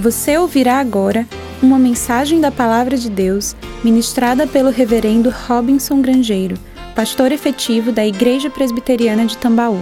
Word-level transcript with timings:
Você 0.00 0.38
ouvirá 0.38 0.78
agora 0.78 1.26
uma 1.60 1.76
mensagem 1.76 2.40
da 2.40 2.52
Palavra 2.52 2.96
de 2.96 3.10
Deus 3.10 3.56
ministrada 3.82 4.46
pelo 4.46 4.70
Reverendo 4.70 5.28
Robinson 5.28 6.00
Grangeiro, 6.00 6.56
pastor 6.94 7.32
efetivo 7.32 7.90
da 7.90 8.06
Igreja 8.06 8.48
Presbiteriana 8.48 9.26
de 9.26 9.36
Tambaú. 9.36 9.80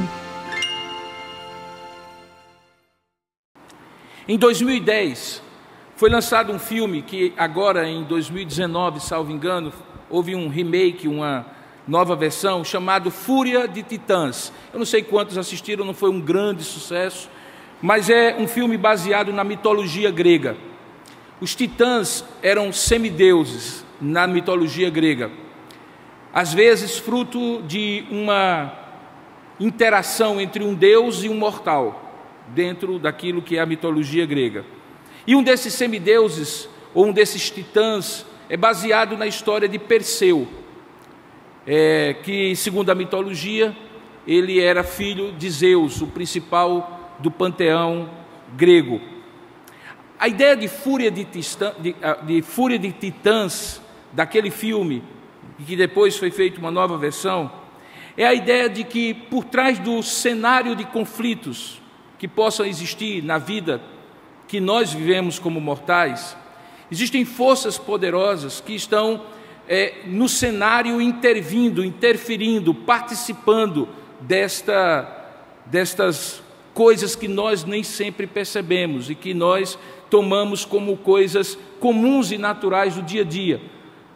Em 4.26 4.38
2010, 4.38 5.42
foi 5.96 6.08
lançado 6.08 6.50
um 6.50 6.58
filme 6.58 7.02
que 7.02 7.34
agora 7.36 7.86
em 7.86 8.02
2019, 8.02 9.00
salvo 9.00 9.30
engano, 9.30 9.70
houve 10.08 10.34
um 10.34 10.48
remake, 10.48 11.06
uma 11.06 11.44
nova 11.86 12.16
versão, 12.16 12.64
chamado 12.64 13.10
Fúria 13.10 13.68
de 13.68 13.82
Titãs. 13.82 14.50
Eu 14.72 14.78
não 14.78 14.86
sei 14.86 15.02
quantos 15.02 15.36
assistiram, 15.36 15.84
não 15.84 15.92
foi 15.92 16.08
um 16.08 16.22
grande 16.22 16.64
sucesso, 16.64 17.28
mas 17.86 18.10
é 18.10 18.34
um 18.36 18.48
filme 18.48 18.76
baseado 18.76 19.32
na 19.32 19.44
mitologia 19.44 20.10
grega. 20.10 20.56
Os 21.40 21.54
titãs 21.54 22.24
eram 22.42 22.72
semideuses 22.72 23.84
na 24.00 24.26
mitologia 24.26 24.90
grega, 24.90 25.30
às 26.34 26.52
vezes 26.52 26.98
fruto 26.98 27.62
de 27.62 28.04
uma 28.10 28.76
interação 29.60 30.40
entre 30.40 30.64
um 30.64 30.74
deus 30.74 31.22
e 31.22 31.28
um 31.28 31.36
mortal, 31.36 32.12
dentro 32.48 32.98
daquilo 32.98 33.40
que 33.40 33.56
é 33.56 33.60
a 33.60 33.66
mitologia 33.66 34.26
grega. 34.26 34.64
E 35.24 35.36
um 35.36 35.42
desses 35.44 35.72
semideuses, 35.72 36.68
ou 36.92 37.06
um 37.06 37.12
desses 37.12 37.48
titãs, 37.48 38.26
é 38.48 38.56
baseado 38.56 39.16
na 39.16 39.28
história 39.28 39.68
de 39.68 39.78
Perseu, 39.78 40.48
é, 41.64 42.16
que, 42.24 42.56
segundo 42.56 42.90
a 42.90 42.96
mitologia, 42.96 43.76
ele 44.26 44.58
era 44.58 44.82
filho 44.82 45.30
de 45.30 45.48
Zeus, 45.48 46.02
o 46.02 46.08
principal 46.08 46.95
do 47.18 47.30
panteão 47.30 48.08
grego. 48.56 49.00
A 50.18 50.28
ideia 50.28 50.56
de 50.56 50.68
fúria 50.68 51.10
de, 51.10 51.24
tistã, 51.24 51.74
de, 51.78 51.94
ah, 52.02 52.18
de 52.22 52.40
fúria 52.42 52.78
de 52.78 52.90
titãs 52.92 53.80
daquele 54.12 54.50
filme, 54.50 55.02
que 55.66 55.76
depois 55.76 56.16
foi 56.16 56.30
feita 56.30 56.58
uma 56.58 56.70
nova 56.70 56.96
versão, 56.96 57.50
é 58.16 58.26
a 58.26 58.32
ideia 58.32 58.68
de 58.68 58.82
que 58.82 59.12
por 59.12 59.44
trás 59.44 59.78
do 59.78 60.02
cenário 60.02 60.74
de 60.74 60.84
conflitos 60.84 61.80
que 62.18 62.26
possam 62.26 62.64
existir 62.64 63.22
na 63.22 63.36
vida 63.36 63.80
que 64.48 64.58
nós 64.58 64.92
vivemos 64.92 65.38
como 65.38 65.60
mortais, 65.60 66.36
existem 66.90 67.24
forças 67.24 67.76
poderosas 67.76 68.60
que 68.60 68.74
estão 68.74 69.22
é, 69.68 70.02
no 70.06 70.28
cenário 70.28 71.00
intervindo, 71.00 71.84
interferindo, 71.84 72.72
participando 72.72 73.88
desta, 74.20 75.26
destas 75.66 76.42
coisas 76.76 77.16
que 77.16 77.26
nós 77.26 77.64
nem 77.64 77.82
sempre 77.82 78.26
percebemos 78.26 79.08
e 79.08 79.14
que 79.14 79.32
nós 79.32 79.78
tomamos 80.10 80.62
como 80.62 80.94
coisas 80.98 81.56
comuns 81.80 82.30
e 82.30 82.36
naturais 82.36 82.96
do 82.96 83.00
dia 83.00 83.22
a 83.22 83.24
dia. 83.24 83.62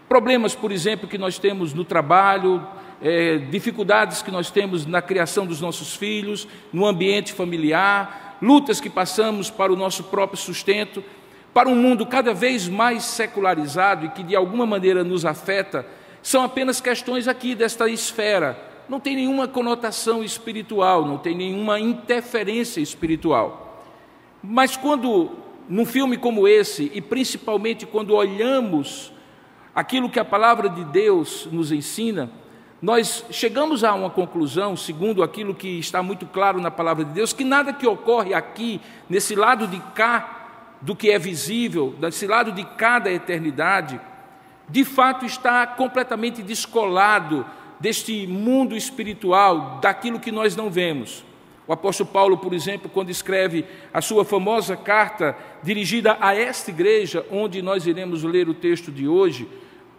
Problemas, 0.07 0.55
por 0.55 0.71
exemplo, 0.71 1.09
que 1.09 1.17
nós 1.17 1.39
temos 1.39 1.73
no 1.73 1.87
trabalho, 1.87 2.63
é, 3.01 3.39
dificuldades 3.39 4.21
que 4.21 4.31
nós 4.31 4.51
temos 4.51 4.85
na 4.85 5.01
criação 5.01 5.47
dos 5.47 5.59
nossos 5.59 5.97
filhos, 5.97 6.47
no 6.71 6.85
ambiente 6.85 7.33
familiar, 7.33 8.37
lutas 8.43 8.79
que 8.79 8.91
passamos 8.91 9.49
para 9.49 9.73
o 9.73 9.77
nosso 9.77 10.05
próprio 10.05 10.39
sustento 10.39 11.03
para 11.55 11.67
um 11.67 11.75
mundo 11.75 12.05
cada 12.05 12.35
vez 12.35 12.69
mais 12.69 13.05
secularizado 13.05 14.05
e 14.05 14.11
que 14.11 14.23
de 14.23 14.37
alguma 14.37 14.67
maneira 14.67 15.03
nos 15.03 15.25
afeta, 15.25 15.87
são 16.23 16.45
apenas 16.45 16.79
questões 16.79 17.27
aqui 17.27 17.55
desta 17.55 17.89
esfera. 17.89 18.70
Não 18.91 18.99
tem 18.99 19.15
nenhuma 19.15 19.47
conotação 19.47 20.21
espiritual, 20.21 21.07
não 21.07 21.17
tem 21.17 21.33
nenhuma 21.33 21.79
interferência 21.79 22.81
espiritual. 22.81 23.85
Mas 24.43 24.77
quando, 24.77 25.31
num 25.69 25.87
filme 25.87 26.17
como 26.17 26.49
esse, 26.49 26.91
e 26.93 27.01
principalmente 27.01 27.87
quando 27.87 28.17
olhamos 28.17 29.13
aquilo 29.73 30.11
que 30.11 30.19
a 30.19 30.25
palavra 30.25 30.69
de 30.69 30.83
Deus 30.87 31.47
nos 31.53 31.71
ensina, 31.71 32.33
nós 32.83 33.25
chegamos 33.31 33.85
a 33.85 33.95
uma 33.95 34.11
conclusão, 34.11 34.77
segundo 34.77 35.23
aquilo 35.23 35.55
que 35.55 35.79
está 35.79 36.03
muito 36.03 36.27
claro 36.27 36.61
na 36.61 36.69
palavra 36.69 37.05
de 37.05 37.13
Deus, 37.13 37.33
que 37.33 37.45
nada 37.45 37.73
que 37.73 37.87
ocorre 37.87 38.35
aqui, 38.35 38.81
nesse 39.09 39.37
lado 39.37 39.69
de 39.69 39.79
cá 39.95 40.65
do 40.81 40.97
que 40.97 41.13
é 41.13 41.19
visível, 41.19 41.95
desse 42.01 42.27
lado 42.27 42.51
de 42.51 42.65
cada 42.65 43.09
eternidade, 43.09 44.01
de 44.69 44.85
fato 44.85 45.25
está 45.25 45.65
completamente 45.65 46.43
descolado 46.43 47.47
deste 47.81 48.27
mundo 48.27 48.77
espiritual, 48.77 49.81
daquilo 49.81 50.21
que 50.21 50.31
nós 50.31 50.55
não 50.55 50.71
vemos. 50.71 51.25
O 51.67 51.73
apóstolo 51.73 52.11
Paulo, 52.11 52.37
por 52.37 52.53
exemplo, 52.53 52.91
quando 52.93 53.11
escreve 53.11 53.65
a 53.93 54.03
sua 54.03 54.25
famosa 54.25 54.77
carta 54.77 55.37
dirigida 55.63 56.17
a 56.21 56.35
esta 56.35 56.71
igreja, 56.71 57.25
onde 57.31 57.63
nós 57.63 57.87
iremos 57.87 58.23
ler 58.23 58.49
o 58.49 58.55
texto 58.55 58.91
de 58.91 59.07
hoje, 59.07 59.49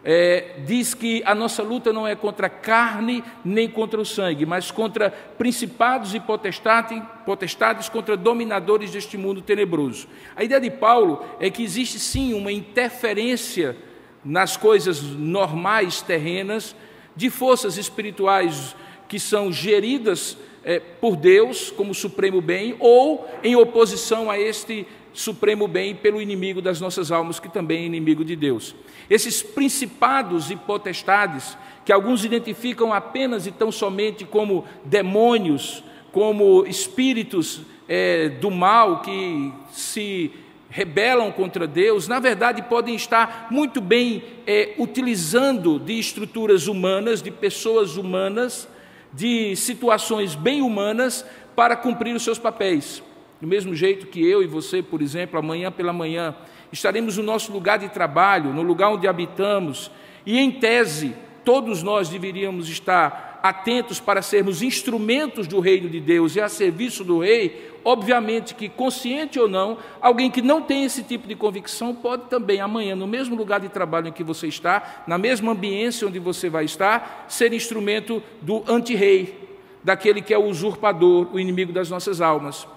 é, 0.03 0.56
diz 0.66 0.94
que 0.94 1.22
a 1.25 1.36
nossa 1.36 1.62
luta 1.62 1.94
não 1.94 2.08
é 2.08 2.16
contra 2.16 2.47
a 2.47 2.50
carne 2.50 3.24
nem 3.46 3.69
contra 3.69 4.02
o 4.02 4.06
sangue, 4.06 4.46
mas 4.46 4.72
contra 4.72 5.12
principados 5.12 6.16
e 6.16 6.19
potestades, 6.19 7.02
potestades, 7.25 7.88
contra 7.88 8.18
dominadores 8.18 8.92
deste 8.92 9.18
mundo 9.18 9.42
tenebroso. 9.42 10.08
A 10.36 10.44
ideia 10.44 10.59
de 10.59 10.72
Paulo 10.72 11.24
é 11.40 11.50
que 11.50 11.63
existe 11.63 12.00
sim 12.00 12.34
uma 12.34 12.52
interferência 12.52 13.78
nas 14.25 14.58
coisas 14.58 15.02
normais 15.02 16.02
terrenas 16.02 16.75
de 17.16 17.29
forças 17.29 17.77
espirituais 17.77 18.75
que 19.07 19.19
são 19.19 19.51
geridas 19.51 20.38
é, 20.63 20.79
por 20.79 21.16
Deus 21.16 21.72
como 21.72 21.94
supremo 21.94 22.41
bem 22.41 22.75
ou 22.79 23.27
em 23.44 23.55
oposição 23.55 24.29
a 24.29 24.39
este 24.39 24.85
supremo 25.13 25.67
bem 25.67 25.94
pelo 25.94 26.21
inimigo 26.21 26.61
das 26.61 26.79
nossas 26.79 27.11
almas, 27.11 27.39
que 27.39 27.50
também 27.50 27.83
é 27.83 27.85
inimigo 27.85 28.23
de 28.23 28.35
Deus. 28.35 28.75
Esses 29.09 29.41
principados 29.41 30.50
e 30.50 30.55
potestades, 30.55 31.57
que 31.83 31.91
alguns 31.91 32.23
identificam 32.23 32.94
apenas 32.94 33.45
e 33.45 33.51
tão 33.51 33.71
somente 33.71 34.23
como 34.23 34.66
demônios, 34.85 35.83
como 36.11 36.66
espíritos 36.66 37.61
é, 37.88 38.29
do 38.29 38.50
mal 38.50 39.01
que 39.01 39.51
se 39.71 40.31
rebelam 40.71 41.31
contra 41.33 41.67
Deus, 41.67 42.07
na 42.07 42.17
verdade 42.17 42.63
podem 42.63 42.95
estar 42.95 43.47
muito 43.51 43.81
bem 43.81 44.23
é, 44.47 44.73
utilizando 44.79 45.77
de 45.77 45.99
estruturas 45.99 46.65
humanas, 46.65 47.21
de 47.21 47.29
pessoas 47.29 47.97
humanas, 47.97 48.67
de 49.13 49.53
situações 49.57 50.33
bem 50.33 50.61
humanas 50.61 51.25
para 51.55 51.75
cumprir 51.75 52.15
os 52.15 52.23
seus 52.23 52.39
papéis. 52.39 53.03
Do 53.41 53.47
mesmo 53.47 53.75
jeito 53.75 54.07
que 54.07 54.25
eu 54.25 54.41
e 54.41 54.47
você, 54.47 54.81
por 54.81 55.01
exemplo, 55.01 55.37
amanhã 55.37 55.69
pela 55.71 55.91
manhã, 55.91 56.33
estaremos 56.71 57.17
no 57.17 57.23
nosso 57.23 57.51
lugar 57.51 57.77
de 57.77 57.89
trabalho, 57.89 58.53
no 58.53 58.61
lugar 58.61 58.89
onde 58.89 59.07
habitamos, 59.07 59.91
e 60.25 60.39
em 60.39 60.51
tese, 60.51 61.13
todos 61.43 61.83
nós 61.83 62.07
deveríamos 62.07 62.69
estar 62.69 63.31
atentos 63.41 64.00
para 64.00 64.22
sermos 64.22 64.62
instrumentos 64.62 65.47
do 65.47 65.59
reino 65.59 65.90
de 65.90 66.00
Deus 66.00 66.35
e 66.35 66.41
a 66.41 66.47
serviço 66.47 67.03
do 67.03 67.19
rei. 67.19 67.72
Obviamente 67.84 68.53
que, 68.53 68.69
consciente 68.69 69.40
ou 69.40 69.47
não, 69.47 69.78
alguém 70.00 70.29
que 70.29 70.41
não 70.41 70.62
tem 70.62 70.84
esse 70.84 71.02
tipo 71.02 71.28
de 71.28 71.35
convicção 71.35 71.96
pode 71.96 72.25
também, 72.30 72.62
amanhã, 72.62 72.96
no 72.96 73.07
mesmo 73.07 73.35
lugar 73.35 73.59
de 73.59 73.69
trabalho 73.69 74.09
em 74.09 74.12
que 74.12 74.24
você 74.24 74.47
está, 74.47 75.03
na 75.07 75.18
mesma 75.18 75.53
ambiência 75.53 76.07
onde 76.07 76.19
você 76.19 76.50
vai 76.50 76.66
estar, 76.66 77.25
ser 77.28 77.53
instrumento 77.53 78.22
do 78.41 78.63
anti-rei, 78.68 79.50
daquele 79.84 80.22
que 80.22 80.34
é 80.34 80.38
o 80.38 80.46
usurpador, 80.46 81.28
o 81.34 81.40
inimigo 81.40 81.74
das 81.74 81.90
nossas 81.90 82.22
almas. 82.22 82.68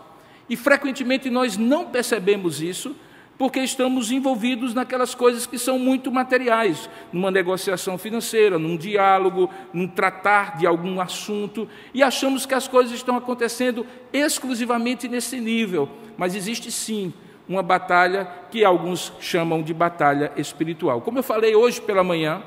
E 0.48 0.56
frequentemente 0.56 1.28
nós 1.28 1.56
não 1.58 1.86
percebemos 1.86 2.62
isso 2.62 2.96
porque 3.38 3.60
estamos 3.60 4.10
envolvidos 4.10 4.74
naquelas 4.74 5.14
coisas 5.14 5.46
que 5.46 5.58
são 5.58 5.78
muito 5.78 6.10
materiais, 6.10 6.88
numa 7.12 7.30
negociação 7.30 7.98
financeira, 7.98 8.58
num 8.58 8.76
diálogo, 8.76 9.50
num 9.72 9.88
tratar 9.88 10.56
de 10.56 10.66
algum 10.66 11.00
assunto, 11.00 11.68
e 11.92 12.02
achamos 12.02 12.46
que 12.46 12.54
as 12.54 12.68
coisas 12.68 12.94
estão 12.94 13.16
acontecendo 13.16 13.86
exclusivamente 14.12 15.08
nesse 15.08 15.40
nível, 15.40 15.88
mas 16.16 16.34
existe 16.34 16.70
sim 16.70 17.12
uma 17.48 17.62
batalha 17.62 18.26
que 18.50 18.64
alguns 18.64 19.12
chamam 19.20 19.62
de 19.62 19.74
batalha 19.74 20.32
espiritual. 20.36 21.00
Como 21.00 21.18
eu 21.18 21.22
falei 21.22 21.54
hoje 21.54 21.80
pela 21.80 22.02
manhã, 22.02 22.42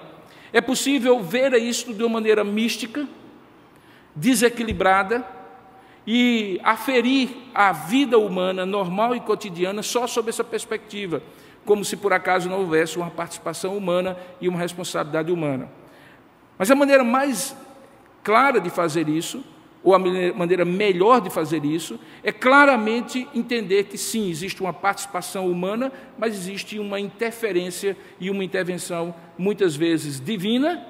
é 0.52 0.62
possível 0.62 1.22
ver 1.22 1.54
isso 1.54 1.94
de 1.94 2.02
uma 2.04 2.14
maneira 2.14 2.44
mística, 2.44 3.08
desequilibrada, 4.16 5.24
e 6.08 6.58
aferir 6.64 7.30
a 7.54 7.74
vida 7.74 8.18
humana 8.18 8.66
normal 8.66 9.14
e 9.14 9.20
cotidiana 9.20 9.84
só 9.84 10.08
sob 10.08 10.30
essa 10.30 10.44
perspectiva, 10.44 11.22
como 11.66 11.84
se 11.84 11.98
por 11.98 12.14
acaso 12.14 12.50
não 12.50 12.62
houvesse 12.62 12.96
uma 12.96 13.12
participação 13.12 13.76
humana 13.76 14.18
e 14.40 14.48
uma 14.48 14.58
responsabilidade 14.58 15.30
humana. 15.30 15.70
Mas 16.58 16.72
a 16.72 16.76
maneira 16.76 17.04
mais 17.04 17.54
clara 18.24 18.62
de 18.62 18.70
fazer 18.70 19.10
isso, 19.10 19.44
ou 19.84 19.94
a 19.94 20.00
maneira 20.00 20.64
melhor 20.64 21.20
de 21.20 21.30
fazer 21.30 21.66
isso, 21.66 22.00
é 22.24 22.32
claramente 22.32 23.28
entender 23.36 23.84
que 23.86 23.98
sim, 23.98 24.30
existe 24.30 24.62
uma 24.62 24.74
participação 24.74 25.50
humana, 25.52 25.92
mas 26.18 26.34
existe 26.34 26.80
uma 26.80 27.02
interferência 27.02 27.98
e 28.18 28.30
uma 28.30 28.46
intervenção, 28.46 29.14
muitas 29.38 29.76
vezes 29.76 30.22
divina, 30.22 30.86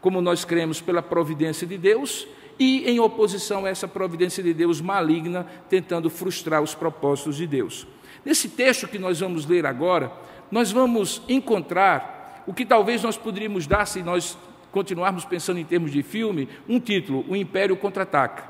como 0.00 0.22
nós 0.22 0.46
cremos 0.46 0.80
pela 0.80 1.02
providência 1.02 1.66
de 1.66 1.76
Deus, 1.76 2.26
e 2.60 2.90
em 2.90 3.00
oposição 3.00 3.64
a 3.64 3.70
essa 3.70 3.88
providência 3.88 4.42
de 4.42 4.52
Deus 4.52 4.82
maligna, 4.82 5.46
tentando 5.70 6.10
frustrar 6.10 6.60
os 6.60 6.74
propósitos 6.74 7.36
de 7.36 7.46
Deus. 7.46 7.86
Nesse 8.22 8.50
texto 8.50 8.86
que 8.86 8.98
nós 8.98 9.18
vamos 9.20 9.46
ler 9.46 9.64
agora, 9.64 10.12
nós 10.50 10.70
vamos 10.70 11.22
encontrar 11.26 12.44
o 12.46 12.52
que 12.52 12.66
talvez 12.66 13.02
nós 13.02 13.16
poderíamos 13.16 13.66
dar 13.66 13.86
se 13.86 14.02
nós 14.02 14.36
continuarmos 14.70 15.24
pensando 15.24 15.58
em 15.58 15.64
termos 15.64 15.90
de 15.90 16.02
filme, 16.02 16.50
um 16.68 16.78
título: 16.78 17.24
O 17.26 17.34
Império 17.34 17.76
Contra-Ataca. 17.78 18.44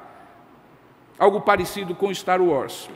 Algo 1.16 1.40
parecido 1.42 1.94
com 1.94 2.12
Star 2.12 2.42
Wars. 2.42 2.90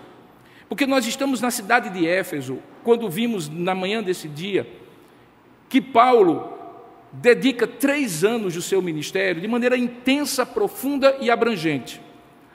Porque 0.68 0.86
nós 0.86 1.06
estamos 1.06 1.40
na 1.40 1.50
cidade 1.50 1.90
de 1.90 2.08
Éfeso, 2.08 2.58
quando 2.82 3.08
vimos 3.08 3.48
na 3.48 3.74
manhã 3.74 4.02
desse 4.02 4.26
dia 4.26 4.66
que 5.68 5.80
Paulo 5.80 6.53
dedica 7.14 7.66
três 7.66 8.24
anos 8.24 8.54
do 8.54 8.62
seu 8.62 8.82
ministério 8.82 9.40
de 9.40 9.48
maneira 9.48 9.76
intensa, 9.76 10.44
profunda 10.44 11.16
e 11.20 11.30
abrangente. 11.30 12.00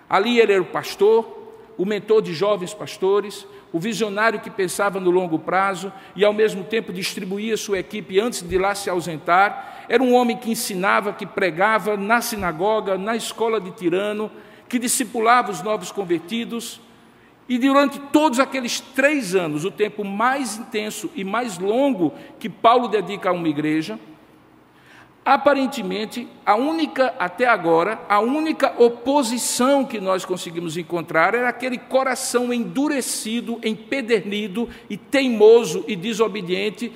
Ali 0.10 0.40
ele 0.40 0.54
era 0.54 0.62
o 0.62 0.66
pastor, 0.66 1.38
o 1.78 1.86
mentor 1.86 2.22
de 2.22 2.34
jovens 2.34 2.74
pastores, 2.74 3.48
o 3.72 3.80
visionário 3.80 4.40
que 4.40 4.50
pensava 4.50 5.00
no 5.00 5.12
longo 5.12 5.40
prazo 5.40 5.94
e 6.16 6.26
ao 6.26 6.34
mesmo 6.34 6.64
tempo 6.64 6.92
distribuía 6.92 7.56
sua 7.56 7.80
equipe 7.80 8.20
antes 8.20 8.42
de 8.42 8.58
lá 8.58 8.76
se 8.76 8.90
ausentar. 8.90 9.86
Era 9.88 10.04
um 10.04 10.14
homem 10.14 10.36
que 10.36 10.52
ensinava, 10.52 11.14
que 11.14 11.26
pregava 11.26 11.96
na 11.96 12.20
sinagoga, 12.20 12.98
na 12.98 13.16
escola 13.16 13.62
de 13.62 13.72
Tirano, 13.72 14.30
que 14.68 14.78
discipulava 14.78 15.52
os 15.52 15.62
novos 15.62 15.92
convertidos. 15.92 16.82
E 17.48 17.58
durante 17.58 18.00
todos 18.12 18.40
aqueles 18.40 18.80
três 18.80 19.34
anos, 19.34 19.64
o 19.64 19.72
tempo 19.72 20.04
mais 20.04 20.58
intenso 20.58 21.10
e 21.16 21.24
mais 21.24 21.58
longo 21.58 22.14
que 22.40 22.50
Paulo 22.50 22.88
dedica 22.88 23.30
a 23.30 23.34
uma 23.34 23.48
igreja, 23.48 23.98
Aparentemente, 25.26 26.28
a 26.46 26.56
única, 26.56 27.14
até 27.20 27.46
agora, 27.46 28.00
a 28.10 28.20
única 28.20 28.74
oposição 28.82 29.86
que 29.86 30.00
nós 30.00 30.26
conseguimos 30.26 30.78
encontrar 30.78 31.36
era 31.36 31.50
aquele 31.50 31.78
coração 31.78 32.54
endurecido, 32.54 33.60
empedernido 33.64 34.70
e 34.90 34.98
teimoso 34.98 35.84
e 35.88 35.96
desobediente 35.96 36.92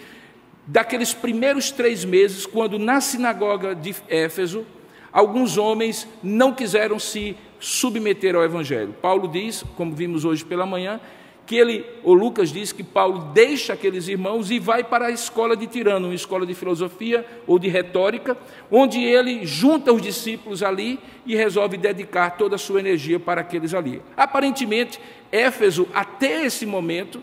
daqueles 0.66 1.14
primeiros 1.14 1.70
três 1.72 2.06
meses, 2.06 2.46
quando 2.46 2.80
na 2.80 3.02
sinagoga 3.02 3.76
de 3.76 3.94
Éfeso, 4.08 4.66
alguns 5.12 5.58
homens 5.58 6.08
não 6.24 6.54
quiseram 6.54 6.98
se 6.98 7.36
submeter 7.60 8.36
ao 8.36 8.44
Evangelho. 8.44 8.96
Paulo 9.02 9.28
diz, 9.28 9.64
como 9.76 9.94
vimos 9.94 10.26
hoje 10.26 10.44
pela 10.44 10.66
manhã, 10.66 11.00
que 11.46 11.56
ele, 11.58 11.86
o 12.04 12.14
Lucas 12.14 12.52
diz 12.52 12.72
que 12.72 12.84
Paulo 12.84 13.32
deixa 13.34 13.74
aqueles 13.74 14.08
irmãos 14.08 14.50
e 14.50 14.60
vai 14.60 14.84
para 14.84 15.08
a 15.08 15.12
escola 15.12 15.58
de 15.58 15.68
Tirano, 15.68 16.08
uma 16.08 16.16
escola 16.16 16.46
de 16.46 16.54
filosofia 16.54 17.26
ou 17.46 17.60
de 17.60 17.68
retórica, 17.68 18.38
onde 18.72 19.04
ele 19.04 19.46
junta 19.46 19.92
os 19.92 20.02
discípulos 20.02 20.64
ali 20.64 21.00
e 21.26 21.36
resolve 21.36 21.76
dedicar 21.76 22.32
toda 22.38 22.56
a 22.56 22.60
sua 22.60 22.80
energia 22.80 23.20
para 23.20 23.42
aqueles 23.42 23.74
ali. 23.74 24.02
Aparentemente, 24.16 25.00
Éfeso, 25.32 25.88
até 25.94 26.46
esse 26.46 26.66
momento, 26.66 27.22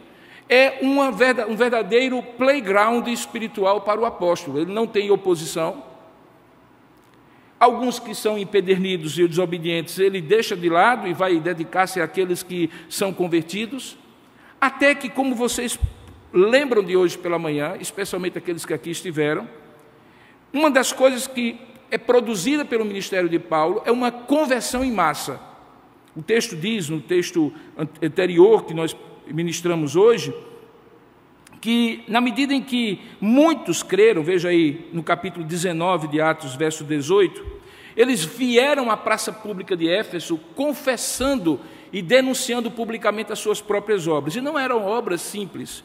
é 0.48 0.78
uma, 0.82 1.08
um 1.48 1.56
verdadeiro 1.56 2.22
playground 2.36 3.06
espiritual 3.06 3.80
para 3.82 4.00
o 4.00 4.04
apóstolo. 4.04 4.58
Ele 4.58 4.72
não 4.72 4.86
tem 4.86 5.10
oposição. 5.10 5.84
Alguns 7.58 7.98
que 7.98 8.14
são 8.14 8.36
empedernidos 8.36 9.18
e 9.18 9.28
desobedientes, 9.28 9.98
ele 9.98 10.20
deixa 10.20 10.56
de 10.56 10.68
lado 10.68 11.06
e 11.06 11.12
vai 11.12 11.38
dedicar-se 11.38 12.00
àqueles 12.00 12.42
que 12.42 12.68
são 12.88 13.12
convertidos. 13.12 13.96
Até 14.60 14.94
que, 14.94 15.08
como 15.08 15.34
vocês 15.34 15.78
lembram 16.32 16.82
de 16.82 16.96
hoje 16.96 17.16
pela 17.16 17.38
manhã, 17.38 17.76
especialmente 17.80 18.36
aqueles 18.36 18.64
que 18.64 18.74
aqui 18.74 18.90
estiveram, 18.90 19.48
uma 20.52 20.70
das 20.70 20.92
coisas 20.92 21.26
que 21.26 21.58
é 21.90 21.98
produzida 21.98 22.64
pelo 22.64 22.84
ministério 22.84 23.28
de 23.28 23.38
Paulo 23.38 23.82
é 23.84 23.90
uma 23.90 24.12
conversão 24.12 24.84
em 24.84 24.92
massa. 24.92 25.40
O 26.14 26.22
texto 26.22 26.56
diz, 26.56 26.88
no 26.88 27.00
texto 27.00 27.52
anterior 28.02 28.64
que 28.64 28.74
nós 28.74 28.96
ministramos 29.26 29.96
hoje, 29.96 30.34
que 31.60 32.04
na 32.08 32.20
medida 32.20 32.54
em 32.54 32.62
que 32.62 33.00
muitos 33.20 33.82
creram, 33.82 34.22
veja 34.22 34.48
aí 34.48 34.88
no 34.92 35.02
capítulo 35.02 35.44
19 35.44 36.08
de 36.08 36.20
Atos, 36.20 36.54
verso 36.56 36.84
18, 36.84 37.60
eles 37.96 38.24
vieram 38.24 38.90
à 38.90 38.96
praça 38.96 39.32
pública 39.32 39.76
de 39.76 39.88
Éfeso 39.88 40.38
confessando 40.54 41.60
e 41.92 42.00
denunciando 42.02 42.70
publicamente 42.70 43.32
as 43.32 43.38
suas 43.38 43.60
próprias 43.60 44.06
obras. 44.06 44.36
E 44.36 44.40
não 44.40 44.58
eram 44.58 44.86
obras 44.86 45.20
simples, 45.20 45.84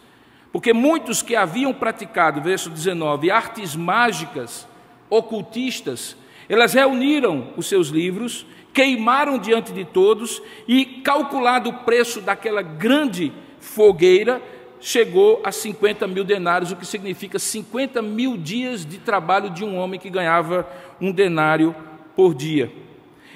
porque 0.51 0.73
muitos 0.73 1.21
que 1.21 1.35
haviam 1.35 1.73
praticado, 1.73 2.41
verso 2.41 2.69
19, 2.69 3.31
artes 3.31 3.75
mágicas, 3.75 4.67
ocultistas, 5.09 6.15
elas 6.47 6.73
reuniram 6.73 7.49
os 7.57 7.67
seus 7.67 7.87
livros, 7.89 8.45
queimaram 8.73 9.37
diante 9.37 9.71
de 9.71 9.85
todos 9.85 10.41
e, 10.67 10.85
calculado 10.85 11.69
o 11.69 11.73
preço 11.79 12.21
daquela 12.21 12.61
grande 12.61 13.31
fogueira, 13.59 14.41
chegou 14.79 15.41
a 15.43 15.51
50 15.51 16.05
mil 16.07 16.23
denários, 16.23 16.71
o 16.71 16.75
que 16.75 16.85
significa 16.85 17.39
50 17.39 18.01
mil 18.01 18.37
dias 18.37 18.85
de 18.85 18.99
trabalho 18.99 19.49
de 19.49 19.63
um 19.63 19.77
homem 19.77 19.99
que 19.99 20.09
ganhava 20.09 20.67
um 21.01 21.11
denário 21.11 21.75
por 22.15 22.35
dia. 22.35 22.71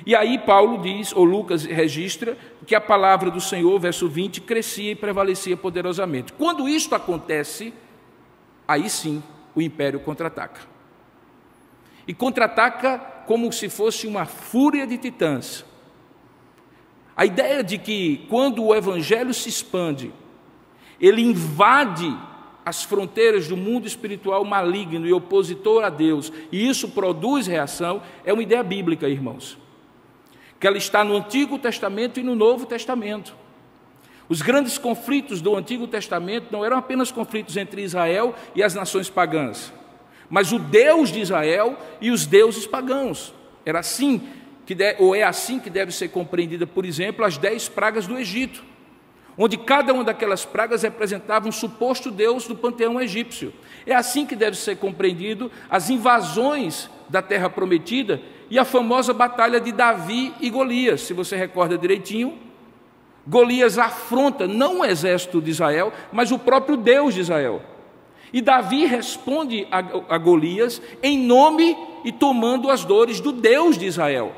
E 0.05 0.15
aí 0.15 0.37
Paulo 0.37 0.81
diz, 0.81 1.13
ou 1.15 1.23
Lucas 1.23 1.65
registra, 1.65 2.37
que 2.69 2.75
a 2.75 2.79
palavra 2.79 3.31
do 3.31 3.41
Senhor, 3.41 3.79
verso 3.79 4.07
20, 4.07 4.41
crescia 4.41 4.91
e 4.91 4.95
prevalecia 4.95 5.57
poderosamente. 5.57 6.31
Quando 6.33 6.69
isto 6.69 6.93
acontece, 6.93 7.73
aí 8.67 8.87
sim 8.91 9.23
o 9.55 9.61
império 9.61 9.99
contra-ataca. 9.99 10.61
E 12.07 12.13
contra-ataca 12.13 12.99
como 13.25 13.51
se 13.51 13.69
fosse 13.69 14.05
uma 14.05 14.23
fúria 14.25 14.85
de 14.85 14.99
titãs. 14.99 15.65
A 17.17 17.25
ideia 17.25 17.63
de 17.63 17.79
que 17.79 18.27
quando 18.29 18.63
o 18.63 18.75
evangelho 18.75 19.33
se 19.33 19.49
expande, 19.49 20.13
ele 21.01 21.23
invade 21.23 22.15
as 22.63 22.83
fronteiras 22.83 23.47
do 23.47 23.57
mundo 23.57 23.87
espiritual 23.87 24.45
maligno 24.45 25.07
e 25.07 25.11
opositor 25.11 25.83
a 25.83 25.89
Deus, 25.89 26.31
e 26.51 26.69
isso 26.69 26.89
produz 26.89 27.47
reação, 27.47 28.03
é 28.23 28.31
uma 28.31 28.43
ideia 28.43 28.61
bíblica, 28.61 29.09
irmãos 29.09 29.57
que 30.59 30.67
ela 30.67 30.77
está 30.77 31.03
no 31.03 31.15
Antigo 31.15 31.57
Testamento 31.57 32.19
e 32.19 32.23
no 32.23 32.35
Novo 32.35 32.65
Testamento. 32.65 33.35
Os 34.27 34.41
grandes 34.41 34.77
conflitos 34.77 35.41
do 35.41 35.55
Antigo 35.55 35.87
Testamento 35.87 36.47
não 36.51 36.63
eram 36.63 36.77
apenas 36.77 37.11
conflitos 37.11 37.57
entre 37.57 37.81
Israel 37.81 38.35
e 38.53 38.61
as 38.61 38.75
nações 38.75 39.09
pagãs, 39.09 39.73
mas 40.29 40.51
o 40.51 40.59
Deus 40.59 41.11
de 41.11 41.19
Israel 41.19 41.77
e 41.99 42.11
os 42.11 42.25
deuses 42.25 42.67
pagãos. 42.67 43.33
Era 43.65 43.79
assim 43.79 44.21
que 44.65 44.77
ou 44.99 45.15
é 45.15 45.23
assim 45.23 45.59
que 45.59 45.69
deve 45.69 45.91
ser 45.91 46.09
compreendida, 46.09 46.67
por 46.67 46.85
exemplo, 46.85 47.25
as 47.25 47.37
dez 47.39 47.67
pragas 47.67 48.05
do 48.05 48.19
Egito, 48.19 48.63
onde 49.35 49.57
cada 49.57 49.91
uma 49.91 50.03
daquelas 50.03 50.45
pragas 50.45 50.83
representava 50.83 51.47
um 51.47 51.51
suposto 51.51 52.11
deus 52.11 52.45
do 52.45 52.55
panteão 52.55 53.01
egípcio. 53.01 53.51
É 53.87 53.95
assim 53.95 54.27
que 54.27 54.35
deve 54.35 54.55
ser 54.55 54.75
compreendido 54.77 55.51
as 55.69 55.89
invasões 55.89 56.87
da 57.09 57.21
terra 57.21 57.49
prometida 57.49 58.21
e 58.49 58.57
a 58.57 58.65
famosa 58.65 59.13
batalha 59.13 59.59
de 59.59 59.71
Davi 59.71 60.33
e 60.41 60.49
Golias, 60.49 61.01
se 61.01 61.13
você 61.13 61.35
recorda 61.35 61.77
direitinho. 61.77 62.37
Golias 63.27 63.77
afronta 63.77 64.47
não 64.47 64.79
o 64.79 64.85
exército 64.85 65.39
de 65.39 65.51
Israel, 65.51 65.93
mas 66.11 66.31
o 66.31 66.39
próprio 66.39 66.75
Deus 66.75 67.13
de 67.13 67.21
Israel. 67.21 67.61
E 68.33 68.41
Davi 68.41 68.85
responde 68.85 69.67
a, 69.71 70.17
Golias 70.17 70.81
em 71.01 71.17
nome 71.17 71.77
e 72.03 72.11
tomando 72.11 72.69
as 72.69 72.83
dores 72.83 73.19
do 73.19 73.31
Deus 73.31 73.77
de 73.77 73.85
Israel. 73.85 74.33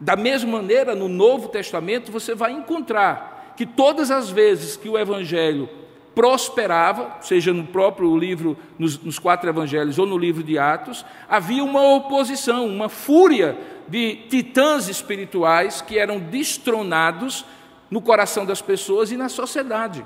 Da 0.00 0.16
mesma 0.16 0.58
maneira, 0.58 0.94
no 0.94 1.08
Novo 1.08 1.48
Testamento, 1.48 2.10
você 2.10 2.34
vai 2.34 2.52
encontrar 2.52 3.54
que 3.56 3.66
todas 3.66 4.10
as 4.10 4.30
vezes 4.30 4.76
que 4.76 4.88
o 4.88 4.98
Evangelho 4.98 5.68
prosperava, 6.14 7.16
seja 7.20 7.52
no 7.52 7.64
próprio 7.64 8.16
livro, 8.16 8.56
nos, 8.78 8.98
nos, 8.98 9.18
quatro 9.18 9.48
evangelhos 9.48 9.98
ou 9.98 10.06
no 10.06 10.18
livro 10.18 10.42
de 10.42 10.58
Atos, 10.58 11.04
havia 11.28 11.64
uma 11.64 11.82
oposição, 11.94 12.66
uma 12.66 12.88
fúria 12.88 13.56
de 13.88 14.16
titãs 14.28 14.88
espirituais 14.88 15.80
que 15.80 15.98
eram 15.98 16.18
destronados 16.18 17.44
no 17.90 18.00
coração 18.00 18.44
das 18.44 18.62
pessoas 18.62 19.10
e 19.10 19.16
na 19.16 19.28
sociedade. 19.28 20.04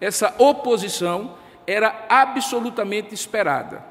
Essa 0.00 0.34
oposição 0.38 1.34
era 1.66 2.06
absolutamente 2.08 3.14
esperada. 3.14 3.84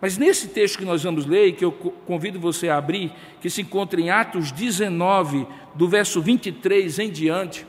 Mas 0.00 0.16
nesse 0.16 0.48
texto 0.48 0.78
que 0.78 0.84
nós 0.84 1.02
vamos 1.02 1.26
ler, 1.26 1.48
e 1.48 1.52
que 1.52 1.64
eu 1.64 1.72
convido 1.72 2.40
você 2.40 2.68
a 2.68 2.78
abrir, 2.78 3.12
que 3.40 3.50
se 3.50 3.60
encontra 3.60 4.00
em 4.00 4.10
Atos 4.10 4.50
19, 4.50 5.46
do 5.74 5.88
verso 5.88 6.22
23 6.22 6.98
em 6.98 7.10
diante, 7.10 7.66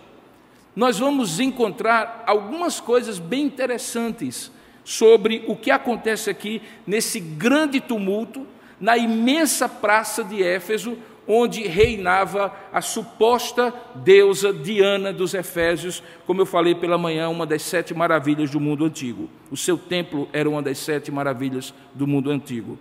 nós 0.75 0.99
vamos 0.99 1.39
encontrar 1.39 2.23
algumas 2.25 2.79
coisas 2.79 3.19
bem 3.19 3.43
interessantes 3.43 4.51
sobre 4.83 5.43
o 5.47 5.55
que 5.55 5.69
acontece 5.69 6.29
aqui 6.29 6.61
nesse 6.87 7.19
grande 7.19 7.79
tumulto, 7.79 8.47
na 8.79 8.97
imensa 8.97 9.69
praça 9.69 10.23
de 10.23 10.41
Éfeso, 10.41 10.97
onde 11.27 11.61
reinava 11.67 12.53
a 12.73 12.81
suposta 12.81 13.73
deusa 13.95 14.51
Diana 14.51 15.13
dos 15.13 15.33
Efésios, 15.33 16.01
como 16.25 16.41
eu 16.41 16.45
falei 16.45 16.73
pela 16.73 16.97
manhã, 16.97 17.29
uma 17.29 17.45
das 17.45 17.61
sete 17.61 17.93
maravilhas 17.93 18.49
do 18.49 18.59
mundo 18.59 18.85
antigo. 18.85 19.29
O 19.51 19.55
seu 19.55 19.77
templo 19.77 20.27
era 20.33 20.49
uma 20.49 20.61
das 20.61 20.79
sete 20.79 21.11
maravilhas 21.11 21.73
do 21.93 22.07
mundo 22.07 22.31
antigo. 22.31 22.77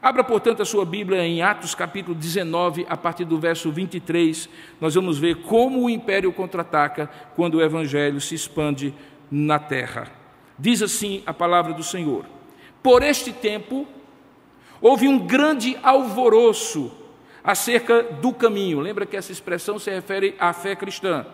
Abra, 0.00 0.22
portanto, 0.22 0.62
a 0.62 0.66
sua 0.66 0.84
Bíblia 0.84 1.24
em 1.24 1.42
Atos 1.42 1.74
capítulo 1.74 2.14
19, 2.14 2.86
a 2.88 2.96
partir 2.96 3.24
do 3.24 3.38
verso 3.38 3.72
23. 3.72 4.48
Nós 4.80 4.94
vamos 4.94 5.18
ver 5.18 5.36
como 5.42 5.84
o 5.84 5.90
império 5.90 6.32
contra-ataca 6.32 7.10
quando 7.34 7.54
o 7.54 7.62
evangelho 7.62 8.20
se 8.20 8.34
expande 8.34 8.94
na 9.30 9.58
terra. 9.58 10.12
Diz 10.58 10.82
assim 10.82 11.22
a 11.26 11.32
palavra 11.32 11.72
do 11.72 11.82
Senhor: 11.82 12.26
Por 12.82 13.02
este 13.02 13.32
tempo 13.32 13.86
houve 14.80 15.08
um 15.08 15.18
grande 15.18 15.78
alvoroço 15.82 16.92
acerca 17.42 18.02
do 18.02 18.32
caminho. 18.32 18.80
Lembra 18.80 19.06
que 19.06 19.16
essa 19.16 19.32
expressão 19.32 19.78
se 19.78 19.90
refere 19.90 20.34
à 20.38 20.52
fé 20.52 20.76
cristã. 20.76 21.24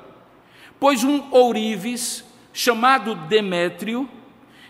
Pois 0.78 1.02
um 1.02 1.32
ourives 1.32 2.24
chamado 2.52 3.14
Demétrio, 3.14 4.08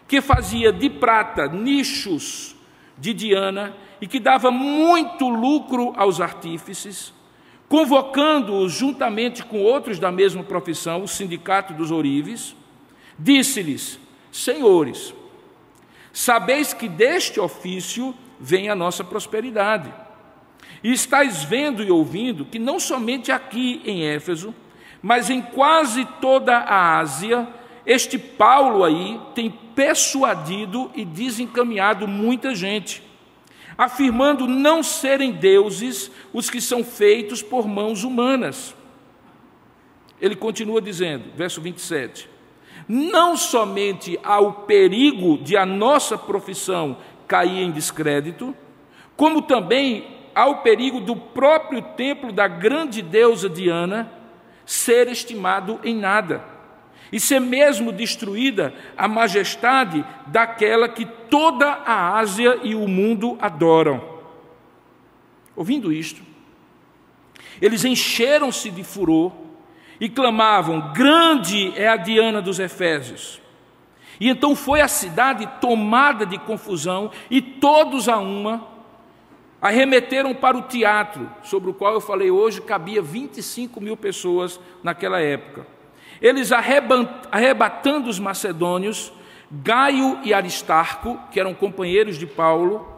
que 0.08 0.20
fazia 0.20 0.72
de 0.72 0.88
prata 0.88 1.46
nichos 1.46 2.51
de 3.02 3.12
Diana 3.12 3.74
e 4.00 4.06
que 4.06 4.20
dava 4.20 4.52
muito 4.52 5.28
lucro 5.28 5.92
aos 5.96 6.20
artífices, 6.20 7.12
convocando-os 7.68 8.72
juntamente 8.72 9.44
com 9.44 9.60
outros 9.60 9.98
da 9.98 10.12
mesma 10.12 10.44
profissão, 10.44 11.02
o 11.02 11.08
sindicato 11.08 11.74
dos 11.74 11.90
ourives, 11.90 12.54
disse-lhes: 13.18 13.98
Senhores, 14.30 15.12
sabeis 16.12 16.72
que 16.72 16.88
deste 16.88 17.40
ofício 17.40 18.14
vem 18.38 18.70
a 18.70 18.76
nossa 18.76 19.02
prosperidade. 19.02 19.92
E 20.84 20.92
estáis 20.92 21.42
vendo 21.42 21.82
e 21.82 21.90
ouvindo 21.90 22.44
que 22.44 22.58
não 22.58 22.78
somente 22.78 23.32
aqui 23.32 23.82
em 23.84 24.06
Éfeso, 24.06 24.54
mas 25.02 25.28
em 25.28 25.42
quase 25.42 26.04
toda 26.20 26.56
a 26.56 26.98
Ásia, 26.98 27.48
este 27.84 28.16
Paulo 28.16 28.84
aí 28.84 29.20
tem 29.34 29.50
persuadido 29.74 30.90
e 30.94 31.04
desencaminhado 31.04 32.06
muita 32.06 32.54
gente, 32.54 33.02
afirmando 33.76 34.46
não 34.46 34.82
serem 34.82 35.32
deuses 35.32 36.10
os 36.32 36.50
que 36.50 36.60
são 36.60 36.84
feitos 36.84 37.42
por 37.42 37.66
mãos 37.66 38.04
humanas. 38.04 38.74
Ele 40.20 40.36
continua 40.36 40.80
dizendo, 40.80 41.24
verso 41.34 41.60
27, 41.60 42.28
não 42.86 43.36
somente 43.36 44.18
há 44.22 44.40
o 44.40 44.52
perigo 44.52 45.38
de 45.38 45.56
a 45.56 45.66
nossa 45.66 46.16
profissão 46.16 46.96
cair 47.26 47.62
em 47.62 47.70
descrédito, 47.70 48.54
como 49.16 49.42
também 49.42 50.06
há 50.34 50.46
o 50.46 50.58
perigo 50.58 51.00
do 51.00 51.16
próprio 51.16 51.82
templo 51.82 52.32
da 52.32 52.46
grande 52.46 53.02
deusa 53.02 53.48
Diana 53.48 54.12
ser 54.64 55.08
estimado 55.08 55.80
em 55.82 55.94
nada 55.94 56.51
e 57.12 57.20
ser 57.20 57.40
mesmo 57.40 57.92
destruída 57.92 58.74
a 58.96 59.06
majestade 59.06 60.04
daquela 60.26 60.88
que 60.88 61.04
toda 61.04 61.66
a 61.66 62.16
Ásia 62.18 62.58
e 62.62 62.74
o 62.74 62.88
mundo 62.88 63.36
adoram. 63.40 64.02
Ouvindo 65.54 65.92
isto, 65.92 66.22
eles 67.60 67.84
encheram-se 67.84 68.70
de 68.70 68.82
furor 68.82 69.30
e 70.00 70.08
clamavam: 70.08 70.92
Grande 70.94 71.72
é 71.76 71.86
a 71.86 71.96
Diana 71.96 72.40
dos 72.40 72.58
Efésios. 72.58 73.40
E 74.18 74.28
então 74.28 74.56
foi 74.56 74.80
a 74.80 74.88
cidade 74.88 75.48
tomada 75.60 76.24
de 76.24 76.38
confusão, 76.38 77.10
e 77.30 77.42
todos 77.42 78.08
a 78.08 78.18
uma 78.18 78.72
arremeteram 79.60 80.34
para 80.34 80.56
o 80.56 80.62
teatro, 80.62 81.30
sobre 81.44 81.70
o 81.70 81.74
qual 81.74 81.94
eu 81.94 82.00
falei 82.00 82.30
hoje, 82.30 82.60
cabia 82.60 83.00
25 83.00 83.80
mil 83.80 83.96
pessoas 83.96 84.58
naquela 84.82 85.20
época. 85.20 85.66
Eles 86.22 86.50
arrebatando 86.52 88.08
os 88.08 88.20
macedônios, 88.20 89.12
Gaio 89.50 90.20
e 90.22 90.32
Aristarco, 90.32 91.18
que 91.32 91.40
eram 91.40 91.52
companheiros 91.52 92.16
de 92.16 92.26
Paulo, 92.26 92.88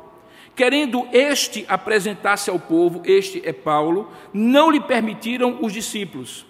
querendo 0.54 1.08
este 1.10 1.64
apresentar-se 1.66 2.50
ao 2.50 2.60
povo, 2.60 3.02
este 3.04 3.42
é 3.44 3.52
Paulo, 3.52 4.12
não 4.32 4.70
lhe 4.70 4.80
permitiram 4.80 5.58
os 5.62 5.72
discípulos. 5.72 6.46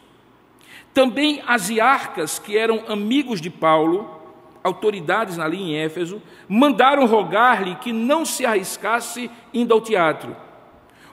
Também 0.93 1.43
as 1.47 1.71
iarcas, 1.71 2.39
que 2.39 2.59
eram 2.59 2.85
amigos 2.89 3.41
de 3.41 3.49
Paulo, 3.49 4.21
autoridades 4.63 5.39
ali 5.39 5.61
em 5.63 5.77
Éfeso, 5.77 6.21
mandaram 6.49 7.07
rogar-lhe 7.07 7.77
que 7.77 7.93
não 7.93 8.25
se 8.25 8.45
arriscasse 8.45 9.31
indo 9.53 9.73
ao 9.73 9.81
teatro. 9.81 10.37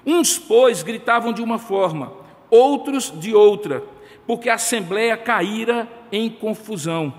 Uns, 0.05 0.39
pois, 0.39 0.81
gritavam 0.83 1.31
de 1.31 1.41
uma 1.41 1.59
forma, 1.59 2.11
outros 2.49 3.13
de 3.19 3.33
outra, 3.35 3.83
porque 4.31 4.49
a 4.49 4.53
assembleia 4.53 5.17
caíra 5.17 5.89
em 6.09 6.29
confusão. 6.29 7.13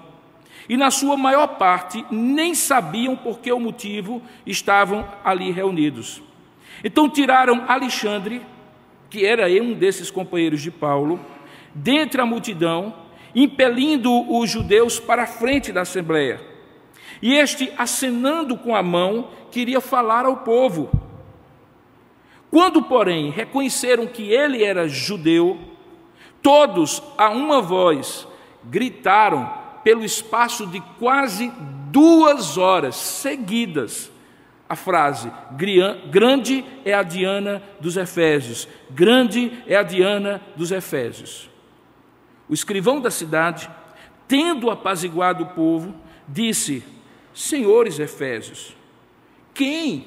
E 0.67 0.79
na 0.79 0.91
sua 0.91 1.15
maior 1.15 1.59
parte 1.59 2.03
nem 2.11 2.55
sabiam 2.55 3.15
por 3.15 3.39
que 3.41 3.53
o 3.53 3.61
motivo 3.61 4.23
estavam 4.47 5.07
ali 5.23 5.51
reunidos. 5.51 6.23
Então 6.83 7.11
tiraram 7.11 7.67
Alexandre, 7.69 8.41
que 9.11 9.27
era 9.27 9.47
um 9.63 9.75
desses 9.75 10.11
companheiros 10.11 10.63
de 10.63 10.71
Paulo, 10.71 11.21
dentre 11.75 12.19
a 12.19 12.25
multidão, 12.25 12.95
impelindo 13.35 14.11
os 14.35 14.49
judeus 14.49 14.99
para 14.99 15.25
a 15.25 15.27
frente 15.27 15.71
da 15.71 15.83
assembleia. 15.83 16.41
E 17.21 17.35
este, 17.35 17.71
acenando 17.77 18.57
com 18.57 18.75
a 18.75 18.83
mão, 18.83 19.29
queria 19.51 19.83
falar 19.83 20.25
ao 20.25 20.39
povo. 20.39 20.91
Quando, 22.51 22.83
porém, 22.83 23.29
reconheceram 23.29 24.07
que 24.07 24.33
ele 24.33 24.65
era 24.65 24.89
judeu, 24.89 25.72
todos, 26.43 27.03
a 27.17 27.31
uma 27.31 27.63
voz, 27.63 28.27
gritaram 28.65 29.51
pelo 29.85 30.05
espaço 30.05 30.67
de 30.67 30.81
quase 30.99 31.53
duas 31.91 32.59
horas 32.59 32.97
seguidas 32.97 34.11
a 34.73 34.77
frase: 34.77 35.31
Grande 36.11 36.65
é 36.83 36.95
a 36.95 37.03
Diana 37.03 37.63
dos 37.79 37.99
Efésios, 37.99 38.67
grande 38.91 39.63
é 39.67 39.77
a 39.77 39.83
Diana 39.83 40.41
dos 40.57 40.73
Efésios. 40.73 41.51
O 42.49 42.55
escrivão 42.55 42.99
da 42.99 43.11
cidade, 43.11 43.71
tendo 44.27 44.71
apaziguado 44.71 45.45
o 45.45 45.49
povo, 45.49 45.95
disse: 46.27 46.83
Senhores 47.35 47.99
Efésios, 47.99 48.75
quem 49.53 50.07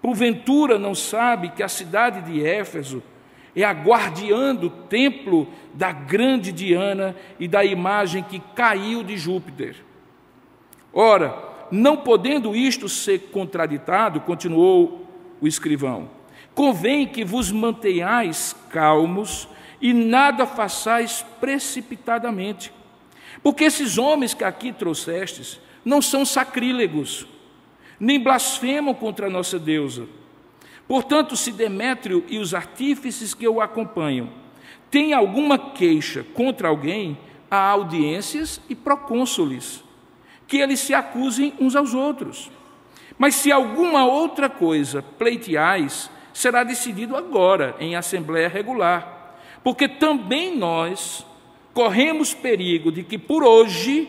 porventura 0.00 0.78
não 0.78 0.94
sabe 0.94 1.50
que 1.50 1.62
a 1.62 1.68
cidade 1.68 2.22
de 2.22 2.46
Éfeso 2.46 3.02
é 3.54 3.64
a 3.64 3.72
guardiã 3.72 4.54
do 4.54 4.70
templo 4.70 5.48
da 5.74 5.92
grande 5.92 6.52
Diana 6.52 7.16
e 7.38 7.48
da 7.48 7.64
imagem 7.64 8.22
que 8.22 8.40
caiu 8.54 9.02
de 9.02 9.16
Júpiter? 9.16 9.76
Ora, 10.92 11.36
não 11.70 11.96
podendo 11.96 12.54
isto 12.54 12.88
ser 12.88 13.30
contraditado, 13.30 14.20
continuou 14.20 15.06
o 15.40 15.46
escrivão, 15.46 16.10
convém 16.54 17.06
que 17.06 17.24
vos 17.24 17.50
mantenhais 17.50 18.54
calmos 18.70 19.48
e 19.80 19.92
nada 19.92 20.46
façais 20.46 21.24
precipitadamente. 21.40 22.72
Porque 23.42 23.64
esses 23.64 23.98
homens 23.98 24.34
que 24.34 24.44
aqui 24.44 24.72
trouxestes 24.72 25.60
não 25.84 26.02
são 26.02 26.24
sacrílegos, 26.24 27.26
nem 28.00 28.20
blasfemam 28.20 28.94
contra 28.94 29.26
a 29.26 29.30
nossa 29.30 29.58
deusa. 29.58 30.06
Portanto, 30.88 31.36
se 31.36 31.52
Demétrio 31.52 32.24
e 32.28 32.38
os 32.38 32.54
artífices 32.54 33.34
que 33.34 33.46
o 33.46 33.60
acompanham 33.60 34.30
têm 34.90 35.12
alguma 35.12 35.58
queixa 35.58 36.24
contra 36.34 36.68
alguém, 36.68 37.16
há 37.50 37.70
audiências 37.70 38.60
e 38.68 38.74
procônsules, 38.74 39.84
que 40.46 40.56
eles 40.56 40.80
se 40.80 40.94
acusem 40.94 41.52
uns 41.60 41.76
aos 41.76 41.94
outros. 41.94 42.50
Mas 43.16 43.34
se 43.36 43.52
alguma 43.52 44.06
outra 44.06 44.48
coisa 44.48 45.02
pleiteais, 45.02 46.10
será 46.32 46.64
decidido 46.64 47.16
agora, 47.16 47.76
em 47.78 47.94
assembleia 47.94 48.48
regular 48.48 49.18
porque 49.62 49.88
também 49.88 50.56
nós 50.56 51.26
corremos 51.74 52.34
perigo 52.34 52.90
de 52.90 53.02
que 53.02 53.18
por 53.18 53.44
hoje, 53.44 54.08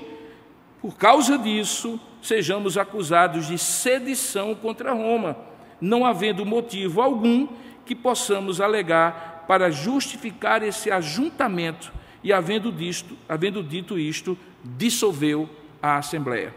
por 0.81 0.95
causa 0.95 1.37
disso, 1.37 1.99
sejamos 2.21 2.77
acusados 2.77 3.47
de 3.47 3.57
sedição 3.57 4.55
contra 4.55 4.93
Roma, 4.93 5.35
não 5.81 6.05
havendo 6.05 6.45
motivo 6.45 7.01
algum 7.01 7.47
que 7.85 7.95
possamos 7.95 8.61
alegar 8.61 9.45
para 9.47 9.71
justificar 9.71 10.61
esse 10.61 10.91
ajuntamento 10.91 11.91
e 12.23 12.31
havendo 12.31 12.71
disto, 12.71 13.17
havendo 13.27 13.63
dito 13.63 13.97
isto, 13.97 14.37
dissolveu 14.63 15.49
a 15.81 15.97
assembleia. 15.97 16.53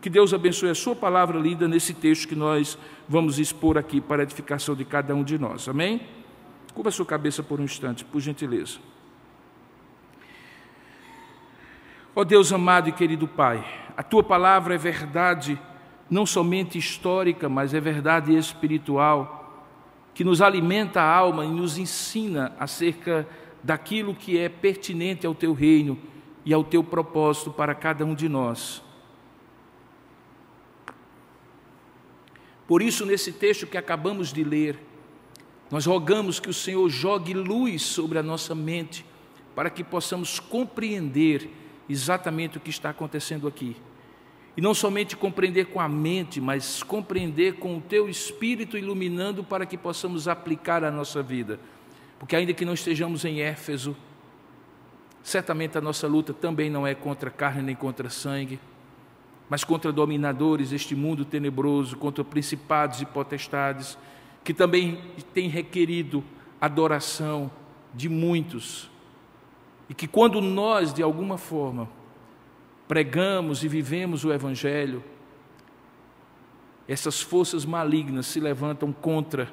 Que 0.00 0.08
Deus 0.08 0.32
abençoe 0.32 0.70
a 0.70 0.74
sua 0.74 0.96
palavra 0.96 1.38
lida 1.38 1.68
nesse 1.68 1.92
texto 1.92 2.26
que 2.26 2.34
nós 2.34 2.78
vamos 3.06 3.38
expor 3.38 3.76
aqui 3.76 4.00
para 4.00 4.22
a 4.22 4.24
edificação 4.24 4.74
de 4.74 4.84
cada 4.84 5.14
um 5.14 5.22
de 5.22 5.38
nós. 5.38 5.68
Amém? 5.68 6.00
Curva 6.74 6.90
sua 6.90 7.04
cabeça 7.04 7.42
por 7.42 7.60
um 7.60 7.64
instante, 7.64 8.04
por 8.04 8.20
gentileza. 8.20 8.78
Ó 12.16 12.22
oh 12.22 12.24
Deus 12.24 12.52
amado 12.52 12.88
e 12.88 12.92
querido 12.92 13.28
Pai, 13.28 13.64
a 13.96 14.02
tua 14.02 14.22
palavra 14.22 14.74
é 14.74 14.78
verdade, 14.78 15.60
não 16.10 16.26
somente 16.26 16.76
histórica, 16.76 17.48
mas 17.48 17.72
é 17.72 17.80
verdade 17.80 18.36
espiritual, 18.36 19.64
que 20.12 20.24
nos 20.24 20.42
alimenta 20.42 21.00
a 21.00 21.14
alma 21.14 21.44
e 21.44 21.48
nos 21.48 21.78
ensina 21.78 22.52
acerca 22.58 23.26
daquilo 23.62 24.14
que 24.14 24.36
é 24.36 24.48
pertinente 24.48 25.26
ao 25.26 25.34
teu 25.34 25.52
reino 25.52 25.96
e 26.44 26.52
ao 26.52 26.64
teu 26.64 26.82
propósito 26.82 27.50
para 27.52 27.74
cada 27.74 28.04
um 28.04 28.14
de 28.14 28.28
nós. 28.28 28.82
Por 32.66 32.82
isso, 32.82 33.06
nesse 33.06 33.32
texto 33.32 33.66
que 33.66 33.78
acabamos 33.78 34.32
de 34.32 34.42
ler, 34.44 34.78
nós 35.70 35.86
rogamos 35.86 36.40
que 36.40 36.50
o 36.50 36.54
Senhor 36.54 36.88
jogue 36.88 37.34
luz 37.34 37.82
sobre 37.82 38.18
a 38.18 38.22
nossa 38.22 38.54
mente, 38.54 39.04
para 39.54 39.70
que 39.70 39.84
possamos 39.84 40.40
compreender 40.40 41.50
exatamente 41.88 42.58
o 42.58 42.60
que 42.60 42.70
está 42.70 42.90
acontecendo 42.90 43.46
aqui. 43.46 43.76
E 44.56 44.60
não 44.60 44.74
somente 44.74 45.16
compreender 45.16 45.66
com 45.66 45.80
a 45.80 45.88
mente, 45.88 46.40
mas 46.40 46.82
compreender 46.82 47.54
com 47.54 47.78
o 47.78 47.80
teu 47.80 48.08
espírito 48.08 48.76
iluminando 48.76 49.44
para 49.44 49.64
que 49.64 49.78
possamos 49.78 50.26
aplicar 50.26 50.82
a 50.84 50.90
nossa 50.90 51.22
vida. 51.22 51.58
Porque 52.18 52.36
ainda 52.36 52.52
que 52.52 52.64
não 52.64 52.74
estejamos 52.74 53.24
em 53.24 53.40
Éfeso, 53.40 53.96
certamente 55.22 55.78
a 55.78 55.80
nossa 55.80 56.06
luta 56.06 56.34
também 56.34 56.68
não 56.68 56.86
é 56.86 56.94
contra 56.94 57.30
carne 57.30 57.62
nem 57.62 57.74
contra 57.74 58.10
sangue, 58.10 58.60
mas 59.48 59.64
contra 59.64 59.92
dominadores 59.92 60.70
deste 60.70 60.94
mundo 60.94 61.24
tenebroso, 61.24 61.96
contra 61.96 62.22
principados 62.22 63.00
e 63.00 63.06
potestades, 63.06 63.96
que 64.44 64.54
também 64.54 65.00
tem 65.34 65.48
requerido 65.48 66.22
adoração 66.60 67.50
de 67.94 68.08
muitos. 68.08 68.90
E 69.88 69.94
que 69.94 70.06
quando 70.06 70.40
nós, 70.40 70.94
de 70.94 71.02
alguma 71.02 71.36
forma, 71.36 71.88
pregamos 72.90 73.62
e 73.62 73.68
vivemos 73.68 74.24
o 74.24 74.32
Evangelho, 74.32 75.04
essas 76.88 77.22
forças 77.22 77.64
malignas 77.64 78.26
se 78.26 78.40
levantam 78.40 78.92
contra, 78.92 79.48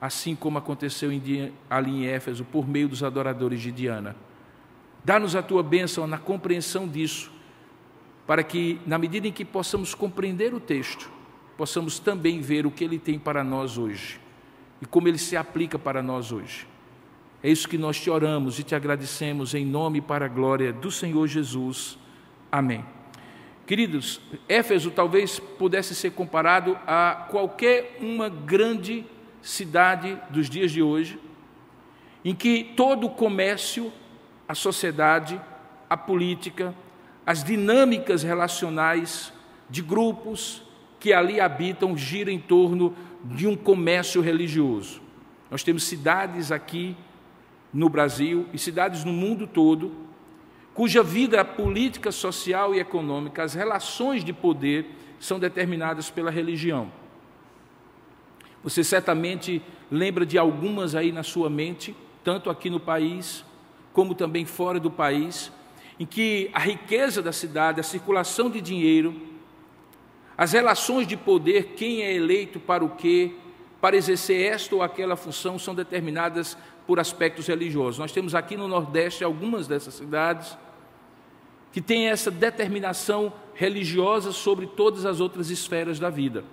assim 0.00 0.36
como 0.36 0.58
aconteceu 0.58 1.10
ali 1.68 1.90
em 1.90 2.06
Éfeso, 2.06 2.44
por 2.44 2.68
meio 2.68 2.88
dos 2.88 3.02
adoradores 3.02 3.60
de 3.60 3.72
Diana. 3.72 4.14
Dá-nos 5.04 5.34
a 5.34 5.42
tua 5.42 5.60
bênção 5.60 6.06
na 6.06 6.18
compreensão 6.18 6.86
disso, 6.86 7.32
para 8.28 8.44
que, 8.44 8.80
na 8.86 8.96
medida 8.96 9.26
em 9.26 9.32
que 9.32 9.44
possamos 9.44 9.92
compreender 9.92 10.54
o 10.54 10.60
texto, 10.60 11.10
possamos 11.56 11.98
também 11.98 12.40
ver 12.40 12.64
o 12.64 12.70
que 12.70 12.84
ele 12.84 13.00
tem 13.00 13.18
para 13.18 13.42
nós 13.42 13.76
hoje 13.76 14.20
e 14.80 14.86
como 14.86 15.08
ele 15.08 15.18
se 15.18 15.36
aplica 15.36 15.80
para 15.80 16.00
nós 16.00 16.30
hoje. 16.30 16.64
É 17.42 17.50
isso 17.50 17.68
que 17.68 17.76
nós 17.76 18.00
te 18.00 18.08
oramos 18.08 18.60
e 18.60 18.62
te 18.62 18.76
agradecemos 18.76 19.52
em 19.52 19.66
nome 19.66 20.00
para 20.00 20.26
a 20.26 20.28
glória 20.28 20.72
do 20.72 20.92
Senhor 20.92 21.26
Jesus. 21.26 22.00
Amém. 22.52 22.84
Queridos, 23.66 24.20
Éfeso 24.46 24.90
talvez 24.90 25.40
pudesse 25.40 25.94
ser 25.94 26.10
comparado 26.10 26.78
a 26.86 27.26
qualquer 27.30 27.96
uma 27.98 28.28
grande 28.28 29.06
cidade 29.40 30.20
dos 30.28 30.50
dias 30.50 30.70
de 30.70 30.82
hoje, 30.82 31.18
em 32.22 32.34
que 32.34 32.74
todo 32.76 33.06
o 33.06 33.10
comércio, 33.10 33.90
a 34.46 34.54
sociedade, 34.54 35.40
a 35.88 35.96
política, 35.96 36.74
as 37.24 37.42
dinâmicas 37.42 38.22
relacionais 38.22 39.32
de 39.70 39.80
grupos 39.80 40.62
que 41.00 41.10
ali 41.14 41.40
habitam 41.40 41.96
gira 41.96 42.30
em 42.30 42.38
torno 42.38 42.94
de 43.24 43.46
um 43.46 43.56
comércio 43.56 44.20
religioso. 44.20 45.00
Nós 45.50 45.62
temos 45.62 45.84
cidades 45.84 46.52
aqui 46.52 46.94
no 47.72 47.88
Brasil 47.88 48.46
e 48.52 48.58
cidades 48.58 49.04
no 49.04 49.12
mundo 49.12 49.46
todo 49.46 50.11
cuja 50.74 51.02
vida 51.02 51.44
política, 51.44 52.10
social 52.10 52.74
e 52.74 52.80
econômica, 52.80 53.42
as 53.42 53.54
relações 53.54 54.24
de 54.24 54.32
poder 54.32 54.86
são 55.20 55.38
determinadas 55.38 56.10
pela 56.10 56.30
religião. 56.30 56.90
Você 58.62 58.82
certamente 58.82 59.62
lembra 59.90 60.24
de 60.24 60.38
algumas 60.38 60.94
aí 60.94 61.12
na 61.12 61.22
sua 61.22 61.50
mente, 61.50 61.94
tanto 62.24 62.48
aqui 62.48 62.70
no 62.70 62.80
país 62.80 63.44
como 63.92 64.14
também 64.14 64.46
fora 64.46 64.80
do 64.80 64.90
país, 64.90 65.52
em 65.98 66.06
que 66.06 66.50
a 66.54 66.58
riqueza 66.58 67.20
da 67.20 67.32
cidade, 67.32 67.80
a 67.80 67.84
circulação 67.84 68.48
de 68.48 68.60
dinheiro, 68.60 69.14
as 70.36 70.52
relações 70.52 71.06
de 71.06 71.16
poder, 71.16 71.74
quem 71.76 72.02
é 72.02 72.14
eleito 72.14 72.58
para 72.58 72.84
o 72.84 72.90
quê, 72.90 73.32
para 73.80 73.96
exercer 73.96 74.52
esta 74.52 74.74
ou 74.74 74.82
aquela 74.82 75.16
função, 75.16 75.58
são 75.58 75.74
determinadas 75.74 76.56
por 76.86 76.98
aspectos 76.98 77.46
religiosos. 77.46 77.98
Nós 77.98 78.12
temos 78.12 78.34
aqui 78.34 78.56
no 78.56 78.68
Nordeste 78.68 79.24
algumas 79.24 79.66
dessas 79.66 79.94
cidades 79.94 80.56
que 81.72 81.80
têm 81.80 82.08
essa 82.08 82.30
determinação 82.30 83.32
religiosa 83.54 84.32
sobre 84.32 84.66
todas 84.66 85.06
as 85.06 85.20
outras 85.20 85.50
esferas 85.50 85.98
da 85.98 86.10
vida. 86.10 86.44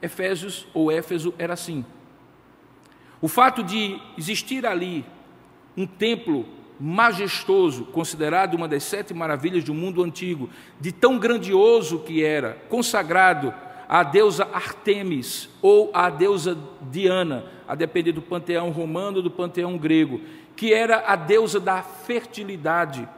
Efésios 0.00 0.66
ou 0.72 0.90
Éfeso 0.90 1.34
era 1.38 1.54
assim. 1.54 1.84
O 3.20 3.28
fato 3.28 3.62
de 3.62 4.00
existir 4.16 4.66
ali 4.66 5.04
um 5.76 5.86
templo 5.86 6.46
majestoso, 6.78 7.86
considerado 7.86 8.54
uma 8.54 8.68
das 8.68 8.84
sete 8.84 9.14
maravilhas 9.14 9.64
do 9.64 9.72
mundo 9.72 10.02
antigo, 10.04 10.50
de 10.80 10.92
tão 10.92 11.18
grandioso 11.18 12.00
que 12.00 12.22
era, 12.22 12.54
consagrado 12.68 13.52
à 13.88 14.02
deusa 14.02 14.48
Artemis 14.52 15.48
ou 15.62 15.90
à 15.92 16.10
deusa 16.10 16.56
Diana, 16.82 17.44
a 17.66 17.74
depender 17.74 18.12
do 18.12 18.22
panteão 18.22 18.70
romano 18.70 19.18
ou 19.18 19.22
do 19.22 19.30
panteão 19.30 19.76
grego, 19.76 20.20
que 20.54 20.72
era 20.72 21.04
a 21.06 21.16
deusa 21.16 21.60
da 21.60 21.82
fertilidade, 21.82 23.08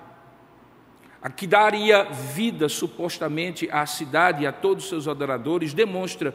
a 1.23 1.31
que 1.31 1.47
daria 1.47 2.05
vida 2.05 2.69
supostamente 2.69 3.69
à 3.71 3.85
cidade 3.87 4.45
e 4.45 4.47
a 4.47 4.53
todos 4.53 4.85
os 4.85 4.91
seus 4.91 5.09
adoradores, 5.09 5.75
demonstra 5.75 6.35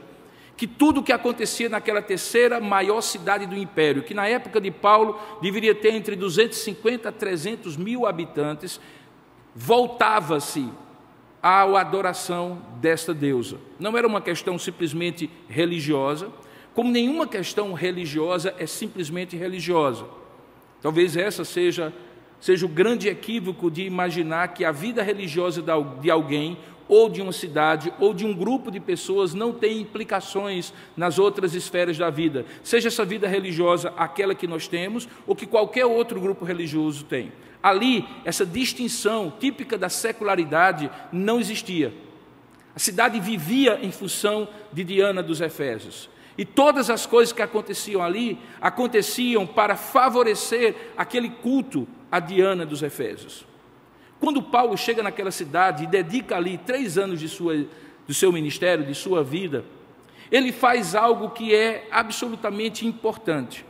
que 0.56 0.67
tudo 0.67 1.00
o 1.00 1.04
que 1.04 1.12
acontecia 1.12 1.67
naquela 1.67 2.02
terceira 2.02 2.60
maior 2.60 3.02
cidade 3.02 3.46
do 3.46 3.58
império, 3.58 4.04
que 4.04 4.13
na 4.13 4.28
época 4.28 4.62
de 4.62 4.69
Paulo 4.69 5.19
deveria 5.41 5.74
ter 5.74 5.93
entre 5.93 6.15
250 6.15 7.10
a 7.10 7.12
300 7.12 7.76
mil 7.76 8.06
habitantes, 8.06 8.80
voltava-se 9.56 10.69
à 11.43 11.63
adoração 11.82 12.62
desta 12.79 13.13
deusa. 13.13 13.58
Não 13.77 13.97
era 13.97 14.08
uma 14.08 14.21
questão 14.21 14.58
simplesmente 14.58 15.29
religiosa, 15.49 16.32
como 16.73 16.89
nenhuma 16.89 17.27
questão 17.27 17.73
religiosa 17.73 18.56
é 18.58 18.65
simplesmente 18.65 19.36
religiosa. 19.36 20.06
Talvez 20.82 21.17
essa 21.17 21.43
seja, 21.43 21.93
seja 22.39 22.65
o 22.65 22.69
grande 22.69 23.10
equívoco 23.10 23.69
de 23.69 23.84
imaginar 23.84 24.53
que 24.53 24.63
a 24.63 24.71
vida 24.71 25.03
religiosa 25.03 25.62
de 25.99 26.10
alguém, 26.10 26.58
ou 26.88 27.10
de 27.10 27.21
uma 27.21 27.32
cidade, 27.32 27.93
ou 27.99 28.13
de 28.13 28.25
um 28.25 28.34
grupo 28.34 28.71
de 28.71 28.79
pessoas, 28.79 29.34
não 29.34 29.51
tem 29.51 29.82
implicações 29.82 30.73
nas 30.95 31.19
outras 31.19 31.53
esferas 31.53 31.97
da 31.97 32.10
vida, 32.10 32.45
seja 32.63 32.88
essa 32.88 33.06
vida 33.06 33.27
religiosa 33.27 33.93
aquela 33.97 34.36
que 34.36 34.47
nós 34.47 34.67
temos, 34.67 35.08
ou 35.27 35.36
que 35.36 35.45
qualquer 35.45 35.86
outro 35.86 36.19
grupo 36.19 36.45
religioso 36.45 37.03
tem. 37.06 37.32
Ali, 37.63 38.06
essa 38.26 38.45
distinção 38.45 39.32
típica 39.39 39.78
da 39.78 39.88
secularidade 39.88 40.91
não 41.13 41.39
existia. 41.39 41.93
A 42.76 42.80
cidade 42.80 43.21
vivia 43.21 43.80
em 43.82 43.89
função 43.89 44.49
de 44.73 44.84
Diana 44.84 45.23
dos 45.23 45.39
Efésios. 45.39 46.10
E 46.38 46.43
todas 46.43 46.89
as 46.89 47.06
coisas 47.06 47.32
que 47.32 47.41
aconteciam 47.41 48.04
ali 48.04 48.38
aconteciam 48.60 49.47
para 49.47 49.78
favorecer 49.78 50.76
aquele 50.97 51.30
culto 51.30 51.88
a 52.12 52.19
Diana 52.19 52.65
dos 52.65 52.84
Efésios. 52.84 53.45
Quando 54.19 54.41
Paulo 54.41 54.78
chega 54.78 55.04
naquela 55.04 55.32
cidade 55.32 55.84
e 55.84 55.88
dedica 55.88 56.36
ali 56.36 56.58
três 56.58 56.97
anos 56.97 57.19
de 57.19 57.30
sua, 57.30 57.65
do 58.08 58.13
seu 58.13 58.32
ministério, 58.32 58.86
de 58.86 58.95
sua 58.95 59.23
vida, 59.23 59.63
ele 60.32 60.52
faz 60.52 60.95
algo 60.95 61.30
que 61.30 61.54
é 61.54 61.88
absolutamente 61.91 62.88
importante. 62.88 63.65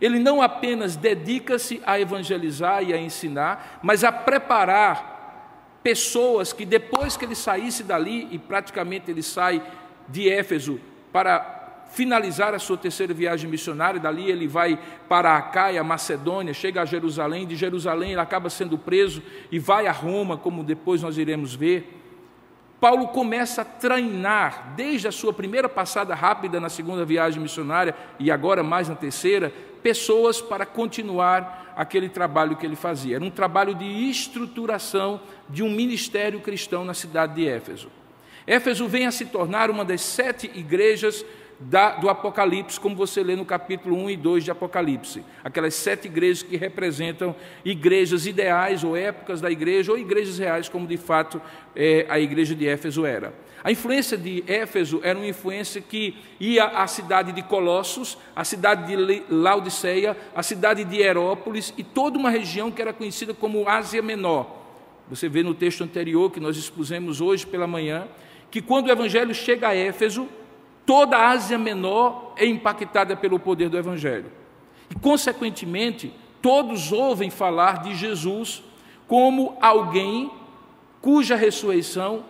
Ele 0.00 0.18
não 0.18 0.40
apenas 0.40 0.96
dedica-se 0.96 1.82
a 1.84 1.98
evangelizar 1.98 2.82
e 2.82 2.92
a 2.92 3.00
ensinar, 3.00 3.80
mas 3.82 4.04
a 4.04 4.12
preparar 4.12 5.80
pessoas 5.82 6.52
que 6.52 6.64
depois 6.64 7.16
que 7.16 7.24
ele 7.24 7.34
saísse 7.34 7.82
dali, 7.82 8.28
e 8.30 8.38
praticamente 8.38 9.10
ele 9.10 9.22
sai 9.22 9.62
de 10.08 10.28
Éfeso 10.28 10.80
para 11.12 11.56
finalizar 11.90 12.54
a 12.54 12.58
sua 12.58 12.76
terceira 12.76 13.14
viagem 13.14 13.48
missionária, 13.50 13.98
dali 13.98 14.30
ele 14.30 14.46
vai 14.46 14.78
para 15.08 15.36
a 15.36 15.42
Caia, 15.42 15.82
Macedônia, 15.82 16.52
chega 16.52 16.82
a 16.82 16.84
Jerusalém, 16.84 17.46
de 17.46 17.56
Jerusalém 17.56 18.12
ele 18.12 18.20
acaba 18.20 18.50
sendo 18.50 18.76
preso 18.76 19.22
e 19.50 19.58
vai 19.58 19.86
a 19.86 19.92
Roma, 19.92 20.36
como 20.36 20.62
depois 20.62 21.02
nós 21.02 21.16
iremos 21.16 21.54
ver. 21.54 21.94
Paulo 22.80 23.08
começa 23.08 23.62
a 23.62 23.64
treinar, 23.64 24.74
desde 24.76 25.08
a 25.08 25.12
sua 25.12 25.32
primeira 25.32 25.68
passada 25.68 26.14
rápida 26.14 26.60
na 26.60 26.68
segunda 26.68 27.04
viagem 27.04 27.42
missionária 27.42 27.94
e 28.20 28.30
agora 28.30 28.62
mais 28.62 28.88
na 28.88 28.94
terceira, 28.94 29.52
pessoas 29.82 30.40
para 30.40 30.66
continuar 30.66 31.72
aquele 31.76 32.08
trabalho 32.08 32.56
que 32.56 32.66
ele 32.66 32.76
fazia. 32.76 33.16
Era 33.16 33.24
um 33.24 33.30
trabalho 33.30 33.74
de 33.74 33.84
estruturação 33.84 35.20
de 35.48 35.62
um 35.62 35.70
ministério 35.70 36.40
cristão 36.40 36.84
na 36.84 36.94
cidade 36.94 37.36
de 37.36 37.48
Éfeso. 37.48 37.88
Éfeso 38.46 38.88
vem 38.88 39.06
a 39.06 39.12
se 39.12 39.26
tornar 39.26 39.70
uma 39.70 39.84
das 39.84 40.00
sete 40.00 40.50
igrejas 40.54 41.24
da, 41.60 41.96
do 41.96 42.08
Apocalipse, 42.08 42.78
como 42.78 42.94
você 42.94 43.22
lê 43.22 43.34
no 43.34 43.44
capítulo 43.44 43.96
1 43.96 44.10
e 44.10 44.16
2 44.16 44.44
de 44.44 44.50
Apocalipse. 44.50 45.24
Aquelas 45.42 45.74
sete 45.74 46.06
igrejas 46.06 46.42
que 46.42 46.56
representam 46.56 47.34
igrejas 47.64 48.26
ideais 48.26 48.84
ou 48.84 48.96
épocas 48.96 49.40
da 49.40 49.50
igreja, 49.50 49.92
ou 49.92 49.98
igrejas 49.98 50.38
reais, 50.38 50.68
como 50.68 50.86
de 50.86 50.96
fato 50.96 51.42
é, 51.74 52.06
a 52.08 52.18
igreja 52.18 52.54
de 52.54 52.66
Éfeso 52.66 53.04
era. 53.04 53.34
A 53.62 53.72
influência 53.72 54.16
de 54.16 54.44
Éfeso 54.46 55.00
era 55.02 55.18
uma 55.18 55.26
influência 55.26 55.80
que 55.80 56.16
ia 56.38 56.64
à 56.64 56.86
cidade 56.86 57.32
de 57.32 57.42
Colossos, 57.42 58.16
à 58.34 58.44
cidade 58.44 58.86
de 58.86 59.22
Laodiceia, 59.28 60.16
à 60.34 60.42
cidade 60.42 60.84
de 60.84 60.98
Herópolis 60.98 61.74
e 61.76 61.82
toda 61.82 62.18
uma 62.18 62.30
região 62.30 62.70
que 62.70 62.80
era 62.80 62.92
conhecida 62.92 63.34
como 63.34 63.68
Ásia 63.68 64.00
Menor. 64.00 64.58
Você 65.10 65.28
vê 65.28 65.42
no 65.42 65.54
texto 65.54 65.82
anterior 65.82 66.30
que 66.30 66.38
nós 66.38 66.56
expusemos 66.56 67.20
hoje 67.20 67.46
pela 67.46 67.66
manhã, 67.66 68.06
que 68.50 68.62
quando 68.62 68.86
o 68.86 68.90
evangelho 68.90 69.34
chega 69.34 69.68
a 69.68 69.74
Éfeso, 69.74 70.28
toda 70.86 71.16
a 71.16 71.30
Ásia 71.30 71.58
Menor 71.58 72.32
é 72.36 72.46
impactada 72.46 73.16
pelo 73.16 73.38
poder 73.38 73.68
do 73.68 73.76
Evangelho. 73.76 74.32
E, 74.90 74.94
consequentemente, 74.94 76.12
todos 76.40 76.92
ouvem 76.92 77.28
falar 77.28 77.82
de 77.82 77.94
Jesus 77.94 78.62
como 79.06 79.56
alguém 79.60 80.30
cuja 81.02 81.36
ressurreição 81.36 82.24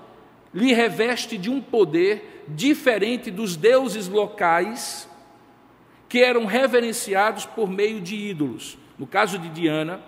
lhe 0.52 0.72
reveste 0.72 1.36
de 1.36 1.50
um 1.50 1.60
poder 1.60 2.44
diferente 2.48 3.30
dos 3.30 3.56
deuses 3.56 4.08
locais 4.08 5.08
que 6.08 6.22
eram 6.22 6.46
reverenciados 6.46 7.44
por 7.44 7.68
meio 7.68 8.00
de 8.00 8.16
ídolos. 8.16 8.78
No 8.98 9.06
caso 9.06 9.38
de 9.38 9.48
Diana, 9.50 10.00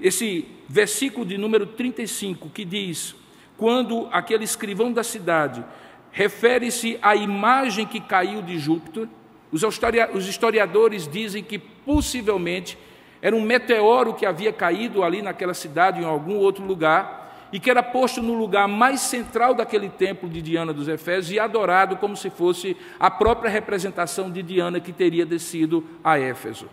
esse 0.00 0.46
versículo 0.68 1.24
de 1.24 1.38
número 1.38 1.66
35 1.66 2.50
que 2.50 2.64
diz: 2.64 3.14
Quando 3.56 4.08
aquele 4.10 4.44
escrivão 4.44 4.92
da 4.92 5.04
cidade 5.04 5.64
refere-se 6.10 6.98
à 7.00 7.14
imagem 7.14 7.86
que 7.86 8.00
caiu 8.00 8.42
de 8.42 8.58
Júpiter, 8.58 9.08
os 9.52 10.28
historiadores 10.28 11.08
dizem 11.08 11.42
que 11.42 11.58
possivelmente 11.58 12.78
era 13.22 13.34
um 13.36 13.42
meteoro 13.42 14.14
que 14.14 14.24
havia 14.24 14.52
caído 14.52 15.02
ali 15.02 15.22
naquela 15.22 15.54
cidade, 15.54 16.00
em 16.00 16.04
algum 16.04 16.36
outro 16.36 16.64
lugar, 16.64 17.29
e 17.52 17.58
que 17.58 17.70
era 17.70 17.82
posto 17.82 18.22
no 18.22 18.34
lugar 18.34 18.68
mais 18.68 19.00
central 19.00 19.54
daquele 19.54 19.88
templo 19.88 20.28
de 20.28 20.40
Diana 20.40 20.72
dos 20.72 20.88
Efésios 20.88 21.32
e 21.32 21.38
adorado 21.38 21.96
como 21.96 22.16
se 22.16 22.30
fosse 22.30 22.76
a 22.98 23.10
própria 23.10 23.50
representação 23.50 24.30
de 24.30 24.42
Diana 24.42 24.80
que 24.80 24.92
teria 24.92 25.26
descido 25.26 25.84
a 26.02 26.18
Éfeso. 26.18 26.68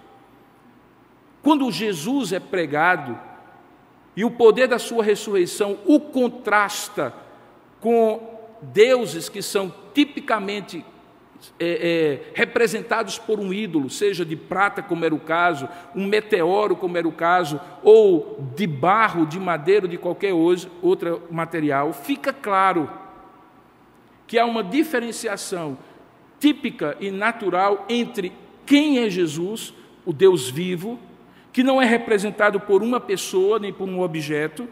Quando 1.41 1.71
Jesus 1.71 2.33
é 2.33 2.39
pregado 2.39 3.17
e 4.15 4.25
o 4.25 4.31
poder 4.31 4.67
da 4.67 4.79
sua 4.79 5.03
ressurreição 5.03 5.77
o 5.85 5.99
contrasta 5.99 7.13
com 7.79 8.37
deuses 8.61 9.29
que 9.29 9.41
são 9.41 9.73
tipicamente 9.93 10.83
é, 11.59 11.65
é, 11.67 12.31
representados 12.33 13.17
por 13.17 13.39
um 13.39 13.53
ídolo, 13.53 13.89
seja 13.89 14.25
de 14.25 14.35
prata, 14.35 14.81
como 14.81 15.05
era 15.05 15.13
o 15.13 15.19
caso, 15.19 15.67
um 15.95 16.05
meteoro, 16.05 16.75
como 16.75 16.97
era 16.97 17.07
o 17.07 17.11
caso, 17.11 17.59
ou 17.83 18.43
de 18.55 18.67
barro, 18.67 19.25
de 19.25 19.39
madeira, 19.39 19.87
de 19.87 19.97
qualquer 19.97 20.33
outro 20.33 21.23
material, 21.31 21.93
fica 21.93 22.31
claro 22.33 22.89
que 24.25 24.37
há 24.37 24.45
uma 24.45 24.63
diferenciação 24.63 25.77
típica 26.39 26.97
e 26.99 27.09
natural 27.09 27.85
entre 27.89 28.31
quem 28.65 28.99
é 28.99 29.09
Jesus, 29.09 29.73
o 30.05 30.13
Deus 30.13 30.49
vivo, 30.49 30.99
que 31.53 31.63
não 31.63 31.81
é 31.81 31.85
representado 31.85 32.59
por 32.59 32.83
uma 32.83 32.99
pessoa 32.99 33.57
nem 33.57 33.73
por 33.73 33.87
um 33.87 34.01
objeto, 34.01 34.67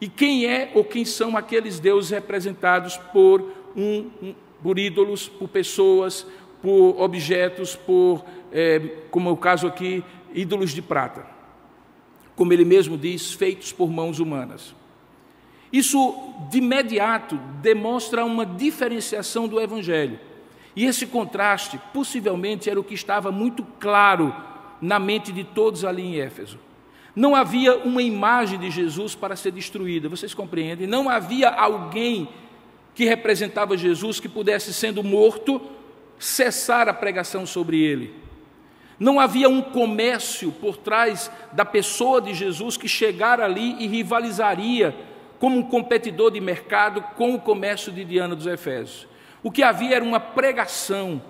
e 0.00 0.08
quem 0.08 0.46
é 0.46 0.70
ou 0.74 0.84
quem 0.84 1.04
são 1.04 1.36
aqueles 1.36 1.80
deuses 1.80 2.10
representados 2.10 2.96
por 2.96 3.40
um, 3.76 4.10
um 4.22 4.34
por 4.62 4.78
ídolos, 4.78 5.28
por 5.28 5.48
pessoas, 5.48 6.26
por 6.62 7.00
objetos, 7.00 7.74
por, 7.74 8.24
é, 8.52 8.78
como 9.10 9.28
é 9.28 9.32
o 9.32 9.36
caso 9.36 9.66
aqui, 9.66 10.04
ídolos 10.32 10.70
de 10.70 10.80
prata. 10.80 11.26
Como 12.36 12.52
ele 12.52 12.64
mesmo 12.64 12.96
diz, 12.96 13.32
feitos 13.32 13.72
por 13.72 13.90
mãos 13.90 14.20
humanas. 14.20 14.74
Isso, 15.72 16.14
de 16.50 16.58
imediato, 16.58 17.36
demonstra 17.60 18.24
uma 18.24 18.44
diferenciação 18.44 19.48
do 19.48 19.60
Evangelho. 19.60 20.20
E 20.76 20.84
esse 20.84 21.06
contraste, 21.06 21.78
possivelmente, 21.92 22.70
era 22.70 22.78
o 22.78 22.84
que 22.84 22.94
estava 22.94 23.32
muito 23.32 23.64
claro 23.80 24.34
na 24.80 24.98
mente 24.98 25.32
de 25.32 25.44
todos 25.44 25.84
ali 25.84 26.02
em 26.02 26.20
Éfeso. 26.20 26.58
Não 27.14 27.34
havia 27.34 27.76
uma 27.76 28.02
imagem 28.02 28.58
de 28.58 28.70
Jesus 28.70 29.14
para 29.14 29.36
ser 29.36 29.52
destruída, 29.52 30.08
vocês 30.08 30.32
compreendem? 30.32 30.86
Não 30.86 31.10
havia 31.10 31.48
alguém 31.50 32.28
que 32.94 33.04
representava 33.04 33.76
Jesus, 33.76 34.20
que 34.20 34.28
pudesse, 34.28 34.72
sendo 34.72 35.02
morto, 35.02 35.60
cessar 36.18 36.88
a 36.88 36.94
pregação 36.94 37.46
sobre 37.46 37.80
ele. 37.80 38.14
Não 38.98 39.18
havia 39.18 39.48
um 39.48 39.62
comércio 39.62 40.52
por 40.52 40.76
trás 40.76 41.30
da 41.52 41.64
pessoa 41.64 42.20
de 42.20 42.34
Jesus 42.34 42.76
que 42.76 42.86
chegar 42.86 43.40
ali 43.40 43.76
e 43.82 43.86
rivalizaria 43.86 44.94
como 45.38 45.58
um 45.58 45.62
competidor 45.62 46.30
de 46.30 46.40
mercado 46.40 47.02
com 47.16 47.34
o 47.34 47.40
comércio 47.40 47.90
de 47.90 48.04
Diana 48.04 48.36
dos 48.36 48.46
Efésios. 48.46 49.08
O 49.42 49.50
que 49.50 49.62
havia 49.62 49.96
era 49.96 50.04
uma 50.04 50.20
pregação 50.20 51.20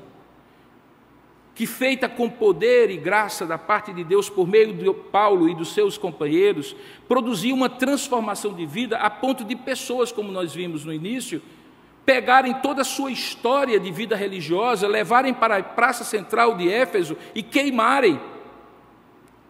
que, 1.54 1.66
feita 1.66 2.08
com 2.08 2.30
poder 2.30 2.90
e 2.90 2.96
graça 2.96 3.46
da 3.46 3.58
parte 3.58 3.92
de 3.92 4.02
Deus 4.02 4.30
por 4.30 4.46
meio 4.46 4.72
de 4.72 4.92
Paulo 5.10 5.48
e 5.48 5.54
dos 5.54 5.74
seus 5.74 5.98
companheiros, 5.98 6.74
produzia 7.06 7.54
uma 7.54 7.68
transformação 7.68 8.54
de 8.54 8.64
vida 8.64 8.96
a 8.96 9.10
ponto 9.10 9.44
de 9.44 9.54
pessoas, 9.54 10.10
como 10.10 10.32
nós 10.32 10.54
vimos 10.54 10.84
no 10.84 10.92
início, 10.92 11.42
pegarem 12.04 12.54
toda 12.54 12.82
a 12.82 12.84
sua 12.84 13.12
história 13.12 13.78
de 13.78 13.90
vida 13.92 14.16
religiosa, 14.16 14.88
levarem 14.88 15.32
para 15.32 15.58
a 15.58 15.62
praça 15.62 16.04
central 16.04 16.56
de 16.56 16.68
Éfeso 16.70 17.16
e 17.34 17.42
queimarem, 17.42 18.20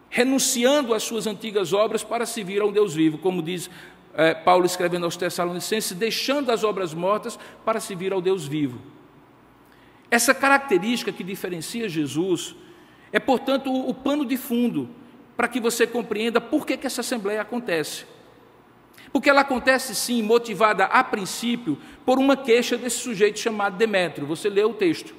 renunciando 0.09 0.93
às 0.93 1.03
suas 1.03 1.25
antigas 1.25 1.73
obras 1.73 2.03
para 2.03 2.25
servir 2.25 2.61
a 2.61 2.65
um 2.65 2.71
Deus 2.71 2.93
vivo, 2.93 3.17
como 3.17 3.41
diz 3.41 3.69
eh, 4.13 4.35
Paulo 4.35 4.65
escrevendo 4.65 5.05
aos 5.05 5.17
Tessalonicenses, 5.17 5.97
deixando 5.97 6.51
as 6.51 6.63
obras 6.63 6.93
mortas 6.93 7.39
para 7.65 7.79
servir 7.79 8.13
ao 8.13 8.21
Deus 8.21 8.45
vivo. 8.45 8.79
Essa 10.13 10.31
característica 10.31 11.11
que 11.11 11.23
diferencia 11.23 11.89
Jesus 11.89 12.55
é, 13.11 13.17
portanto, 13.17 13.73
o, 13.73 13.91
pano 13.95 14.23
de 14.23 14.37
fundo 14.37 14.87
para 15.35 15.47
que 15.47 15.59
você 15.59 15.87
compreenda 15.87 16.39
por 16.39 16.67
que, 16.67 16.77
que 16.77 16.85
essa 16.85 17.01
assembleia 17.01 17.41
acontece. 17.41 18.05
Porque 19.11 19.27
ela 19.27 19.41
acontece 19.41 19.95
sim, 19.95 20.21
motivada 20.21 20.85
a 20.85 21.03
princípio 21.03 21.79
por 22.05 22.19
uma 22.19 22.37
queixa 22.37 22.77
desse 22.77 22.97
sujeito 22.97 23.39
chamado 23.39 23.75
Demétrio. 23.75 24.27
Você 24.27 24.51
lê 24.51 24.63
o 24.63 24.75
texto. 24.75 25.15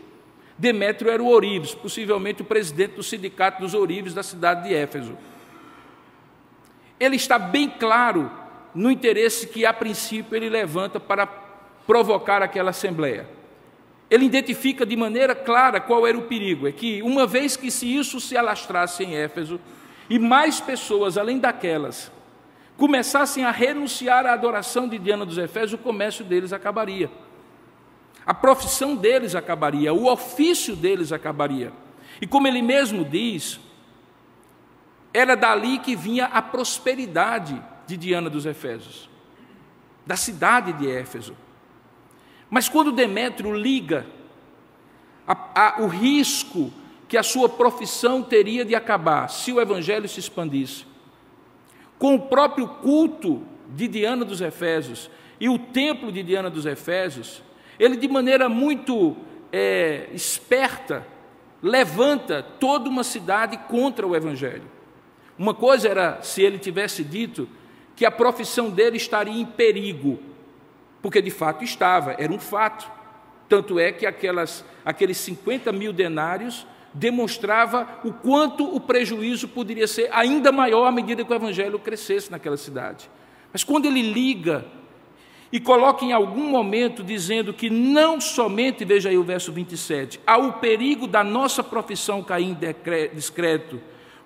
Demétrio 0.57 1.11
era 1.11 1.21
o 1.21 1.29
Orives, 1.29 1.75
possivelmente 1.75 2.43
o 2.43 2.45
presidente 2.45 2.95
do 2.95 3.03
sindicato 3.03 3.63
dos 3.63 3.75
Orives 3.75 4.15
da 4.15 4.23
cidade 4.23 4.69
de 4.69 4.77
Éfeso. 4.77 5.19
Ele 7.01 7.17
está 7.17 7.37
bem 7.37 7.69
claro 7.69 8.31
no 8.73 8.93
interesse 8.93 9.49
que, 9.49 9.67
a 9.67 9.75
princípio, 9.75 10.37
ele 10.37 10.49
levanta 10.49 11.01
para 11.01 11.27
provocar 11.85 12.45
aquela 12.45 12.71
assembleia 12.71 13.34
ele 14.14 14.27
identifica 14.27 14.87
de 14.87 14.96
maneira 14.96 15.35
clara 15.35 15.81
qual 15.81 16.07
era 16.07 16.16
o 16.16 16.22
perigo: 16.22 16.68
é 16.68 16.72
que, 16.72 17.03
uma 17.03 17.27
vez 17.27 17.57
que 17.57 17.68
se 17.68 17.92
isso 17.92 18.20
se 18.20 18.37
alastrasse 18.37 19.03
em 19.03 19.16
Éfeso, 19.16 19.61
e 20.09 20.20
mais 20.20 20.61
pessoas, 20.61 21.18
além 21.18 21.40
daquelas, 21.40 22.12
começassem 22.77 23.44
a 23.44 23.50
renunciar 23.50 24.24
à 24.24 24.33
adoração 24.33 24.88
de 24.88 24.98
Diana 24.98 25.27
dos 25.27 25.37
Efésios, 25.37 25.72
o 25.72 25.79
comércio 25.79 26.24
deles 26.24 26.53
acabaria. 26.53 27.11
A 28.24 28.33
profissão 28.33 28.94
deles 28.94 29.35
acabaria, 29.35 29.92
o 29.92 30.07
ofício 30.07 30.77
deles 30.77 31.11
acabaria. 31.11 31.72
E 32.20 32.27
como 32.27 32.46
ele 32.46 32.62
mesmo 32.62 33.05
diz, 33.05 33.59
era 35.12 35.35
dali 35.35 35.79
que 35.81 35.96
vinha 35.96 36.27
a 36.27 36.40
prosperidade 36.40 37.61
de 37.85 37.96
Diana 37.96 38.31
dos 38.31 38.46
Efésios, 38.46 39.11
da 40.07 40.14
cidade 40.14 40.72
de 40.74 40.88
Éfeso. 40.88 41.35
Mas 42.55 42.69
quando 42.69 42.93
Demétrio 42.93 43.53
liga 43.53 44.07
a, 45.27 45.79
a, 45.81 45.83
o 45.83 45.88
risco 45.88 46.73
que 47.09 47.17
a 47.17 47.23
sua 47.25 47.49
profissão 47.49 48.23
teria 48.23 48.64
de 48.64 48.77
acabar 48.77 49.27
se 49.27 49.51
o 49.53 49.61
evangelho 49.61 50.09
se 50.09 50.21
expandisse, 50.21 50.87
com 51.99 52.14
o 52.14 52.21
próprio 52.29 52.69
culto 52.69 53.43
de 53.71 53.88
Diana 53.88 54.25
dos 54.25 54.40
Efésios 54.40 55.11
e 55.40 55.49
o 55.49 55.59
templo 55.59 56.12
de 56.12 56.23
Diana 56.23 56.49
dos 56.49 56.64
Efésios, 56.64 57.43
ele 57.77 57.97
de 57.97 58.07
maneira 58.07 58.49
muito 58.49 59.17
é, 59.53 60.09
esperta 60.12 61.05
levanta 61.61 62.40
toda 62.61 62.88
uma 62.88 63.03
cidade 63.03 63.59
contra 63.69 64.07
o 64.07 64.14
evangelho. 64.14 64.71
Uma 65.37 65.55
coisa 65.55 65.88
era 65.88 66.23
se 66.23 66.40
ele 66.40 66.61
tivesse 66.61 67.03
dito 67.03 67.49
que 67.97 68.07
a 68.07 68.12
profissão 68.12 68.71
dele 68.71 68.97
estaria 68.97 69.40
em 69.43 69.45
perigo, 69.45 70.21
porque 71.05 71.21
de 71.21 71.31
fato 71.31 71.62
estava, 71.62 72.17
era 72.19 72.33
um 72.33 72.38
fato. 72.38 72.90
Tanto 73.47 73.79
é 73.79 73.93
que 73.93 74.07
aquelas, 74.07 74.64
aqueles 74.83 75.19
50 75.19 75.71
mil 75.71 75.93
denários 75.93 76.67
demonstrava 76.95 77.87
o 78.03 78.11
quanto 78.11 78.75
o 78.75 78.81
prejuízo 78.81 79.47
poderia 79.47 79.87
ser 79.87 80.09
ainda 80.11 80.51
maior 80.51 80.87
à 80.87 80.90
medida 80.90 81.23
que 81.23 81.31
o 81.31 81.37
evangelho 81.37 81.79
crescesse 81.79 82.31
naquela 82.31 82.57
cidade. 82.57 83.11
Mas 83.53 83.62
quando 83.62 83.85
ele 83.85 84.01
liga 84.01 84.64
e 85.53 85.61
coloca 85.61 86.07
em 86.07 86.12
algum 86.14 86.49
momento 86.49 87.05
dizendo 87.05 87.53
que 87.53 87.69
não 87.69 88.19
somente, 88.19 88.83
veja 88.83 89.11
aí 89.11 89.19
o 89.19 89.25
verso 89.25 89.53
27, 89.53 90.19
há 90.27 90.38
o 90.38 90.55
perigo 90.55 91.07
da 91.07 91.23
nossa 91.23 91.62
profissão 91.62 92.23
cair 92.23 92.47
em 92.47 92.57
descrédito, 93.12 93.79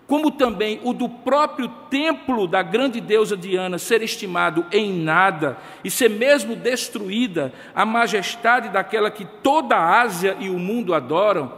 como 0.09 0.31
também 0.31 0.81
o 0.83 0.94
do 0.94 1.07
próprio 1.07 1.68
templo 1.90 2.49
da 2.49 2.62
grande 2.62 2.99
deusa 2.99 3.37
Diana 3.37 3.77
ser 3.77 4.03
estimado 4.03 4.64
em 4.73 4.90
nada 4.90 5.59
e 5.85 5.90
ser 5.90 6.09
mesmo 6.09 6.57
destruída 6.57 7.53
a 7.75 7.85
majestade 7.85 8.71
daquela 8.71 9.11
que 9.11 9.27
toda 9.27 9.77
a 9.77 10.01
Ásia 10.01 10.35
e 10.40 10.49
o 10.49 10.59
mundo 10.59 10.94
adoram, 10.94 11.53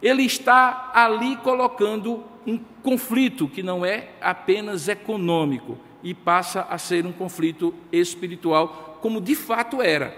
ele 0.00 0.22
está 0.22 0.92
ali 0.94 1.34
colocando 1.38 2.22
um 2.46 2.56
conflito 2.84 3.48
que 3.48 3.64
não 3.64 3.84
é 3.84 4.10
apenas 4.20 4.86
econômico 4.86 5.76
e 6.04 6.14
passa 6.14 6.64
a 6.70 6.78
ser 6.78 7.04
um 7.04 7.12
conflito 7.12 7.74
espiritual, 7.90 8.98
como 9.02 9.20
de 9.20 9.34
fato 9.34 9.82
era. 9.82 10.16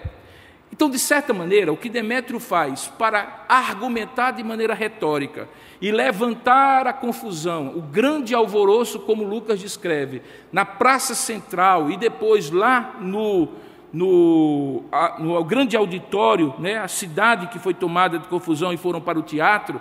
Então, 0.70 0.90
de 0.90 0.98
certa 0.98 1.32
maneira, 1.32 1.72
o 1.72 1.76
que 1.78 1.88
Demétrio 1.88 2.40
faz 2.40 2.88
para 2.88 3.46
argumentar 3.48 4.32
de 4.32 4.42
maneira 4.42 4.74
retórica 4.74 5.48
e 5.80 5.90
levantar 5.90 6.86
a 6.86 6.92
confusão, 6.92 7.76
o 7.76 7.82
grande 7.82 8.34
alvoroço, 8.34 9.00
como 9.00 9.24
Lucas 9.24 9.60
descreve, 9.60 10.22
na 10.52 10.64
praça 10.64 11.14
central 11.14 11.90
e 11.90 11.96
depois 11.96 12.50
lá 12.50 12.96
no, 13.00 13.48
no, 13.92 14.84
no 15.18 15.44
grande 15.44 15.76
auditório, 15.76 16.54
né, 16.58 16.78
a 16.78 16.88
cidade 16.88 17.48
que 17.48 17.58
foi 17.58 17.74
tomada 17.74 18.18
de 18.18 18.28
confusão 18.28 18.72
e 18.72 18.76
foram 18.76 19.00
para 19.00 19.18
o 19.18 19.22
teatro, 19.22 19.80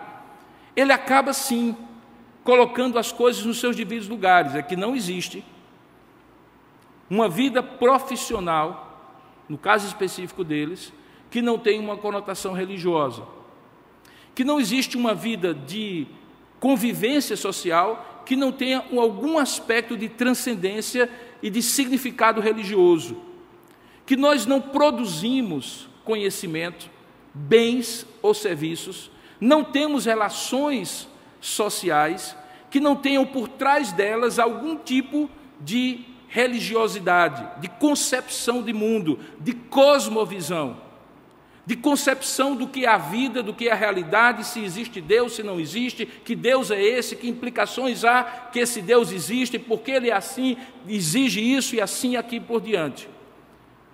ele 0.75 0.91
acaba 0.91 1.33
sim 1.33 1.75
colocando 2.43 2.97
as 2.97 3.11
coisas 3.11 3.45
nos 3.45 3.59
seus 3.59 3.75
devidos 3.75 4.07
lugares. 4.07 4.55
É 4.55 4.61
que 4.61 4.75
não 4.75 4.95
existe 4.95 5.45
uma 7.09 7.29
vida 7.29 7.61
profissional 7.61 8.93
no 9.47 9.57
caso 9.57 9.85
específico 9.85 10.43
deles, 10.43 10.93
que 11.29 11.41
não 11.41 11.57
tem 11.57 11.79
uma 11.79 11.97
conotação 11.97 12.53
religiosa. 12.53 13.23
Que 14.33 14.43
não 14.43 14.59
existe 14.59 14.97
uma 14.97 15.13
vida 15.13 15.53
de 15.53 16.07
convivência 16.59 17.35
social 17.35 18.23
que 18.25 18.35
não 18.35 18.51
tenha 18.51 18.83
algum 18.97 19.37
aspecto 19.37 19.97
de 19.97 20.07
transcendência 20.07 21.09
e 21.41 21.49
de 21.49 21.61
significado 21.61 22.39
religioso. 22.39 23.17
Que 24.05 24.15
nós 24.15 24.45
não 24.45 24.61
produzimos 24.61 25.89
conhecimento, 26.03 26.89
bens 27.33 28.05
ou 28.21 28.33
serviços, 28.33 29.11
não 29.39 29.63
temos 29.63 30.05
relações 30.05 31.07
sociais 31.41 32.35
que 32.69 32.79
não 32.79 32.95
tenham 32.95 33.25
por 33.25 33.47
trás 33.47 33.91
delas 33.91 34.39
algum 34.39 34.77
tipo 34.77 35.29
de 35.59 36.05
religiosidade, 36.27 37.61
de 37.61 37.67
concepção 37.67 38.63
de 38.63 38.73
mundo, 38.73 39.19
de 39.39 39.53
cosmovisão, 39.53 40.77
de 41.65 41.77
concepção 41.77 42.55
do 42.55 42.67
que 42.67 42.85
é 42.85 42.89
a 42.89 42.97
vida, 42.97 43.41
do 43.41 43.53
que 43.53 43.69
é 43.69 43.71
a 43.71 43.75
realidade, 43.75 44.45
se 44.45 44.61
existe 44.63 44.99
Deus, 44.99 45.35
se 45.35 45.43
não 45.43 45.57
existe, 45.59 46.05
que 46.05 46.35
Deus 46.35 46.71
é 46.71 46.81
esse, 46.81 47.15
que 47.15 47.29
implicações 47.29 48.03
há 48.03 48.23
que 48.51 48.59
esse 48.59 48.81
Deus 48.81 49.13
existe, 49.13 49.57
porque 49.57 49.91
ele 49.91 50.09
é 50.09 50.13
assim, 50.13 50.57
exige 50.87 51.39
isso 51.39 51.75
e 51.75 51.81
assim 51.81 52.17
aqui 52.17 52.39
por 52.39 52.59
diante. 52.59 53.07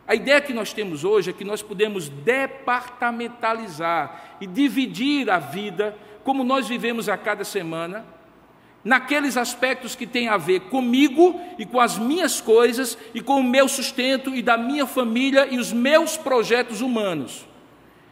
A 0.08 0.15
ideia 0.15 0.39
que 0.41 0.53
nós 0.53 0.73
temos 0.73 1.03
hoje 1.03 1.29
é 1.29 1.34
que 1.34 1.43
nós 1.43 1.62
podemos 1.62 2.10
departamentalizar 2.10 4.38
e 4.41 4.47
dividir 4.47 5.29
a 5.29 5.38
vida 5.38 5.95
como 6.23 6.43
nós 6.43 6.67
vivemos 6.67 7.08
a 7.08 7.15
cada 7.15 7.43
semana 7.43 8.03
naqueles 8.84 9.38
aspectos 9.38 9.95
que 9.95 10.08
têm 10.08 10.27
a 10.29 10.38
ver 10.38 10.62
comigo 10.62 11.39
e 11.58 11.65
com 11.65 11.79
as 11.79 11.97
minhas 11.97 12.41
coisas 12.41 12.97
e 13.13 13.21
com 13.21 13.41
o 13.41 13.43
meu 13.43 13.67
sustento 13.67 14.34
e 14.34 14.41
da 14.41 14.58
minha 14.58 14.88
família 14.88 15.47
e 15.51 15.60
os 15.60 15.73
meus 15.73 16.17
projetos 16.17 16.82
humanos. 16.82 17.49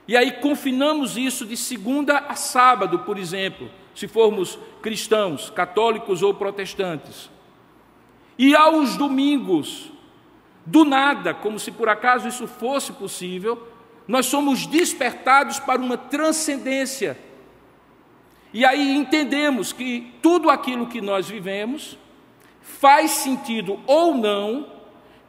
E 0.07 0.15
aí 0.15 0.31
confinamos 0.33 1.17
isso 1.17 1.45
de 1.45 1.57
segunda 1.57 2.17
a 2.19 2.35
sábado, 2.35 2.99
por 2.99 3.17
exemplo, 3.17 3.69
se 3.93 4.07
formos 4.07 4.57
cristãos, 4.81 5.49
católicos 5.49 6.23
ou 6.23 6.33
protestantes. 6.33 7.29
E 8.37 8.55
aos 8.55 8.95
domingos, 8.95 9.91
do 10.65 10.85
nada, 10.85 11.33
como 11.33 11.59
se 11.59 11.71
por 11.71 11.89
acaso 11.89 12.27
isso 12.27 12.47
fosse 12.47 12.93
possível, 12.93 13.67
nós 14.07 14.27
somos 14.27 14.65
despertados 14.65 15.59
para 15.59 15.81
uma 15.81 15.97
transcendência 15.97 17.17
e 18.53 18.65
aí 18.65 18.95
entendemos 18.95 19.73
que 19.73 20.13
tudo 20.21 20.49
aquilo 20.49 20.87
que 20.87 21.01
nós 21.01 21.29
vivemos 21.29 21.97
faz 22.61 23.11
sentido 23.11 23.79
ou 23.85 24.15
não, 24.15 24.65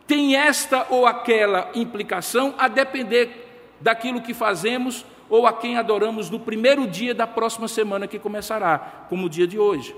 tem 0.07 0.37
esta 0.37 0.87
ou 0.89 1.07
aquela 1.07 1.71
implicação, 1.75 2.55
a 2.57 2.69
depender 2.69 3.48
daquilo 3.81 4.21
que 4.21 4.35
fazemos 4.35 5.05
ou 5.29 5.47
a 5.47 5.53
quem 5.53 5.77
adoramos 5.77 6.31
no 6.31 6.41
primeiro 6.41 6.87
dia 6.87 7.15
da 7.15 7.27
próxima 7.27 7.69
semana 7.69 8.07
que 8.07 8.19
começará, 8.19 9.07
como 9.09 9.27
o 9.27 9.31
dia 9.31 9.47
de 9.47 9.59
hoje. 9.59 9.95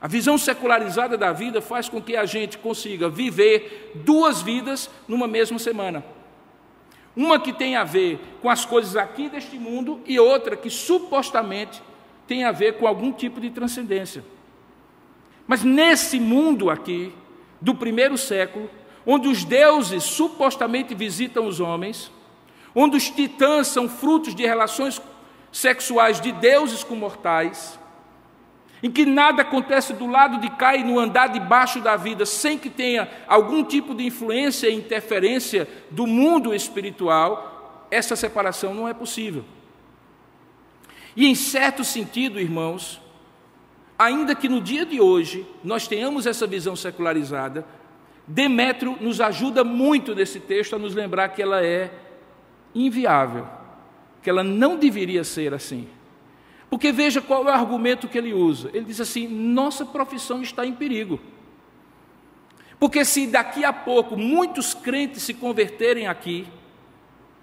A 0.00 0.08
visão 0.08 0.36
secularizada 0.36 1.16
da 1.16 1.32
vida 1.32 1.60
faz 1.60 1.88
com 1.88 2.02
que 2.02 2.16
a 2.16 2.24
gente 2.24 2.58
consiga 2.58 3.08
viver 3.08 3.92
duas 3.94 4.42
vidas 4.42 4.90
numa 5.06 5.28
mesma 5.28 5.58
semana. 5.58 6.04
Uma 7.14 7.38
que 7.38 7.52
tem 7.52 7.76
a 7.76 7.84
ver 7.84 8.18
com 8.40 8.48
as 8.48 8.64
coisas 8.64 8.96
aqui 8.96 9.28
deste 9.28 9.58
mundo 9.58 10.00
e 10.06 10.18
outra 10.18 10.56
que 10.56 10.70
supostamente 10.70 11.82
tem 12.26 12.44
a 12.44 12.50
ver 12.50 12.78
com 12.78 12.86
algum 12.86 13.12
tipo 13.12 13.40
de 13.40 13.50
transcendência. 13.50 14.24
Mas 15.46 15.62
nesse 15.62 16.18
mundo 16.18 16.70
aqui, 16.70 17.12
do 17.60 17.74
primeiro 17.74 18.16
século, 18.16 18.68
onde 19.06 19.28
os 19.28 19.44
deuses 19.44 20.02
supostamente 20.02 20.94
visitam 20.94 21.46
os 21.46 21.60
homens, 21.60 22.10
onde 22.74 22.96
os 22.96 23.10
titãs 23.10 23.68
são 23.68 23.88
frutos 23.88 24.34
de 24.34 24.44
relações 24.44 25.00
sexuais 25.50 26.20
de 26.20 26.32
deuses 26.32 26.82
com 26.82 26.94
mortais, 26.94 27.78
em 28.82 28.90
que 28.90 29.04
nada 29.04 29.42
acontece 29.42 29.92
do 29.92 30.06
lado 30.06 30.38
de 30.38 30.50
cá 30.50 30.74
e 30.74 30.82
no 30.82 30.98
andar 30.98 31.28
de 31.28 31.38
baixo 31.38 31.80
da 31.80 31.96
vida 31.96 32.26
sem 32.26 32.58
que 32.58 32.68
tenha 32.68 33.08
algum 33.28 33.62
tipo 33.62 33.94
de 33.94 34.04
influência 34.04 34.68
e 34.68 34.74
interferência 34.74 35.68
do 35.90 36.06
mundo 36.06 36.54
espiritual, 36.54 37.86
essa 37.90 38.16
separação 38.16 38.74
não 38.74 38.88
é 38.88 38.94
possível. 38.94 39.44
E 41.14 41.26
em 41.26 41.34
certo 41.34 41.84
sentido, 41.84 42.40
irmãos, 42.40 43.00
ainda 43.98 44.34
que 44.34 44.48
no 44.48 44.60
dia 44.60 44.84
de 44.84 45.00
hoje 45.00 45.46
nós 45.62 45.86
tenhamos 45.86 46.26
essa 46.26 46.46
visão 46.46 46.74
secularizada, 46.74 47.64
Demétrio 48.26 48.96
nos 49.00 49.20
ajuda 49.20 49.64
muito 49.64 50.14
nesse 50.14 50.38
texto 50.38 50.76
a 50.76 50.78
nos 50.78 50.94
lembrar 50.94 51.28
que 51.30 51.42
ela 51.42 51.64
é 51.64 51.90
inviável, 52.74 53.46
que 54.22 54.30
ela 54.30 54.42
não 54.44 54.76
deveria 54.76 55.24
ser 55.24 55.52
assim. 55.54 55.88
Porque 56.70 56.90
veja 56.90 57.20
qual 57.20 57.42
é 57.42 57.50
o 57.50 57.54
argumento 57.54 58.08
que 58.08 58.16
ele 58.16 58.32
usa. 58.32 58.70
Ele 58.72 58.86
diz 58.86 59.00
assim: 59.00 59.28
nossa 59.28 59.84
profissão 59.84 60.40
está 60.40 60.64
em 60.64 60.72
perigo. 60.72 61.20
Porque 62.78 63.04
se 63.04 63.26
daqui 63.26 63.64
a 63.64 63.72
pouco 63.72 64.16
muitos 64.16 64.74
crentes 64.74 65.22
se 65.22 65.34
converterem 65.34 66.06
aqui, 66.06 66.46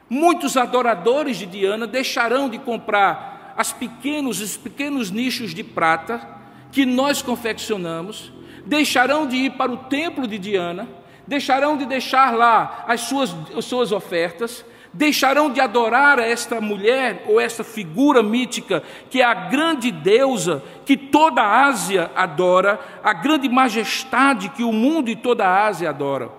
muitos 0.10 0.58
adoradores 0.58 1.38
de 1.38 1.46
Diana 1.46 1.86
deixarão 1.86 2.50
de 2.50 2.58
comprar 2.58 3.54
as 3.56 3.72
pequenos, 3.72 4.42
os 4.42 4.58
pequenos 4.58 5.12
nichos 5.12 5.54
de 5.54 5.64
prata 5.64 6.28
que 6.72 6.86
nós 6.86 7.22
confeccionamos, 7.22 8.32
deixarão 8.66 9.28
de 9.28 9.36
ir 9.36 9.52
para 9.52 9.72
o 9.72 9.78
templo 9.78 10.28
de 10.28 10.38
Diana, 10.38 10.88
deixarão 11.28 11.78
de 11.78 11.86
deixar 11.86 12.36
lá 12.36 12.84
as 12.88 13.02
suas, 13.02 13.36
as 13.56 13.66
suas 13.66 13.92
ofertas, 13.92 14.66
deixarão 14.94 15.52
de 15.52 15.62
adorar 15.62 16.20
esta 16.20 16.60
mulher 16.60 17.24
ou 17.28 17.40
esta 17.40 17.64
figura 17.64 18.24
mítica, 18.24 18.84
que 19.10 19.22
é 19.22 19.26
a 19.26 19.34
grande 19.34 19.92
deusa 19.92 20.64
que 20.86 20.98
toda 20.98 21.42
a 21.42 21.66
Ásia 21.66 22.12
adora, 22.16 22.80
a 23.04 23.14
grande 23.14 23.48
majestade 23.48 24.50
que 24.50 24.64
o 24.64 24.72
mundo 24.72 25.10
e 25.10 25.16
toda 25.16 25.46
a 25.46 25.68
Ásia 25.68 25.90
adora. 25.90 26.32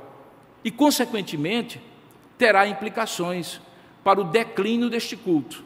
E, 0.64 0.70
consequentemente, 0.70 1.80
terá 2.36 2.66
implicações 2.66 3.60
para 4.02 4.20
o 4.20 4.24
declínio 4.24 4.90
deste 4.90 5.16
culto. 5.16 5.64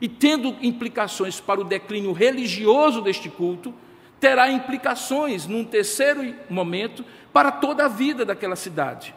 E 0.00 0.08
tendo 0.08 0.56
implicações 0.60 1.40
para 1.40 1.60
o 1.60 1.64
declínio 1.64 2.12
religioso 2.12 3.00
deste 3.00 3.28
culto, 3.28 3.72
terá 4.20 4.50
implicações, 4.50 5.46
num 5.46 5.64
terceiro 5.64 6.34
momento, 6.50 7.04
para 7.32 7.50
toda 7.50 7.86
a 7.86 7.88
vida 7.88 8.24
daquela 8.24 8.56
cidade 8.56 9.14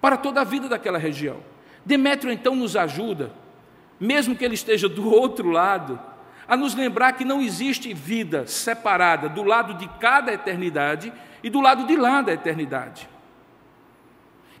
para 0.00 0.16
toda 0.16 0.40
a 0.40 0.44
vida 0.44 0.68
daquela 0.68 0.98
região. 0.98 1.38
Demétrio 1.84 2.32
então 2.32 2.54
nos 2.54 2.76
ajuda, 2.76 3.32
mesmo 3.98 4.36
que 4.36 4.44
ele 4.44 4.54
esteja 4.54 4.88
do 4.88 5.08
outro 5.12 5.50
lado, 5.50 5.98
a 6.46 6.56
nos 6.56 6.74
lembrar 6.74 7.12
que 7.12 7.24
não 7.24 7.42
existe 7.42 7.92
vida 7.92 8.46
separada 8.46 9.28
do 9.28 9.42
lado 9.42 9.74
de 9.74 9.86
cada 10.00 10.32
eternidade 10.32 11.12
e 11.42 11.50
do 11.50 11.60
lado 11.60 11.86
de 11.86 11.94
lá 11.94 12.22
da 12.22 12.32
eternidade. 12.32 13.08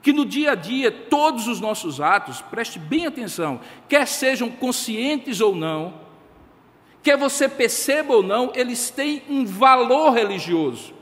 Que 0.02 0.12
no 0.12 0.26
dia 0.26 0.52
a 0.52 0.54
dia 0.54 0.90
todos 0.90 1.48
os 1.48 1.60
nossos 1.60 2.00
atos, 2.00 2.42
preste 2.42 2.78
bem 2.78 3.06
atenção, 3.06 3.60
quer 3.88 4.06
sejam 4.06 4.50
conscientes 4.50 5.40
ou 5.40 5.54
não, 5.54 5.94
quer 7.02 7.16
você 7.16 7.48
perceba 7.48 8.14
ou 8.14 8.22
não, 8.22 8.52
eles 8.54 8.90
têm 8.90 9.22
um 9.28 9.44
valor 9.46 10.12
religioso. 10.12 10.97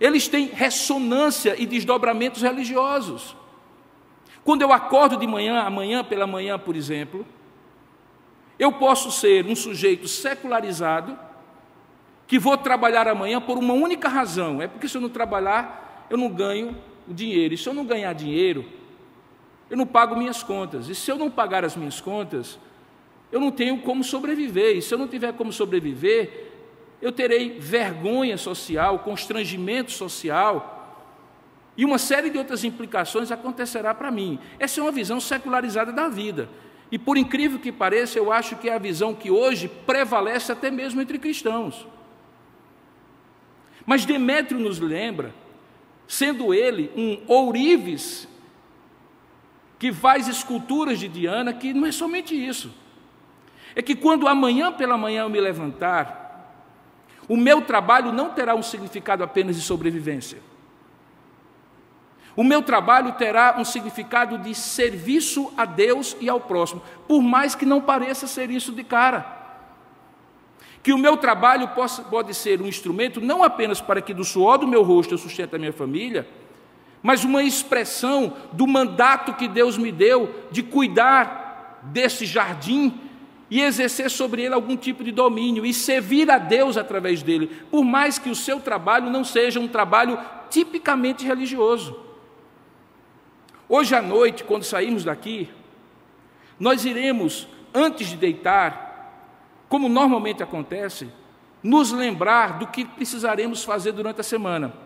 Eles 0.00 0.28
têm 0.28 0.46
ressonância 0.46 1.54
e 1.60 1.66
desdobramentos 1.66 2.42
religiosos. 2.42 3.36
Quando 4.44 4.62
eu 4.62 4.72
acordo 4.72 5.16
de 5.16 5.26
manhã, 5.26 5.60
amanhã 5.60 6.04
pela 6.04 6.26
manhã, 6.26 6.58
por 6.58 6.76
exemplo, 6.76 7.26
eu 8.58 8.72
posso 8.72 9.10
ser 9.10 9.46
um 9.46 9.56
sujeito 9.56 10.06
secularizado 10.06 11.18
que 12.26 12.38
vou 12.38 12.56
trabalhar 12.56 13.08
amanhã 13.08 13.40
por 13.40 13.58
uma 13.58 13.74
única 13.74 14.08
razão: 14.08 14.60
é 14.60 14.66
porque 14.66 14.88
se 14.88 14.96
eu 14.96 15.00
não 15.00 15.08
trabalhar, 15.08 16.06
eu 16.10 16.16
não 16.16 16.28
ganho 16.28 16.76
dinheiro. 17.06 17.54
E 17.54 17.58
se 17.58 17.68
eu 17.68 17.74
não 17.74 17.84
ganhar 17.84 18.12
dinheiro, 18.12 18.64
eu 19.70 19.76
não 19.76 19.86
pago 19.86 20.16
minhas 20.16 20.42
contas. 20.42 20.88
E 20.88 20.94
se 20.94 21.10
eu 21.10 21.16
não 21.16 21.30
pagar 21.30 21.64
as 21.64 21.76
minhas 21.76 22.00
contas, 22.00 22.58
eu 23.30 23.40
não 23.40 23.50
tenho 23.50 23.78
como 23.78 24.04
sobreviver. 24.04 24.76
E 24.76 24.82
se 24.82 24.92
eu 24.94 24.98
não 24.98 25.08
tiver 25.08 25.32
como 25.32 25.52
sobreviver, 25.52 26.55
eu 27.00 27.12
terei 27.12 27.58
vergonha 27.58 28.36
social, 28.36 29.00
constrangimento 29.00 29.92
social. 29.92 30.72
E 31.76 31.84
uma 31.84 31.98
série 31.98 32.30
de 32.30 32.38
outras 32.38 32.64
implicações 32.64 33.30
acontecerá 33.30 33.94
para 33.94 34.10
mim. 34.10 34.38
Essa 34.58 34.80
é 34.80 34.82
uma 34.82 34.92
visão 34.92 35.20
secularizada 35.20 35.92
da 35.92 36.08
vida. 36.08 36.48
E 36.90 36.98
por 36.98 37.18
incrível 37.18 37.58
que 37.58 37.72
pareça, 37.72 38.18
eu 38.18 38.32
acho 38.32 38.56
que 38.56 38.68
é 38.68 38.74
a 38.74 38.78
visão 38.78 39.14
que 39.14 39.30
hoje 39.30 39.68
prevalece 39.68 40.52
até 40.52 40.70
mesmo 40.70 41.00
entre 41.00 41.18
cristãos. 41.18 41.86
Mas 43.84 44.04
Demétrio 44.04 44.58
nos 44.58 44.80
lembra, 44.80 45.34
sendo 46.08 46.54
ele 46.54 46.90
um 46.96 47.20
ourives 47.26 48.26
que 49.78 49.92
faz 49.92 50.26
esculturas 50.26 50.98
de 50.98 51.08
Diana, 51.08 51.52
que 51.52 51.74
não 51.74 51.86
é 51.86 51.92
somente 51.92 52.34
isso. 52.34 52.72
É 53.74 53.82
que 53.82 53.94
quando 53.94 54.26
amanhã 54.26 54.72
pela 54.72 54.96
manhã 54.96 55.22
eu 55.22 55.28
me 55.28 55.40
levantar, 55.40 56.25
o 57.28 57.36
meu 57.36 57.62
trabalho 57.62 58.12
não 58.12 58.30
terá 58.30 58.54
um 58.54 58.62
significado 58.62 59.24
apenas 59.24 59.56
de 59.56 59.62
sobrevivência. 59.62 60.38
O 62.36 62.44
meu 62.44 62.62
trabalho 62.62 63.12
terá 63.12 63.56
um 63.58 63.64
significado 63.64 64.36
de 64.38 64.54
serviço 64.54 65.52
a 65.56 65.64
Deus 65.64 66.14
e 66.20 66.28
ao 66.28 66.38
próximo, 66.38 66.82
por 67.08 67.22
mais 67.22 67.54
que 67.54 67.64
não 67.64 67.80
pareça 67.80 68.26
ser 68.26 68.50
isso 68.50 68.72
de 68.72 68.84
cara. 68.84 69.34
Que 70.82 70.92
o 70.92 70.98
meu 70.98 71.16
trabalho 71.16 71.68
possa, 71.68 72.02
pode 72.02 72.34
ser 72.34 72.60
um 72.60 72.66
instrumento 72.66 73.20
não 73.20 73.42
apenas 73.42 73.80
para 73.80 74.02
que 74.02 74.12
do 74.12 74.22
suor 74.22 74.58
do 74.58 74.68
meu 74.68 74.82
rosto 74.82 75.14
eu 75.14 75.18
sustente 75.18 75.56
a 75.56 75.58
minha 75.58 75.72
família, 75.72 76.28
mas 77.02 77.24
uma 77.24 77.42
expressão 77.42 78.34
do 78.52 78.66
mandato 78.66 79.32
que 79.32 79.48
Deus 79.48 79.78
me 79.78 79.90
deu 79.90 80.44
de 80.50 80.62
cuidar 80.62 81.80
desse 81.84 82.26
jardim 82.26 83.00
e 83.50 83.60
exercer 83.60 84.10
sobre 84.10 84.42
ele 84.42 84.54
algum 84.54 84.76
tipo 84.76 85.04
de 85.04 85.12
domínio 85.12 85.64
e 85.64 85.72
servir 85.72 86.30
a 86.30 86.38
Deus 86.38 86.76
através 86.76 87.22
dele, 87.22 87.46
por 87.70 87.84
mais 87.84 88.18
que 88.18 88.28
o 88.28 88.34
seu 88.34 88.60
trabalho 88.60 89.10
não 89.10 89.24
seja 89.24 89.60
um 89.60 89.68
trabalho 89.68 90.18
tipicamente 90.50 91.24
religioso. 91.24 91.98
Hoje 93.68 93.94
à 93.94 94.02
noite, 94.02 94.44
quando 94.44 94.64
sairmos 94.64 95.04
daqui, 95.04 95.48
nós 96.58 96.84
iremos, 96.84 97.48
antes 97.74 98.08
de 98.08 98.16
deitar, 98.16 98.86
como 99.68 99.88
normalmente 99.88 100.42
acontece, 100.42 101.08
nos 101.62 101.90
lembrar 101.92 102.58
do 102.58 102.66
que 102.66 102.84
precisaremos 102.84 103.64
fazer 103.64 103.92
durante 103.92 104.20
a 104.20 104.24
semana. 104.24 104.85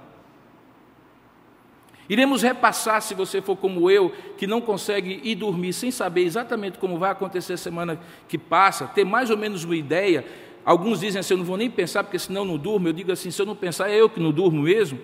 Iremos 2.11 2.43
repassar, 2.43 3.01
se 3.01 3.15
você 3.15 3.41
for 3.41 3.57
como 3.57 3.89
eu, 3.89 4.13
que 4.37 4.45
não 4.45 4.61
consegue 4.61 5.21
ir 5.23 5.37
dormir 5.37 5.73
sem 5.73 5.93
saber 5.93 6.23
exatamente 6.23 6.77
como 6.77 6.99
vai 6.99 7.13
acontecer 7.13 7.53
a 7.53 7.57
semana 7.57 8.01
que 8.27 8.37
passa, 8.37 8.89
ter 8.89 9.05
mais 9.05 9.31
ou 9.31 9.37
menos 9.37 9.63
uma 9.63 9.77
ideia. 9.77 10.27
Alguns 10.65 10.99
dizem 10.99 11.21
assim: 11.21 11.35
eu 11.35 11.39
não 11.39 11.45
vou 11.45 11.57
nem 11.57 11.71
pensar, 11.71 12.03
porque 12.03 12.19
senão 12.19 12.45
não 12.45 12.59
durmo. 12.59 12.89
Eu 12.89 12.93
digo 12.93 13.13
assim: 13.13 13.31
se 13.31 13.41
eu 13.41 13.47
não 13.47 13.55
pensar, 13.55 13.89
é 13.89 13.95
eu 13.95 14.11
que 14.11 14.19
não 14.19 14.33
durmo 14.33 14.63
mesmo. 14.63 14.99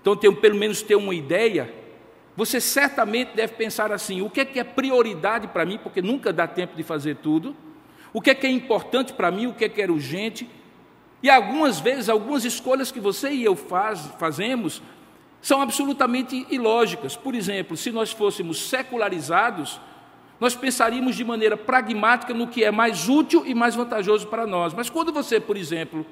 Então, 0.00 0.14
tenho, 0.14 0.36
pelo 0.36 0.54
menos 0.54 0.80
ter 0.80 0.94
uma 0.94 1.12
ideia. 1.12 1.74
Você 2.36 2.60
certamente 2.60 3.34
deve 3.34 3.54
pensar 3.54 3.90
assim: 3.90 4.22
o 4.22 4.30
que 4.30 4.40
é 4.40 4.44
que 4.44 4.60
é 4.60 4.64
prioridade 4.64 5.48
para 5.48 5.66
mim, 5.66 5.76
porque 5.82 6.00
nunca 6.00 6.32
dá 6.32 6.46
tempo 6.46 6.76
de 6.76 6.84
fazer 6.84 7.16
tudo. 7.16 7.56
O 8.12 8.20
que 8.20 8.30
é 8.30 8.34
que 8.36 8.46
é 8.46 8.50
importante 8.50 9.12
para 9.12 9.32
mim, 9.32 9.48
o 9.48 9.54
que 9.54 9.64
é 9.64 9.68
que 9.68 9.82
é 9.82 9.90
urgente. 9.90 10.48
E 11.20 11.28
algumas 11.28 11.80
vezes, 11.80 12.08
algumas 12.08 12.44
escolhas 12.44 12.92
que 12.92 13.00
você 13.00 13.28
e 13.32 13.42
eu 13.42 13.56
faz, 13.56 14.08
fazemos 14.20 14.80
são 15.40 15.60
absolutamente 15.60 16.46
ilógicas. 16.50 17.16
Por 17.16 17.34
exemplo, 17.34 17.76
se 17.76 17.90
nós 17.90 18.12
fôssemos 18.12 18.68
secularizados, 18.68 19.80
nós 20.40 20.54
pensaríamos 20.54 21.16
de 21.16 21.24
maneira 21.24 21.56
pragmática 21.56 22.32
no 22.32 22.46
que 22.46 22.64
é 22.64 22.70
mais 22.70 23.08
útil 23.08 23.44
e 23.46 23.54
mais 23.54 23.74
vantajoso 23.74 24.26
para 24.28 24.46
nós. 24.46 24.72
Mas 24.72 24.88
quando 24.88 25.12
você, 25.12 25.40
por 25.40 25.56
exemplo, 25.56 26.06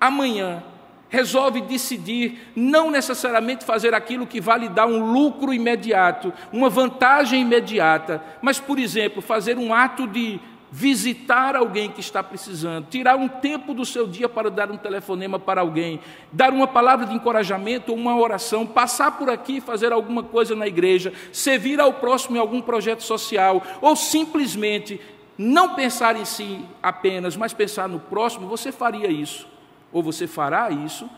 amanhã 0.00 0.62
resolve 1.10 1.60
decidir 1.60 2.52
não 2.54 2.90
necessariamente 2.90 3.64
fazer 3.64 3.92
aquilo 3.92 4.26
que 4.26 4.40
vai 4.40 4.60
lhe 4.60 4.68
dar 4.68 4.86
um 4.86 5.12
lucro 5.12 5.52
imediato, 5.52 6.32
uma 6.52 6.70
vantagem 6.70 7.42
imediata, 7.42 8.22
mas, 8.40 8.60
por 8.60 8.78
exemplo, 8.78 9.20
fazer 9.20 9.58
um 9.58 9.74
ato 9.74 10.06
de 10.06 10.40
visitar 10.70 11.56
alguém 11.56 11.90
que 11.90 12.00
está 12.00 12.22
precisando, 12.22 12.86
tirar 12.88 13.16
um 13.16 13.28
tempo 13.28 13.74
do 13.74 13.84
seu 13.84 14.06
dia 14.06 14.28
para 14.28 14.50
dar 14.50 14.70
um 14.70 14.76
telefonema 14.76 15.38
para 15.38 15.60
alguém, 15.60 16.00
dar 16.32 16.52
uma 16.52 16.66
palavra 16.66 17.06
de 17.06 17.14
encorajamento 17.14 17.90
ou 17.90 17.98
uma 17.98 18.16
oração, 18.16 18.66
passar 18.66 19.18
por 19.18 19.28
aqui 19.28 19.60
fazer 19.60 19.92
alguma 19.92 20.22
coisa 20.22 20.54
na 20.54 20.66
igreja, 20.66 21.12
servir 21.32 21.80
ao 21.80 21.94
próximo 21.94 22.36
em 22.36 22.40
algum 22.40 22.60
projeto 22.60 23.02
social, 23.02 23.62
ou 23.80 23.96
simplesmente 23.96 25.00
não 25.36 25.74
pensar 25.74 26.16
em 26.16 26.24
si 26.24 26.64
apenas, 26.82 27.36
mas 27.36 27.52
pensar 27.52 27.88
no 27.88 27.98
próximo, 27.98 28.46
você 28.46 28.70
faria 28.70 29.08
isso, 29.08 29.48
ou 29.92 30.02
você 30.02 30.26
fará 30.26 30.70
isso, 30.70 31.08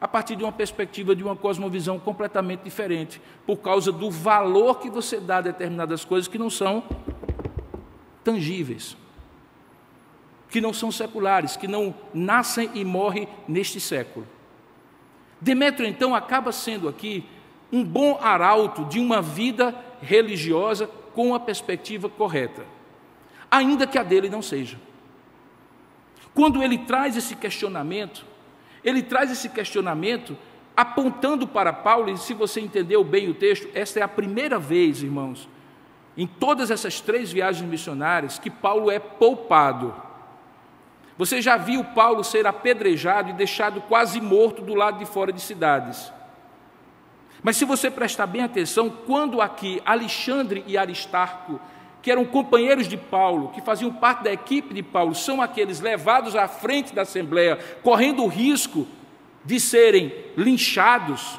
a 0.00 0.06
partir 0.06 0.36
de 0.36 0.44
uma 0.44 0.52
perspectiva 0.52 1.16
de 1.16 1.24
uma 1.24 1.34
cosmovisão 1.34 1.98
completamente 1.98 2.60
diferente, 2.60 3.20
por 3.46 3.56
causa 3.56 3.90
do 3.90 4.10
valor 4.10 4.78
que 4.78 4.90
você 4.90 5.18
dá 5.18 5.38
a 5.38 5.40
determinadas 5.40 6.04
coisas 6.04 6.28
que 6.28 6.38
não 6.38 6.50
são 6.50 6.84
tangíveis, 8.24 8.96
que 10.50 10.60
não 10.60 10.72
são 10.72 10.90
seculares, 10.90 11.56
que 11.56 11.68
não 11.68 11.94
nascem 12.12 12.70
e 12.74 12.84
morrem 12.84 13.28
neste 13.46 13.80
século. 13.80 14.26
Demétrio, 15.40 15.88
então, 15.88 16.14
acaba 16.14 16.52
sendo 16.52 16.88
aqui 16.88 17.24
um 17.72 17.84
bom 17.84 18.18
arauto 18.20 18.84
de 18.86 18.98
uma 18.98 19.20
vida 19.20 19.74
religiosa 20.00 20.88
com 21.14 21.34
a 21.34 21.40
perspectiva 21.40 22.08
correta, 22.08 22.64
ainda 23.50 23.86
que 23.86 23.98
a 23.98 24.02
dele 24.02 24.28
não 24.28 24.40
seja. 24.40 24.78
Quando 26.34 26.62
ele 26.62 26.78
traz 26.78 27.16
esse 27.16 27.34
questionamento, 27.36 28.24
ele 28.84 29.02
traz 29.02 29.30
esse 29.30 29.48
questionamento 29.48 30.36
apontando 30.76 31.46
para 31.46 31.72
Paulo, 31.72 32.08
e 32.08 32.16
se 32.16 32.32
você 32.32 32.60
entendeu 32.60 33.02
bem 33.02 33.28
o 33.28 33.34
texto, 33.34 33.68
esta 33.74 33.98
é 33.98 34.02
a 34.02 34.08
primeira 34.08 34.58
vez, 34.58 35.02
irmãos, 35.02 35.48
em 36.18 36.26
todas 36.26 36.72
essas 36.72 37.00
três 37.00 37.30
viagens 37.30 37.70
missionárias 37.70 38.40
que 38.40 38.50
Paulo 38.50 38.90
é 38.90 38.98
poupado. 38.98 39.94
Você 41.16 41.40
já 41.40 41.56
viu 41.56 41.84
Paulo 41.84 42.24
ser 42.24 42.44
apedrejado 42.44 43.30
e 43.30 43.34
deixado 43.34 43.80
quase 43.82 44.20
morto 44.20 44.60
do 44.60 44.74
lado 44.74 44.98
de 44.98 45.06
fora 45.06 45.32
de 45.32 45.40
cidades. 45.40 46.12
Mas 47.40 47.56
se 47.56 47.64
você 47.64 47.88
prestar 47.88 48.26
bem 48.26 48.42
atenção, 48.42 48.90
quando 48.90 49.40
aqui 49.40 49.80
Alexandre 49.86 50.64
e 50.66 50.76
Aristarco, 50.76 51.60
que 52.02 52.10
eram 52.10 52.24
companheiros 52.24 52.88
de 52.88 52.96
Paulo, 52.96 53.50
que 53.50 53.60
faziam 53.60 53.92
parte 53.92 54.24
da 54.24 54.32
equipe 54.32 54.74
de 54.74 54.82
Paulo, 54.82 55.14
são 55.14 55.40
aqueles 55.40 55.80
levados 55.80 56.34
à 56.34 56.48
frente 56.48 56.92
da 56.92 57.02
Assembleia, 57.02 57.58
correndo 57.80 58.24
o 58.24 58.28
risco 58.28 58.88
de 59.44 59.60
serem 59.60 60.12
linchados, 60.36 61.38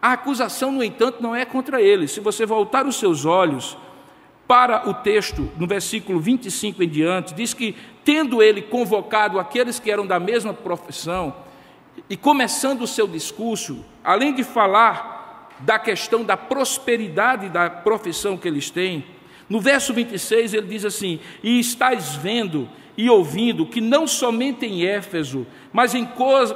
a 0.00 0.12
acusação, 0.12 0.70
no 0.70 0.82
entanto, 0.82 1.22
não 1.22 1.34
é 1.34 1.44
contra 1.44 1.82
eles. 1.82 2.12
Se 2.12 2.20
você 2.20 2.46
voltar 2.46 2.86
os 2.86 2.96
seus 2.96 3.24
olhos 3.24 3.76
para 4.46 4.88
o 4.88 4.94
texto, 4.94 5.50
no 5.58 5.66
versículo 5.66 6.20
25 6.20 6.82
em 6.82 6.88
diante, 6.88 7.34
diz 7.34 7.52
que, 7.52 7.76
tendo 8.04 8.42
ele 8.42 8.62
convocado 8.62 9.38
aqueles 9.38 9.78
que 9.78 9.90
eram 9.90 10.06
da 10.06 10.18
mesma 10.20 10.54
profissão, 10.54 11.34
e 12.08 12.16
começando 12.16 12.82
o 12.82 12.86
seu 12.86 13.06
discurso, 13.06 13.84
além 14.04 14.32
de 14.34 14.44
falar 14.44 15.50
da 15.60 15.78
questão 15.78 16.22
da 16.22 16.36
prosperidade 16.36 17.48
da 17.48 17.68
profissão 17.68 18.36
que 18.36 18.46
eles 18.46 18.70
têm, 18.70 19.04
no 19.48 19.60
verso 19.60 19.92
26 19.92 20.54
ele 20.54 20.66
diz 20.68 20.84
assim: 20.84 21.18
E 21.42 21.58
estáis 21.58 22.14
vendo 22.14 22.68
e 22.96 23.08
ouvindo 23.08 23.66
que 23.66 23.80
não 23.80 24.06
somente 24.06 24.66
em 24.66 24.84
Éfeso, 24.84 25.46
mas 25.72 25.94
em 25.94 26.06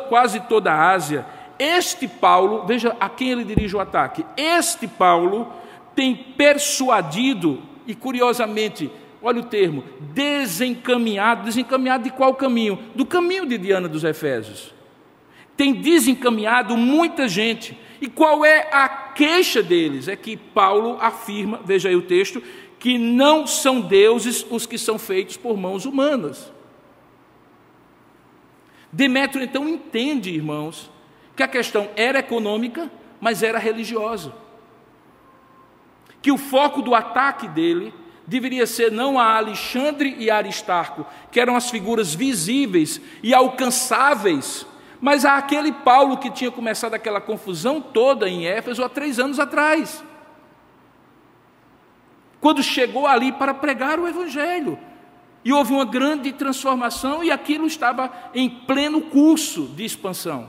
quase 0.09 0.41
toda 0.41 0.73
a 0.73 0.91
Ásia, 0.91 1.27
este 1.63 2.09
Paulo, 2.09 2.67
veja 2.67 2.97
a 2.99 3.09
quem 3.09 3.31
ele 3.31 3.45
dirige 3.45 3.77
o 3.77 3.81
ataque. 3.81 4.27
Este 4.37 4.89
Paulo 4.89 5.53
tem 5.95 6.15
persuadido, 6.15 7.63
e 7.87 7.95
curiosamente, 7.95 8.91
olha 9.23 9.41
o 9.41 9.45
termo, 9.45 9.85
desencaminhado. 10.01 11.45
Desencaminhado 11.45 12.05
de 12.05 12.11
qual 12.11 12.35
caminho? 12.35 12.79
Do 12.95 13.07
caminho 13.07 13.47
de 13.47 13.57
Diana 13.57 13.89
dos 13.89 14.03
Efésios. 14.05 14.75
Tem 15.57 15.73
desencaminhado 15.73 16.77
muita 16.77 17.29
gente. 17.29 17.79
E 18.01 18.09
qual 18.09 18.45
é 18.45 18.69
a 18.73 18.89
queixa 18.89 19.63
deles? 19.63 20.09
É 20.09 20.17
que 20.17 20.37
Paulo 20.37 20.99
afirma, 21.01 21.61
veja 21.65 21.89
aí 21.89 21.95
o 21.95 22.03
texto, 22.03 22.43
que 22.79 22.99
não 22.99 23.47
são 23.47 23.81
deuses 23.81 24.45
os 24.51 24.67
que 24.67 24.77
são 24.77 24.99
feitos 24.99 25.37
por 25.37 25.57
mãos 25.57 25.87
humanas. 25.87 26.53
Demétrio 28.93 29.45
então 29.45 29.69
entende, 29.69 30.31
irmãos, 30.31 30.91
que 31.37 31.43
a 31.43 31.49
questão 31.49 31.89
era 31.97 32.19
econômica, 32.19 32.91
mas 33.21 33.43
era 33.43 33.59
religiosa. 33.59 34.33
Que 36.21 36.31
o 36.31 36.39
foco 36.39 36.83
do 36.83 36.95
ataque 36.95 37.49
dele 37.49 37.93
deveria 38.27 38.67
ser 38.67 38.93
não 38.93 39.19
a 39.19 39.37
Alexandre 39.37 40.15
e 40.19 40.31
Aristarco, 40.31 41.07
que 41.31 41.41
eram 41.41 41.57
as 41.57 41.71
figuras 41.71 42.15
visíveis 42.15 43.01
e 43.23 43.35
alcançáveis, 43.35 44.67
mas 45.01 45.25
a 45.25 45.37
aquele 45.37 45.73
Paulo 45.73 46.19
que 46.19 46.31
tinha 46.31 46.51
começado 46.51 46.95
aquela 46.95 47.21
confusão 47.21 47.81
toda 47.81 48.29
em 48.29 48.47
Éfeso 48.47 48.85
há 48.85 48.89
três 48.89 49.19
anos 49.19 49.41
atrás. 49.41 50.03
Quando 52.41 52.63
chegou 52.63 53.07
ali 53.07 53.33
para 53.33 53.55
pregar 53.55 53.99
o 53.99 54.09
Evangelho. 54.09 54.79
E 55.45 55.53
houve 55.53 55.73
uma 55.73 55.85
grande 55.85 56.33
transformação 56.33 57.23
e 57.25 57.31
aquilo 57.31 57.67
estava 57.67 58.13
em 58.33 58.49
pleno 58.49 59.01
curso 59.01 59.67
de 59.75 59.85
expansão. 59.85 60.49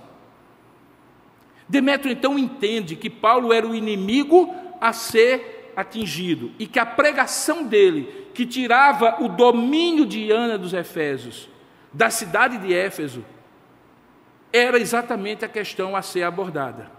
Demétrio 1.73 2.11
então 2.13 2.37
entende 2.37 2.95
que 2.95 3.09
Paulo 3.09 3.51
era 3.51 3.65
o 3.67 3.73
inimigo 3.73 4.53
a 4.79 4.93
ser 4.93 5.73
atingido 5.75 6.51
e 6.59 6.67
que 6.67 6.77
a 6.77 6.85
pregação 6.85 7.63
dele, 7.63 8.27
que 8.31 8.45
tirava 8.45 9.23
o 9.23 9.27
domínio 9.27 10.05
de 10.05 10.29
Ana 10.29 10.55
dos 10.55 10.71
Efésios, 10.71 11.49
da 11.91 12.11
cidade 12.11 12.59
de 12.59 12.71
Éfeso, 12.71 13.25
era 14.53 14.77
exatamente 14.77 15.43
a 15.43 15.47
questão 15.47 15.95
a 15.95 16.03
ser 16.03 16.21
abordada. 16.21 16.91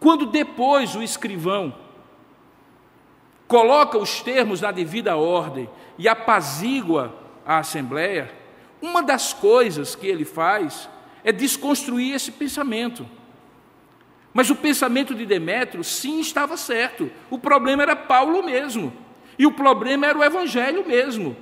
Quando 0.00 0.24
depois 0.24 0.96
o 0.96 1.02
escrivão 1.02 1.74
coloca 3.46 3.98
os 3.98 4.22
termos 4.22 4.62
na 4.62 4.72
devida 4.72 5.14
ordem 5.14 5.68
e 5.98 6.08
apazigua 6.08 7.14
a 7.44 7.58
assembleia, 7.58 8.32
uma 8.80 9.02
das 9.02 9.34
coisas 9.34 9.94
que 9.94 10.06
ele 10.06 10.24
faz 10.24 10.88
é 11.22 11.30
desconstruir 11.30 12.14
esse 12.14 12.32
pensamento. 12.32 13.06
Mas 14.34 14.50
o 14.50 14.56
pensamento 14.56 15.14
de 15.14 15.24
Demétrio, 15.24 15.84
sim, 15.84 16.18
estava 16.18 16.56
certo. 16.56 17.08
O 17.30 17.38
problema 17.38 17.84
era 17.84 17.94
Paulo 17.94 18.42
mesmo. 18.42 18.92
E 19.38 19.46
o 19.46 19.52
problema 19.52 20.08
era 20.08 20.18
o 20.18 20.24
evangelho 20.24 20.84
mesmo. 20.84 21.36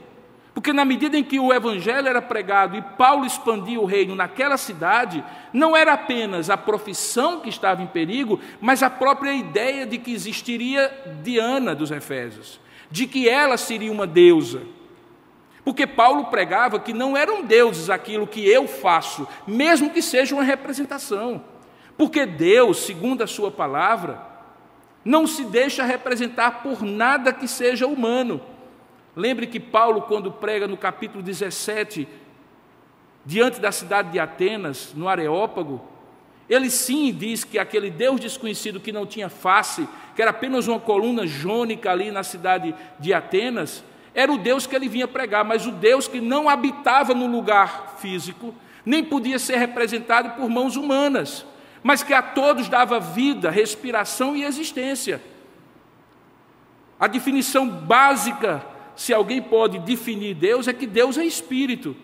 Porque 0.53 0.75
na 0.75 0.85
medida 0.85 1.17
em 1.17 1.25
que 1.25 1.41
o 1.41 1.51
evangelho 1.51 2.07
era 2.07 2.21
pregado 2.21 2.77
e 2.77 2.83
Paulo 2.83 3.25
expandia 3.25 3.81
o 3.81 3.87
reino 3.87 4.15
naquela 4.15 4.59
cidade, 4.59 5.25
não 5.51 5.75
era 5.75 5.95
apenas 5.95 6.51
a 6.51 6.57
profissão 6.59 7.41
que 7.41 7.49
estava 7.49 7.83
em 7.83 7.87
perigo, 7.87 8.39
mas 8.61 8.83
a 8.83 8.91
própria 8.91 9.33
ideia 9.33 9.87
de 9.87 9.97
que 9.97 10.13
existiria 10.13 10.93
Diana 11.23 11.75
dos 11.75 11.91
Efésios, 11.91 12.61
de 12.91 13.07
que 13.07 13.27
ela 13.27 13.57
seria 13.57 13.91
uma 13.91 14.07
deusa. 14.07 14.61
Porque 15.65 15.87
Paulo 15.87 16.27
pregava 16.27 16.79
que 16.79 16.93
não 16.93 17.17
eram 17.17 17.43
deuses 17.43 17.89
aquilo 17.89 18.27
que 18.27 18.47
eu 18.47 18.69
faço, 18.69 19.27
mesmo 19.47 19.89
que 19.89 20.03
seja 20.03 20.35
uma 20.35 20.45
representação. 20.45 21.43
Porque 21.97 22.27
Deus, 22.27 22.79
segundo 22.79 23.23
a 23.23 23.27
sua 23.27 23.51
palavra, 23.51 24.21
não 25.05 25.27
se 25.27 25.45
deixa 25.45 25.85
representar 25.85 26.63
por 26.63 26.83
nada 26.83 27.33
que 27.33 27.49
seja 27.49 27.87
humano. 27.87 28.41
Lembre 29.15 29.47
que 29.47 29.61
Paulo, 29.61 30.03
quando 30.03 30.33
prega 30.33 30.67
no 30.67 30.77
capítulo 30.77 31.23
17, 31.23 32.09
diante 33.25 33.61
da 33.61 33.71
cidade 33.71 34.11
de 34.11 34.19
Atenas, 34.19 34.93
no 34.95 35.09
Areópago, 35.09 35.83
ele 36.49 36.71
sim 36.71 37.13
diz 37.13 37.45
que 37.45 37.59
aquele 37.59 37.91
Deus 37.91 38.21
desconhecido 38.21 38.81
que 38.81 38.93
não 38.93 39.07
tinha 39.07 39.29
face, 39.29 39.89
que 40.15 40.23
era 40.23 40.31
apenas 40.31 40.69
uma 40.69 40.81
coluna 40.81 41.27
jônica 41.27 41.91
ali 41.91 42.11
na 42.11 42.23
cidade 42.23 42.75
de 42.99 43.15
Atenas, 43.15 43.85
era 44.15 44.31
o 44.31 44.39
Deus 44.39 44.67
que 44.67 44.77
ele 44.77 44.89
vinha 44.89 45.09
pregar, 45.09 45.45
mas 45.45 45.67
o 45.67 45.73
Deus 45.73 46.07
que 46.07 46.21
não 46.21 46.49
habitava 46.49 47.15
no 47.15 47.27
lugar 47.27 47.97
físico, 47.99 48.55
nem 48.85 49.03
podia 49.03 49.39
ser 49.39 49.57
representado 49.57 50.31
por 50.31 50.51
mãos 50.51 50.77
humanas, 50.77 51.47
mas 51.83 52.03
que 52.03 52.15
a 52.15 52.23
todos 52.23 52.69
dava 52.69 53.01
vida, 53.01 53.51
respiração 53.51 54.37
e 54.37 54.45
existência. 54.45 55.23
A 56.99 57.07
definição 57.07 57.69
básica 57.69 58.65
se 58.95 59.13
alguém 59.13 59.41
pode 59.41 59.79
definir 59.81 60.35
Deus, 60.35 60.69
é 60.69 60.73
que 60.73 60.87
Deus 60.87 61.19
é 61.19 61.25
espírito. 61.25 61.97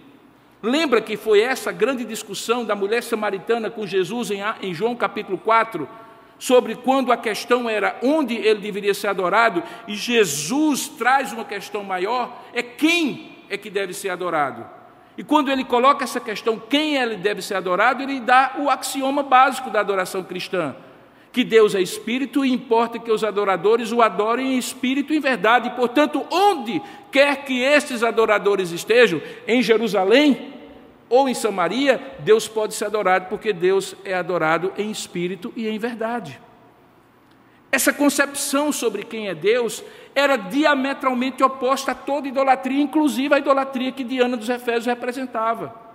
Lembra 0.62 1.00
que 1.00 1.16
foi 1.16 1.40
essa 1.40 1.70
grande 1.70 2.04
discussão 2.04 2.64
da 2.64 2.74
mulher 2.74 3.02
samaritana 3.02 3.70
com 3.70 3.86
Jesus 3.86 4.30
em, 4.30 4.74
João 4.74 4.96
capítulo 4.96 5.38
4, 5.38 5.88
sobre 6.38 6.74
quando 6.74 7.12
a 7.12 7.16
questão 7.16 7.68
era 7.68 7.98
onde 8.02 8.34
ele 8.34 8.60
deveria 8.60 8.94
ser 8.94 9.08
adorado, 9.08 9.62
e 9.86 9.94
Jesus 9.94 10.88
traz 10.88 11.32
uma 11.32 11.44
questão 11.44 11.84
maior: 11.84 12.42
é 12.52 12.62
quem 12.62 13.36
é 13.48 13.56
que 13.56 13.70
deve 13.70 13.92
ser 13.92 14.08
adorado. 14.08 14.77
E 15.18 15.24
quando 15.24 15.50
ele 15.50 15.64
coloca 15.64 16.04
essa 16.04 16.20
questão, 16.20 16.58
quem 16.58 16.94
ele 16.94 17.16
deve 17.16 17.42
ser 17.42 17.56
adorado, 17.56 18.02
ele 18.02 18.20
dá 18.20 18.54
o 18.58 18.70
axioma 18.70 19.22
básico 19.22 19.68
da 19.68 19.80
adoração 19.80 20.22
cristã 20.22 20.74
que 21.32 21.44
Deus 21.44 21.74
é 21.74 21.80
espírito 21.80 22.44
e 22.44 22.52
importa 22.52 22.98
que 22.98 23.12
os 23.12 23.22
adoradores 23.22 23.92
o 23.92 24.02
adorem 24.02 24.54
em 24.54 24.58
espírito 24.58 25.12
e 25.12 25.18
em 25.18 25.20
verdade. 25.20 25.70
Portanto, 25.70 26.24
onde 26.30 26.82
quer 27.12 27.44
que 27.44 27.60
estes 27.60 28.02
adoradores 28.02 28.72
estejam, 28.72 29.20
em 29.46 29.62
Jerusalém 29.62 30.54
ou 31.08 31.28
em 31.28 31.34
Samaria, 31.34 32.00
Deus 32.20 32.48
pode 32.48 32.74
ser 32.74 32.86
adorado, 32.86 33.26
porque 33.28 33.52
Deus 33.52 33.94
é 34.04 34.14
adorado 34.14 34.72
em 34.76 34.90
espírito 34.90 35.52
e 35.54 35.68
em 35.68 35.78
verdade. 35.78 36.40
Essa 37.70 37.92
concepção 37.92 38.72
sobre 38.72 39.02
quem 39.02 39.28
é 39.28 39.34
Deus 39.34 39.84
era 40.14 40.36
diametralmente 40.36 41.42
oposta 41.42 41.92
a 41.92 41.94
toda 41.94 42.26
idolatria, 42.26 42.82
inclusive 42.82 43.34
a 43.34 43.38
idolatria 43.38 43.92
que 43.92 44.02
Diana 44.02 44.36
dos 44.36 44.48
Efésios 44.48 44.86
representava. 44.86 45.88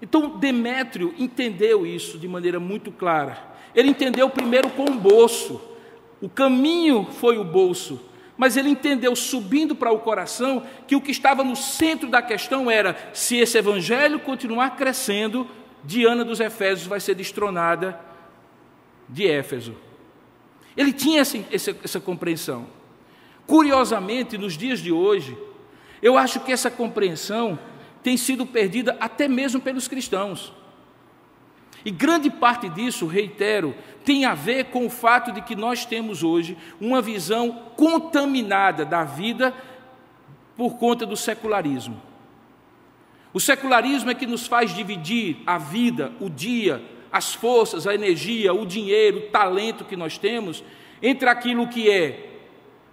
Então 0.00 0.38
Demétrio 0.38 1.14
entendeu 1.18 1.86
isso 1.86 2.18
de 2.18 2.26
maneira 2.26 2.58
muito 2.58 2.90
clara. 2.90 3.38
Ele 3.74 3.90
entendeu 3.90 4.28
primeiro 4.30 4.70
com 4.70 4.84
o 4.84 4.94
bolso. 4.94 5.60
O 6.20 6.28
caminho 6.28 7.06
foi 7.10 7.36
o 7.36 7.44
bolso, 7.44 8.00
mas 8.36 8.56
ele 8.56 8.70
entendeu 8.70 9.14
subindo 9.14 9.76
para 9.76 9.92
o 9.92 9.98
coração 9.98 10.62
que 10.86 10.96
o 10.96 11.00
que 11.00 11.10
estava 11.10 11.44
no 11.44 11.54
centro 11.54 12.08
da 12.08 12.22
questão 12.22 12.70
era 12.70 12.96
se 13.12 13.36
esse 13.36 13.58
evangelho 13.58 14.18
continuar 14.20 14.76
crescendo, 14.76 15.46
Diana 15.82 16.24
dos 16.24 16.40
Efésios 16.40 16.86
vai 16.86 16.98
ser 16.98 17.14
destronada 17.14 18.13
de 19.08 19.26
Éfeso. 19.26 19.74
Ele 20.76 20.92
tinha 20.92 21.20
essa, 21.20 21.38
essa, 21.50 21.76
essa 21.82 22.00
compreensão. 22.00 22.66
Curiosamente, 23.46 24.38
nos 24.38 24.56
dias 24.56 24.80
de 24.80 24.90
hoje, 24.90 25.36
eu 26.02 26.18
acho 26.18 26.40
que 26.40 26.52
essa 26.52 26.70
compreensão 26.70 27.58
tem 28.02 28.16
sido 28.16 28.44
perdida 28.44 28.96
até 29.00 29.28
mesmo 29.28 29.60
pelos 29.60 29.88
cristãos. 29.88 30.52
E 31.84 31.90
grande 31.90 32.30
parte 32.30 32.68
disso, 32.68 33.06
reitero, 33.06 33.74
tem 34.04 34.24
a 34.24 34.34
ver 34.34 34.66
com 34.66 34.86
o 34.86 34.90
fato 34.90 35.32
de 35.32 35.42
que 35.42 35.54
nós 35.54 35.84
temos 35.84 36.22
hoje 36.22 36.56
uma 36.80 37.00
visão 37.02 37.70
contaminada 37.76 38.84
da 38.84 39.04
vida 39.04 39.54
por 40.56 40.76
conta 40.76 41.04
do 41.04 41.16
secularismo. 41.16 42.00
O 43.32 43.40
secularismo 43.40 44.10
é 44.10 44.14
que 44.14 44.26
nos 44.26 44.46
faz 44.46 44.74
dividir 44.74 45.38
a 45.46 45.58
vida, 45.58 46.12
o 46.20 46.30
dia, 46.30 46.82
as 47.14 47.32
forças, 47.32 47.86
a 47.86 47.94
energia, 47.94 48.52
o 48.52 48.66
dinheiro, 48.66 49.18
o 49.18 49.30
talento 49.30 49.84
que 49.84 49.96
nós 49.96 50.18
temos 50.18 50.64
entre 51.02 51.28
aquilo 51.28 51.68
que 51.68 51.90
é 51.90 52.30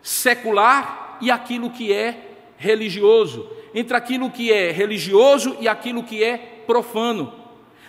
secular 0.02 1.18
e 1.22 1.32
aquilo 1.32 1.70
que 1.70 1.92
é 1.92 2.30
religioso 2.58 3.50
entre 3.74 3.96
aquilo 3.96 4.30
que 4.30 4.52
é 4.52 4.72
religioso 4.72 5.56
e 5.60 5.68
aquilo 5.68 6.04
que 6.04 6.24
é 6.24 6.38
profano. 6.66 7.34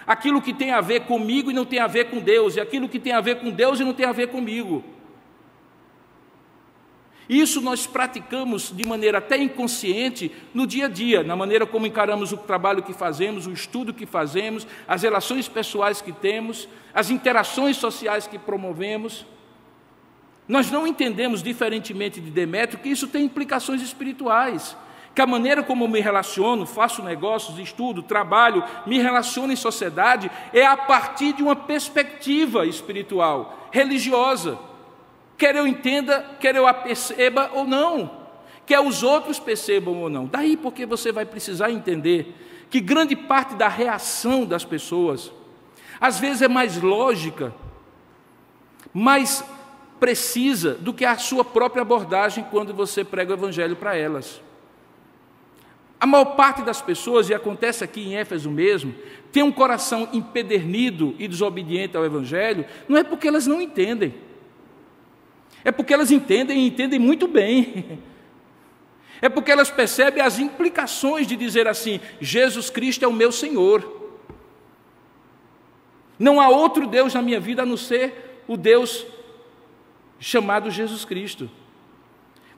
Aquilo 0.07 0.43
que 0.43 0.53
tem 0.53 0.73
a 0.73 0.81
ver 0.81 1.01
comigo 1.03 1.51
e 1.51 1.55
não 1.55 1.65
tem 1.65 1.79
a 1.79 1.87
ver 1.87 2.11
com 2.11 2.19
Deus, 2.19 2.57
e 2.57 2.61
aquilo 2.61 2.89
que 2.89 2.99
tem 2.99 3.13
a 3.13 3.21
ver 3.21 3.37
com 3.37 3.51
Deus 3.51 3.79
e 3.79 3.85
não 3.85 3.93
tem 3.93 4.07
a 4.07 4.13
ver 4.13 4.29
comigo. 4.29 4.83
Isso 7.33 7.63
nós 7.63 7.87
praticamos 7.87 8.71
de 8.77 8.87
maneira 8.87 9.17
até 9.17 9.39
inconsciente 9.39 10.31
no 10.53 10.67
dia 10.67 10.85
a 10.85 10.89
dia, 10.89 11.23
na 11.23 11.35
maneira 11.35 11.65
como 11.65 11.87
encaramos 11.87 12.31
o 12.31 12.37
trabalho 12.37 12.83
que 12.83 12.93
fazemos, 12.93 13.47
o 13.47 13.53
estudo 13.53 13.95
que 13.95 14.05
fazemos, 14.05 14.67
as 14.87 15.03
relações 15.03 15.49
pessoais 15.49 16.03
que 16.03 16.13
temos, 16.13 16.69
as 16.93 17.09
interações 17.09 17.79
sociais 17.79 18.27
que 18.27 18.39
promovemos. 18.39 19.25
Nós 20.47 20.71
não 20.71 20.87
entendemos, 20.87 21.43
diferentemente 21.43 22.21
de 22.21 22.31
Demétrio, 22.31 22.81
que 22.81 22.91
isso 22.91 23.09
tem 23.09 23.25
implicações 23.25 23.81
espirituais 23.81 24.77
que 25.15 25.23
a 25.23 25.27
maneira 25.27 25.63
como 25.63 25.89
me 25.89 26.01
relaciono, 26.01 26.67
faço 26.67 27.03
negócios, 27.03 27.59
estudo, 27.59 28.03
trabalho, 28.03 28.63
me 28.87 28.99
relaciono 28.99 29.55
em 29.55 29.57
sociedade, 29.57 30.31
é 30.53 30.67
a 30.67 30.77
partir 30.77 31.33
de 31.33 31.43
uma 31.43 31.57
perspectiva 31.57 32.67
espiritual, 32.67 33.69
religiosa. 33.71 34.59
Quer 35.43 35.57
eu 35.57 35.67
entenda, 35.67 36.25
quer 36.39 36.55
eu 36.55 36.69
a 36.69 36.73
perceba 36.73 37.51
ou 37.53 37.65
não, 37.65 38.09
quer 38.65 38.79
os 38.79 39.03
outros 39.03 39.41
percebam 39.41 40.01
ou 40.01 40.09
não. 40.09 40.25
Daí 40.25 40.57
porque 40.57 40.87
você 40.87 41.11
vai 41.11 41.27
precisar 41.27 41.73
entender 41.73 42.33
que 42.71 42.79
grande 42.79 43.17
parte 43.17 43.57
da 43.57 43.67
reação 43.67 44.45
das 44.45 44.65
pessoas, 44.65 45.33
às 46.01 46.21
vezes 46.21 46.43
é 46.43 46.49
mais 46.49 46.81
lógica, 46.81 47.53
mais 48.95 49.45
precisa 49.99 50.75
do 50.75 50.95
que 50.95 51.05
a 51.05 51.19
sua 51.19 51.45
própria 51.45 51.83
abordagem 51.83 52.47
quando 52.49 52.73
você 52.73 53.03
prega 53.03 53.33
o 53.33 53.37
evangelho 53.37 53.75
para 53.75 53.97
elas. 53.97 54.41
A 55.99 56.07
maior 56.07 56.37
parte 56.37 56.63
das 56.63 56.81
pessoas, 56.81 57.29
e 57.29 57.35
acontece 57.35 57.83
aqui 57.83 58.01
em 58.07 58.15
Éfeso 58.15 58.49
mesmo, 58.49 58.95
tem 59.33 59.43
um 59.43 59.51
coração 59.51 60.09
empedernido 60.13 61.17
e 61.19 61.27
desobediente 61.27 61.97
ao 61.97 62.05
Evangelho, 62.05 62.65
não 62.89 62.97
é 62.97 63.03
porque 63.03 63.27
elas 63.27 63.49
não 63.49 63.61
entendem, 63.61 64.15
é 65.65 65.71
porque 65.71 65.95
elas 65.95 66.11
entendem 66.11 66.59
e 66.59 66.67
entendem 66.67 66.99
muito 66.99 67.27
bem. 67.27 68.01
É 69.21 69.29
porque 69.29 69.53
elas 69.53 69.71
percebem 69.71 70.21
as 70.21 70.41
implicações 70.41 71.29
de 71.29 71.37
dizer 71.37 71.69
assim: 71.69 72.01
Jesus 72.21 72.69
Cristo 72.69 73.05
é 73.05 73.09
o 73.09 73.13
meu 73.13 73.31
Senhor. 73.31 74.01
Não 76.19 76.41
há 76.41 76.49
outro 76.49 76.89
Deus 76.89 77.15
na 77.15 77.23
minha 77.23 77.39
vida 77.39 77.63
a 77.63 77.67
não 77.67 77.77
ser 77.77 78.43
o 78.49 78.57
Deus 78.57 79.07
chamado 80.19 80.71
Jesus 80.71 81.05
Cristo. 81.05 81.49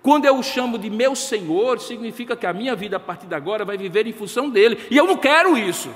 Quando 0.02 0.26
eu 0.26 0.36
o 0.36 0.42
chamo 0.42 0.78
de 0.78 0.90
meu 0.90 1.14
Senhor, 1.14 1.80
significa 1.80 2.36
que 2.36 2.46
a 2.46 2.52
minha 2.52 2.74
vida 2.74 2.96
a 2.96 3.00
partir 3.00 3.26
de 3.26 3.34
agora 3.34 3.64
vai 3.64 3.76
viver 3.76 4.06
em 4.06 4.12
função 4.12 4.50
dele. 4.50 4.78
E 4.90 4.96
eu 4.96 5.06
não 5.06 5.16
quero 5.16 5.56
isso. 5.56 5.90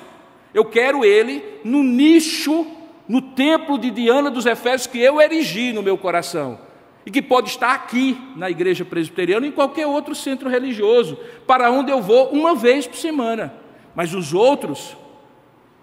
Eu 0.55 0.65
quero 0.65 1.05
ele 1.05 1.43
no 1.63 1.83
nicho, 1.83 2.67
no 3.07 3.21
templo 3.21 3.79
de 3.79 3.91
Diana 3.91 4.31
dos 4.31 4.47
Efésios 4.47 4.87
que 4.87 4.99
eu 4.99 5.21
erigi 5.21 5.73
no 5.73 5.83
meu 5.83 5.99
coração. 5.99 6.68
E 7.07 7.11
que 7.11 7.23
pode 7.23 7.49
estar 7.49 7.73
aqui 7.73 8.21
na 8.37 8.51
igreja 8.51 8.85
presbiteriana 8.85 9.47
ou 9.47 9.53
em 9.53 9.55
qualquer 9.55 9.87
outro 9.87 10.15
centro 10.15 10.49
religioso, 10.49 11.17
para 11.47 11.71
onde 11.71 11.91
eu 11.91 12.03
vou 12.03 12.29
uma 12.31 12.55
vez 12.55 12.87
por 12.87 12.97
semana. 12.97 13.55
Mas 13.95 14.13
os 14.15 14.35
outros, 14.35 14.97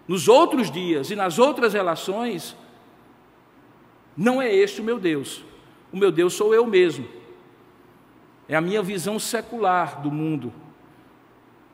nos 0.08 0.28
outros 0.28 0.70
dias 0.70 1.10
e 1.10 1.16
nas 1.16 1.40
outras 1.40 1.74
relações, 1.74 2.56
não 4.16 4.42
é 4.42 4.54
este 4.54 4.82
o 4.82 4.84
meu 4.84 5.00
Deus. 5.00 5.44
O 5.92 5.98
meu 5.98 6.12
Deus 6.12 6.34
sou 6.34 6.54
eu 6.54 6.66
mesmo. 6.66 7.08
É 8.48 8.56
a 8.56 8.62
minha 8.62 8.82
visão 8.82 9.18
secular 9.18 10.02
do 10.02 10.12
mundo. 10.12 10.54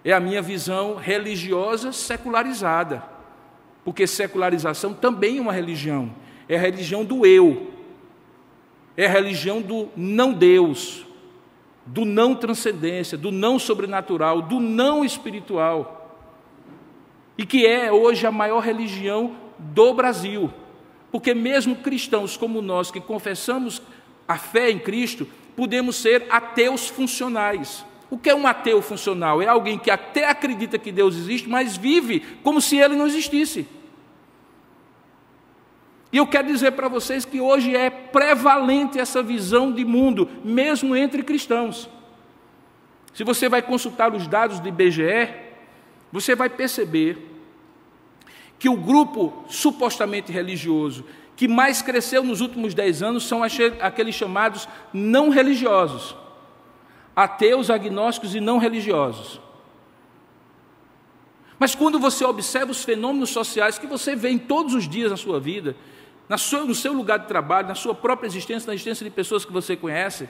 É 0.04 0.14
a 0.14 0.20
minha 0.20 0.42
visão 0.42 0.96
religiosa 0.96 1.92
secularizada. 1.92 3.04
Porque 3.84 4.08
secularização 4.08 4.94
também 4.94 5.38
é 5.38 5.42
uma 5.42 5.52
religião. 5.52 6.14
É 6.48 6.56
a 6.56 6.60
religião 6.60 7.04
do 7.04 7.26
eu. 7.26 7.71
É 9.02 9.08
a 9.08 9.10
religião 9.10 9.64
do 9.64 9.90
não 9.98 10.32
Deus, 10.32 11.08
do 11.88 12.06
não 12.06 12.36
transcendência, 12.36 13.18
do 13.18 13.32
não 13.32 13.58
sobrenatural, 13.58 14.44
do 14.44 14.60
não 14.60 15.04
espiritual. 15.04 16.20
E 17.36 17.44
que 17.44 17.66
é 17.66 17.92
hoje 17.92 18.28
a 18.28 18.32
maior 18.32 18.60
religião 18.60 19.36
do 19.58 19.92
Brasil. 19.92 20.54
Porque 21.12 21.34
mesmo 21.34 21.78
cristãos 21.78 22.38
como 22.38 22.62
nós 22.62 22.92
que 22.92 23.02
confessamos 23.02 23.82
a 24.28 24.38
fé 24.38 24.70
em 24.70 24.78
Cristo, 24.78 25.28
podemos 25.56 25.96
ser 25.96 26.28
ateus 26.30 26.88
funcionais. 26.88 27.84
O 28.08 28.20
que 28.20 28.30
é 28.30 28.36
um 28.36 28.46
ateu 28.46 28.84
funcional? 28.84 29.42
É 29.42 29.48
alguém 29.48 29.80
que 29.80 29.90
até 29.90 30.30
acredita 30.30 30.78
que 30.78 30.92
Deus 30.92 31.16
existe, 31.16 31.50
mas 31.50 31.76
vive 31.76 32.20
como 32.44 32.62
se 32.62 32.78
ele 32.78 32.96
não 32.96 33.08
existisse. 33.08 33.66
E 36.12 36.18
eu 36.18 36.28
quero 36.28 36.48
dizer 36.48 36.72
para 36.72 36.88
vocês 36.88 37.24
que 37.24 37.40
hoje 37.40 37.76
é 37.76 37.90
prevalente 37.90 39.00
essa 39.00 39.24
visão 39.24 39.72
de 39.72 39.86
mundo, 39.86 40.30
mesmo 40.44 40.96
entre 40.96 41.24
cristãos. 41.24 41.90
Se 43.14 43.24
você 43.24 43.48
vai 43.48 43.62
consultar 43.62 44.14
os 44.14 44.28
dados 44.28 44.60
do 44.60 44.68
IBGE, 44.68 45.30
você 46.12 46.36
vai 46.36 46.50
perceber 46.50 47.30
que 48.60 48.70
o 48.70 48.76
grupo 48.76 49.46
supostamente 49.48 50.32
religioso 50.32 51.06
que 51.36 51.48
mais 51.48 51.82
cresceu 51.82 52.24
nos 52.24 52.40
últimos 52.40 52.76
dez 52.76 53.02
anos 53.02 53.24
são 53.24 53.42
aqueles 53.44 54.14
chamados 54.14 54.68
não 54.94 55.30
religiosos, 55.30 56.16
ateus, 57.16 57.72
agnósticos 57.72 58.36
e 58.36 58.40
não 58.40 58.60
religiosos. 58.60 59.42
Mas 61.58 61.74
quando 61.74 61.98
você 61.98 62.24
observa 62.24 62.72
os 62.72 62.84
fenômenos 62.84 63.32
sociais 63.32 63.80
que 63.80 63.88
você 63.88 64.16
vê 64.16 64.30
em 64.30 64.38
todos 64.38 64.76
os 64.76 64.88
dias 64.88 65.10
na 65.10 65.18
sua 65.18 65.40
vida, 65.40 65.76
sua, 66.38 66.66
no 66.66 66.76
seu 66.76 66.94
lugar 66.94 67.20
de 67.20 67.28
trabalho, 67.28 67.68
na 67.68 67.76
sua 67.76 67.94
própria 67.94 68.28
existência, 68.28 68.68
na 68.68 68.74
existência 68.74 69.04
de 69.04 69.10
pessoas 69.10 69.44
que 69.44 69.52
você 69.52 69.76
conhece, 69.76 70.30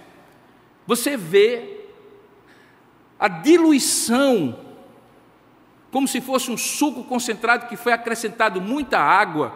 você 0.87 1.15
vê 1.15 1.81
a 3.19 3.27
diluição 3.27 4.57
como 5.91 6.07
se 6.07 6.21
fosse 6.21 6.49
um 6.49 6.57
suco 6.57 7.03
concentrado 7.03 7.67
que 7.67 7.75
foi 7.75 7.91
acrescentado 7.91 8.61
muita 8.61 8.97
água, 8.97 9.53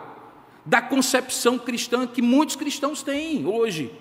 da 0.66 0.82
concepção 0.82 1.58
cristã 1.58 2.06
que 2.06 2.22
muitos 2.22 2.56
cristãos 2.56 3.02
têm 3.02 3.46
hoje. 3.46 3.92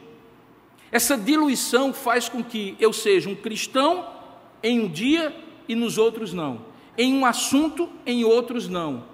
Essa 0.91 1.17
diluição 1.17 1.93
faz 1.93 2.29
com 2.29 2.43
que 2.43 2.77
eu 2.81 2.93
seja 2.93 3.29
um 3.29 3.35
cristão 3.35 4.09
em 4.63 4.81
um 4.81 4.89
dia 4.89 5.37
e 5.69 5.75
nos 5.75 5.99
outros 5.99 6.33
não, 6.33 6.65
em 6.97 7.15
um 7.15 7.27
assunto, 7.27 7.89
em 8.07 8.25
outros 8.25 8.69
não. 8.69 9.05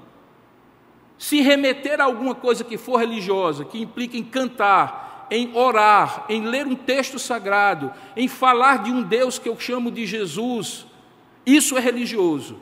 Se 1.20 1.42
remeter 1.42 2.00
a 2.00 2.04
alguma 2.04 2.34
coisa 2.34 2.64
que 2.64 2.78
for 2.78 2.96
religiosa, 2.96 3.62
que 3.62 3.78
implica 3.78 4.16
em 4.16 4.24
cantar, 4.24 5.26
em 5.30 5.54
orar, 5.54 6.24
em 6.30 6.46
ler 6.46 6.66
um 6.66 6.74
texto 6.74 7.18
sagrado, 7.18 7.92
em 8.16 8.26
falar 8.26 8.82
de 8.82 8.90
um 8.90 9.02
Deus 9.02 9.38
que 9.38 9.46
eu 9.46 9.60
chamo 9.60 9.90
de 9.90 10.06
Jesus, 10.06 10.86
isso 11.44 11.76
é 11.76 11.80
religioso. 11.80 12.58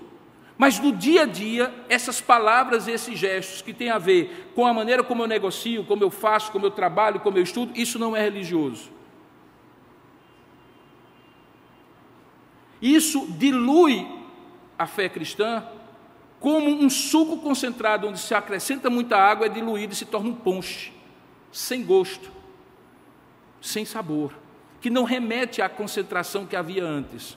Mas 0.59 0.81
no 0.81 0.91
dia 0.91 1.23
a 1.23 1.25
dia, 1.25 1.73
essas 1.89 2.21
palavras 2.21 2.89
e 2.89 2.91
esses 2.91 3.17
gestos 3.17 3.63
que 3.63 3.73
têm 3.73 3.91
a 3.91 3.99
ver 3.99 4.51
com 4.57 4.67
a 4.67 4.75
maneira 4.75 5.05
como 5.05 5.23
eu 5.23 5.29
negocio, 5.29 5.85
como 5.85 6.03
eu 6.03 6.11
faço, 6.11 6.51
como 6.51 6.67
eu 6.67 6.73
trabalho, 6.73 7.21
como 7.21 7.39
eu 7.39 7.45
estudo, 7.45 7.71
isso 7.77 7.97
não 7.97 8.17
é 8.17 8.21
religioso. 8.21 8.91
Isso 12.83 13.25
dilui 13.39 14.05
a 14.77 14.85
fé 14.85 15.09
cristã 15.09 15.65
como 16.41 16.68
um 16.68 16.89
suco 16.89 17.39
concentrado 17.39 18.07
onde 18.07 18.18
se 18.18 18.34
acrescenta 18.34 18.89
muita 18.89 19.16
água, 19.16 19.47
é 19.47 19.49
diluído 19.49 19.93
e 19.93 19.97
se 19.97 20.05
torna 20.05 20.30
um 20.30 20.34
ponche, 20.34 20.93
sem 21.51 21.84
gosto, 21.84 22.30
sem 23.61 23.84
sabor, 23.84 24.32
que 24.80 24.89
não 24.89 25.03
remete 25.03 25.61
à 25.61 25.68
concentração 25.68 26.47
que 26.47 26.55
havia 26.55 26.84
antes. 26.84 27.36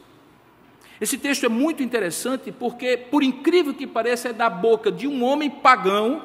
Esse 0.99 1.17
texto 1.17 1.45
é 1.47 1.49
muito 1.49 1.81
interessante 1.81 2.51
porque, 2.51 2.95
por 2.95 3.23
incrível 3.23 3.73
que 3.73 3.87
pareça, 3.87 4.29
é 4.29 4.33
da 4.33 4.49
boca 4.49 4.91
de 4.91 5.07
um 5.07 5.23
homem 5.23 5.49
pagão 5.49 6.21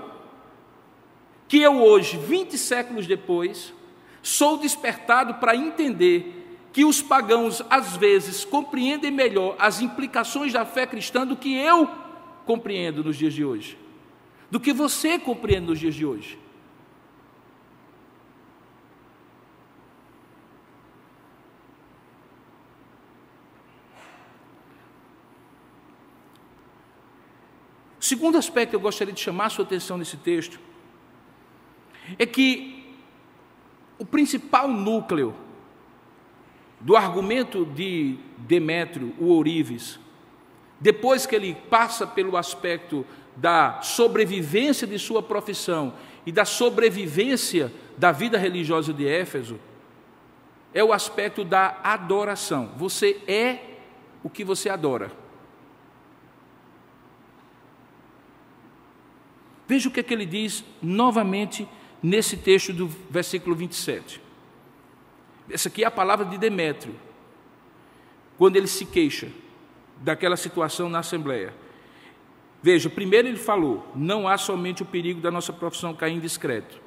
que 1.49 1.59
eu 1.59 1.81
hoje, 1.81 2.19
20 2.19 2.59
séculos 2.59 3.07
depois, 3.07 3.73
sou 4.23 4.59
despertado 4.59 5.35
para 5.35 5.57
entender 5.57 6.59
que 6.73 6.85
os 6.85 7.01
pagãos 7.01 7.63
às 7.71 7.97
vezes 7.97 8.45
compreendem 8.45 9.11
melhor 9.11 9.57
as 9.59 9.81
implicações 9.81 10.53
da 10.53 10.67
fé 10.67 10.87
cristã 10.87 11.27
do 11.27 11.37
que 11.37 11.57
eu 11.57 11.89
compreendo 12.47 13.05
nos 13.05 13.17
dias 13.17 13.35
de 13.35 13.45
hoje, 13.45 13.77
do 14.51 14.59
que 14.59 14.73
você 14.73 15.19
compreende 15.19 15.67
nos 15.67 15.79
dias 15.79 15.95
de 15.95 16.07
hoje. 16.07 16.39
Segundo 27.99 28.39
aspecto 28.39 28.71
que 28.71 28.77
eu 28.77 28.81
gostaria 28.81 29.13
de 29.13 29.21
chamar 29.21 29.47
a 29.47 29.51
sua 29.51 29.65
atenção 29.65 29.99
nesse 29.99 30.17
texto 30.17 30.61
é 32.17 32.25
que 32.25 32.95
o 33.99 34.07
principal 34.07 34.69
núcleo 34.69 35.35
do 36.81 36.97
argumento 36.97 37.65
de 37.65 38.17
Demétrio, 38.39 39.13
o 39.19 39.27
Ourives, 39.31 39.99
depois 40.81 41.27
que 41.27 41.35
ele 41.35 41.55
passa 41.71 42.07
pelo 42.07 42.37
aspecto 42.37 43.07
da 43.35 43.81
sobrevivência 43.83 44.87
de 44.87 44.99
sua 44.99 45.23
profissão 45.23 45.95
e 46.25 46.33
da 46.33 46.45
sobrevivência 46.45 47.73
da 47.97 48.13
vida 48.13 48.39
religiosa 48.39 48.93
de 48.93 49.07
Éfeso, 49.07 49.59
é 50.75 50.85
o 50.85 50.93
aspecto 50.93 51.45
da 51.45 51.79
adoração. 51.83 52.73
Você 52.77 53.23
é 53.27 53.59
o 54.23 54.29
que 54.29 54.45
você 54.45 54.69
adora. 54.69 55.11
Veja 59.67 59.89
o 59.89 59.93
que, 59.93 60.01
é 60.01 60.03
que 60.03 60.15
ele 60.15 60.27
diz 60.27 60.65
novamente 60.81 61.67
nesse 62.03 62.37
texto 62.37 62.73
do 62.73 62.87
versículo 63.11 63.57
27. 63.57 64.21
Essa 65.51 65.69
aqui 65.69 65.83
é 65.83 65.87
a 65.87 65.91
palavra 65.91 66.25
de 66.25 66.39
Demétrio, 66.39 66.95
quando 68.37 68.57
ele 68.57 68.67
se 68.67 68.85
queixa 68.85 69.29
daquela 69.99 70.37
situação 70.37 70.89
na 70.89 71.01
Assembleia. 71.01 71.53
Veja, 72.63 72.91
primeiro 72.91 73.29
ele 73.29 73.39
falou: 73.39 73.87
não 73.95 74.27
há 74.27 74.37
somente 74.37 74.83
o 74.83 74.87
perigo 74.87 75.21
da 75.21 75.31
nossa 75.31 75.53
profissão 75.53 75.95
cair 75.95 76.15
em 76.15 76.21
discreto, 76.21 76.81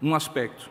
num 0.00 0.14
aspecto, 0.14 0.70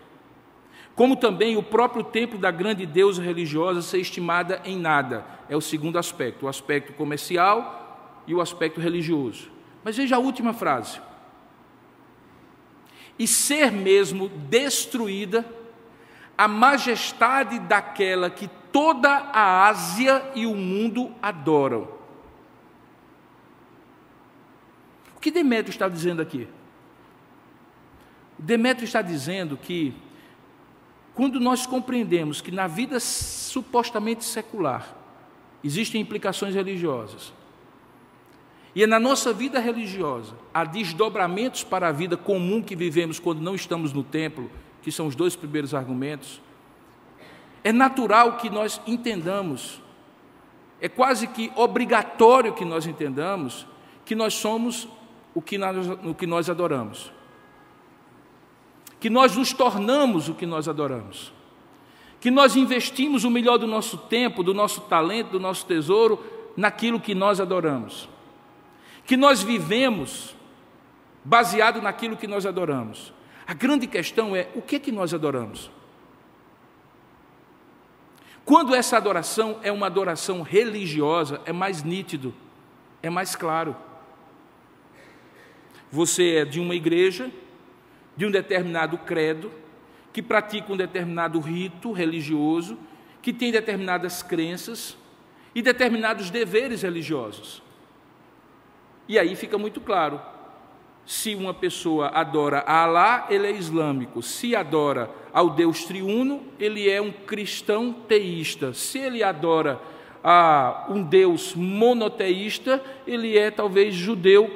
como 0.96 1.16
também 1.16 1.58
o 1.58 1.64
próprio 1.64 2.04
templo 2.04 2.38
da 2.38 2.52
grande 2.52 2.86
deusa 2.86 3.22
religiosa 3.22 3.82
ser 3.82 4.00
estimada 4.00 4.62
em 4.66 4.78
nada, 4.78 5.26
é 5.50 5.56
o 5.56 5.62
segundo 5.62 5.98
aspecto, 5.98 6.46
o 6.46 6.50
aspecto 6.50 6.94
comercial 6.94 8.24
e 8.28 8.36
o 8.36 8.42
aspecto 8.42 8.80
religioso. 8.80 9.50
Mas 9.84 9.98
veja 9.98 10.18
a 10.18 10.20
última 10.20 10.54
frase 10.54 11.02
e 13.18 13.28
ser 13.28 13.72
mesmo 13.72 14.30
destruída 14.30 15.46
a 16.38 16.48
majestade 16.48 17.60
daquela 17.60 18.30
que 18.30 18.50
toda 18.72 19.10
a 19.10 19.68
Ásia 19.68 20.32
e 20.36 20.46
o 20.46 20.56
mundo 20.56 21.12
adoram. 21.22 21.88
O 25.16 25.20
que 25.20 25.32
Demétrio 25.32 25.72
está 25.72 25.88
dizendo 25.88 26.22
aqui? 26.22 26.48
Demétrio 28.38 28.86
está 28.86 29.02
dizendo 29.02 29.56
que 29.56 29.94
quando 31.14 31.40
nós 31.40 31.66
compreendemos 31.66 32.42
que 32.42 32.52
na 32.52 32.66
vida 32.68 33.00
supostamente 33.00 34.24
secular 34.24 34.98
existem 35.64 36.02
implicações 36.02 36.56
religiosas, 36.56 37.34
e 38.74 38.84
é 38.84 38.88
na 38.88 39.00
nossa 39.00 39.34
vida 39.34 39.60
religiosa 39.60 40.34
há 40.54 40.64
desdobramentos 40.64 41.64
para 41.64 41.90
a 41.90 41.92
vida 41.92 42.16
comum 42.16 42.62
que 42.62 42.76
vivemos 42.76 43.20
quando 43.20 43.42
não 43.42 43.54
estamos 43.54 43.92
no 43.92 44.04
templo, 44.04 44.50
que 44.82 44.92
são 44.92 45.08
os 45.08 45.16
dois 45.16 45.36
primeiros 45.36 45.74
argumentos. 45.74 46.42
É 47.64 47.72
natural 47.72 48.38
que 48.38 48.50
nós 48.50 48.82
entendamos, 48.88 49.82
é 50.80 50.90
quase 50.90 51.28
que 51.28 51.52
obrigatório 51.56 52.54
que 52.54 52.66
nós 52.66 52.86
entendamos 52.86 53.68
que 54.12 54.16
nós 54.16 54.34
somos 54.34 54.88
o 55.34 55.42
que 55.42 55.58
nós, 55.58 55.88
o 56.04 56.14
que 56.14 56.28
nós 56.28 56.50
adoramos. 56.50 57.12
Que 59.00 59.10
nós 59.10 59.36
nos 59.36 59.54
tornamos 59.54 60.28
o 60.28 60.34
que 60.34 60.46
nós 60.46 60.68
adoramos. 60.68 61.32
Que 62.20 62.30
nós 62.30 62.56
investimos 62.56 63.24
o 63.24 63.32
melhor 63.32 63.58
do 63.58 63.66
nosso 63.66 63.98
tempo, 63.98 64.44
do 64.44 64.54
nosso 64.54 64.82
talento, 64.82 65.30
do 65.30 65.40
nosso 65.40 65.66
tesouro 65.66 66.22
naquilo 66.58 67.00
que 67.00 67.16
nós 67.16 67.40
adoramos. 67.40 68.10
Que 69.06 69.16
nós 69.16 69.42
vivemos 69.42 70.36
baseado 71.24 71.82
naquilo 71.82 72.18
que 72.18 72.28
nós 72.28 72.46
adoramos. 72.46 73.14
A 73.48 73.54
grande 73.54 73.88
questão 73.88 74.36
é 74.36 74.50
o 74.56 74.62
que 74.62 74.76
é 74.76 74.80
que 74.80 74.92
nós 74.92 75.14
adoramos? 75.14 75.72
Quando 78.44 78.74
essa 78.74 78.98
adoração 78.98 79.60
é 79.64 79.72
uma 79.72 79.86
adoração 79.86 80.42
religiosa, 80.42 81.42
é 81.46 81.52
mais 81.52 81.84
nítido, 81.84 82.34
é 83.02 83.10
mais 83.10 83.36
claro. 83.36 83.76
Você 85.92 86.36
é 86.36 86.46
de 86.46 86.60
uma 86.60 86.76
igreja, 86.76 87.32
de 88.16 88.26
um 88.26 88.32
determinado 88.32 88.98
credo, 88.98 89.52
que 90.12 90.22
pratica 90.22 90.72
um 90.72 90.78
determinado 90.78 91.40
rito 91.40 91.92
religioso, 91.92 92.78
que 93.22 93.32
tem 93.32 93.52
determinadas 93.52 94.24
crenças 94.24 94.98
e 95.54 95.62
determinados 95.62 96.30
deveres 96.30 96.82
religiosos. 96.82 97.62
E 99.08 99.20
aí 99.20 99.36
fica 99.36 99.58
muito 99.58 99.80
claro: 99.80 100.22
se 101.12 101.36
uma 101.36 101.54
pessoa 101.54 102.08
adora 102.08 102.60
a 102.60 102.84
Alá, 102.84 103.28
ele 103.30 103.46
é 103.46 103.52
islâmico. 103.52 104.22
Se 104.22 104.56
adora 104.56 105.12
ao 105.34 105.50
Deus 105.50 105.84
triuno, 105.84 106.42
ele 106.58 106.90
é 106.90 107.02
um 107.02 107.12
cristão 107.12 107.92
teísta. 107.92 108.74
Se 108.74 108.98
ele 108.98 109.22
adora 109.22 109.78
a 110.24 110.86
um 110.90 111.04
Deus 111.04 111.54
monoteísta, 111.54 112.82
ele 113.06 113.38
é 113.38 113.52
talvez 113.52 113.94
judeu, 113.94 114.50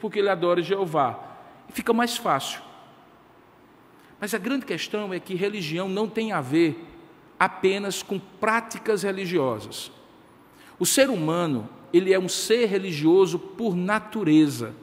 porque 0.00 0.18
ele 0.18 0.28
adora 0.28 0.60
Jeová. 0.60 1.16
Fica 1.68 1.92
mais 1.92 2.16
fácil. 2.16 2.60
Mas 4.20 4.34
a 4.34 4.38
grande 4.38 4.66
questão 4.66 5.14
é 5.14 5.20
que 5.20 5.36
religião 5.36 5.88
não 5.88 6.08
tem 6.08 6.32
a 6.32 6.40
ver 6.40 6.88
apenas 7.38 8.02
com 8.02 8.18
práticas 8.18 9.04
religiosas. 9.04 9.92
O 10.76 10.84
ser 10.84 11.08
humano, 11.08 11.68
ele 11.92 12.12
é 12.12 12.18
um 12.18 12.28
ser 12.28 12.66
religioso 12.66 13.38
por 13.38 13.76
natureza. 13.76 14.74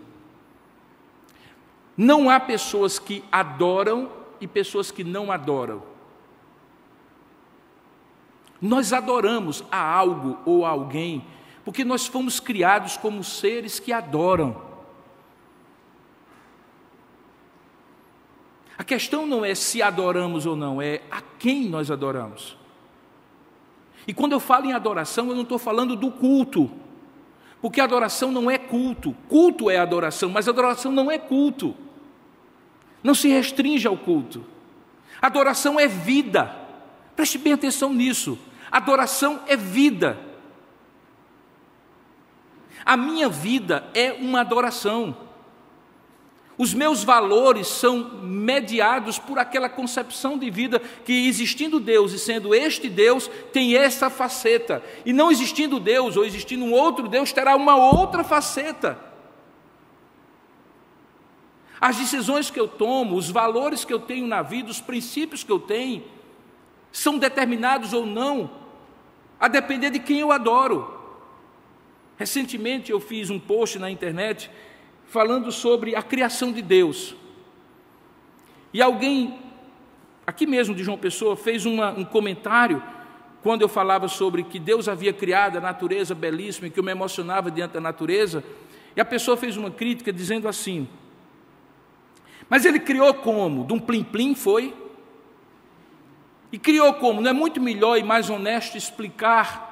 Não 1.97 2.29
há 2.29 2.39
pessoas 2.39 2.99
que 2.99 3.23
adoram 3.31 4.09
e 4.39 4.47
pessoas 4.47 4.91
que 4.91 5.03
não 5.03 5.31
adoram. 5.31 5.81
Nós 8.61 8.93
adoramos 8.93 9.63
a 9.71 9.79
algo 9.79 10.37
ou 10.45 10.65
a 10.65 10.69
alguém 10.69 11.25
porque 11.67 11.83
nós 11.83 12.07
fomos 12.07 12.39
criados 12.39 12.95
como 12.95 13.21
seres 13.25 13.77
que 13.77 13.91
adoram. 13.91 14.55
A 18.77 18.85
questão 18.85 19.25
não 19.25 19.43
é 19.43 19.53
se 19.53 19.81
adoramos 19.81 20.45
ou 20.45 20.55
não, 20.55 20.81
é 20.81 21.01
a 21.11 21.19
quem 21.19 21.67
nós 21.67 21.91
adoramos. 21.91 22.55
E 24.07 24.13
quando 24.13 24.31
eu 24.31 24.39
falo 24.39 24.65
em 24.65 24.71
adoração, 24.71 25.27
eu 25.27 25.35
não 25.35 25.41
estou 25.41 25.59
falando 25.59 25.93
do 25.97 26.09
culto, 26.09 26.71
porque 27.61 27.81
adoração 27.81 28.31
não 28.31 28.49
é 28.49 28.57
culto. 28.57 29.13
Culto 29.27 29.69
é 29.69 29.77
adoração, 29.77 30.29
mas 30.29 30.47
adoração 30.47 30.89
não 30.89 31.11
é 31.11 31.17
culto. 31.17 31.75
Não 33.03 33.13
se 33.13 33.27
restringe 33.27 33.87
ao 33.87 33.97
culto. 33.97 34.45
Adoração 35.21 35.79
é 35.79 35.87
vida. 35.87 36.55
Preste 37.15 37.37
bem 37.37 37.53
atenção 37.53 37.93
nisso. 37.93 38.37
Adoração 38.71 39.41
é 39.47 39.55
vida. 39.55 40.17
A 42.85 42.95
minha 42.95 43.27
vida 43.27 43.89
é 43.93 44.13
uma 44.13 44.41
adoração. 44.41 45.15
Os 46.57 46.73
meus 46.73 47.03
valores 47.03 47.67
são 47.67 48.21
mediados 48.23 49.19
por 49.19 49.37
aquela 49.37 49.69
concepção 49.69 50.37
de 50.37 50.49
vida 50.49 50.79
que, 51.05 51.27
existindo 51.27 51.79
Deus 51.79 52.13
e 52.13 52.19
sendo 52.19 52.55
este 52.55 52.89
Deus, 52.89 53.29
tem 53.53 53.75
essa 53.75 54.09
faceta. 54.09 54.83
E 55.05 55.13
não 55.13 55.31
existindo 55.31 55.79
Deus 55.79 56.17
ou 56.17 56.25
existindo 56.25 56.65
um 56.65 56.73
outro 56.73 57.07
Deus, 57.07 57.31
terá 57.31 57.55
uma 57.55 57.75
outra 57.75 58.23
faceta. 58.23 58.97
As 61.79 61.97
decisões 61.97 62.49
que 62.49 62.59
eu 62.59 62.67
tomo, 62.67 63.15
os 63.15 63.29
valores 63.29 63.85
que 63.85 63.93
eu 63.93 63.99
tenho 63.99 64.25
na 64.27 64.41
vida, 64.41 64.69
os 64.69 64.81
princípios 64.81 65.43
que 65.43 65.51
eu 65.51 65.59
tenho, 65.59 66.03
são 66.91 67.17
determinados 67.17 67.93
ou 67.93 68.05
não, 68.05 68.49
a 69.39 69.47
depender 69.47 69.91
de 69.91 69.99
quem 69.99 70.19
eu 70.19 70.31
adoro. 70.31 70.95
Recentemente 72.17 72.91
eu 72.91 72.99
fiz 72.99 73.29
um 73.29 73.39
post 73.39 73.77
na 73.77 73.91
internet 73.91 74.49
falando 75.05 75.51
sobre 75.51 75.95
a 75.95 76.01
criação 76.01 76.51
de 76.51 76.61
Deus. 76.61 77.15
E 78.73 78.81
alguém, 78.81 79.39
aqui 80.25 80.47
mesmo 80.47 80.73
de 80.73 80.83
João 80.83 80.97
Pessoa, 80.97 81.35
fez 81.35 81.65
uma, 81.65 81.91
um 81.91 82.03
comentário 82.03 82.81
quando 83.43 83.61
eu 83.61 83.69
falava 83.69 84.07
sobre 84.07 84.43
que 84.43 84.59
Deus 84.59 84.89
havia 84.89 85.13
criado 85.13 85.57
a 85.57 85.61
natureza 85.61 86.15
belíssima 86.15 86.67
e 86.67 86.71
que 86.71 86.79
eu 86.79 86.83
me 86.83 86.91
emocionava 86.91 87.51
diante 87.51 87.73
da 87.73 87.79
natureza. 87.79 88.43
E 88.95 88.99
a 88.99 89.05
pessoa 89.05 89.37
fez 89.37 89.55
uma 89.55 89.69
crítica 89.69 90.11
dizendo 90.11 90.47
assim: 90.47 90.87
mas 92.49 92.65
ele 92.65 92.79
criou 92.79 93.13
como? 93.13 93.65
De 93.65 93.73
um 93.73 93.79
plim-plim 93.79 94.35
foi? 94.35 94.73
E 96.51 96.57
criou 96.57 96.93
como? 96.93 97.21
Não 97.21 97.29
é 97.29 97.33
muito 97.33 97.59
melhor 97.59 97.97
e 97.97 98.03
mais 98.03 98.29
honesto 98.29 98.77
explicar 98.77 99.67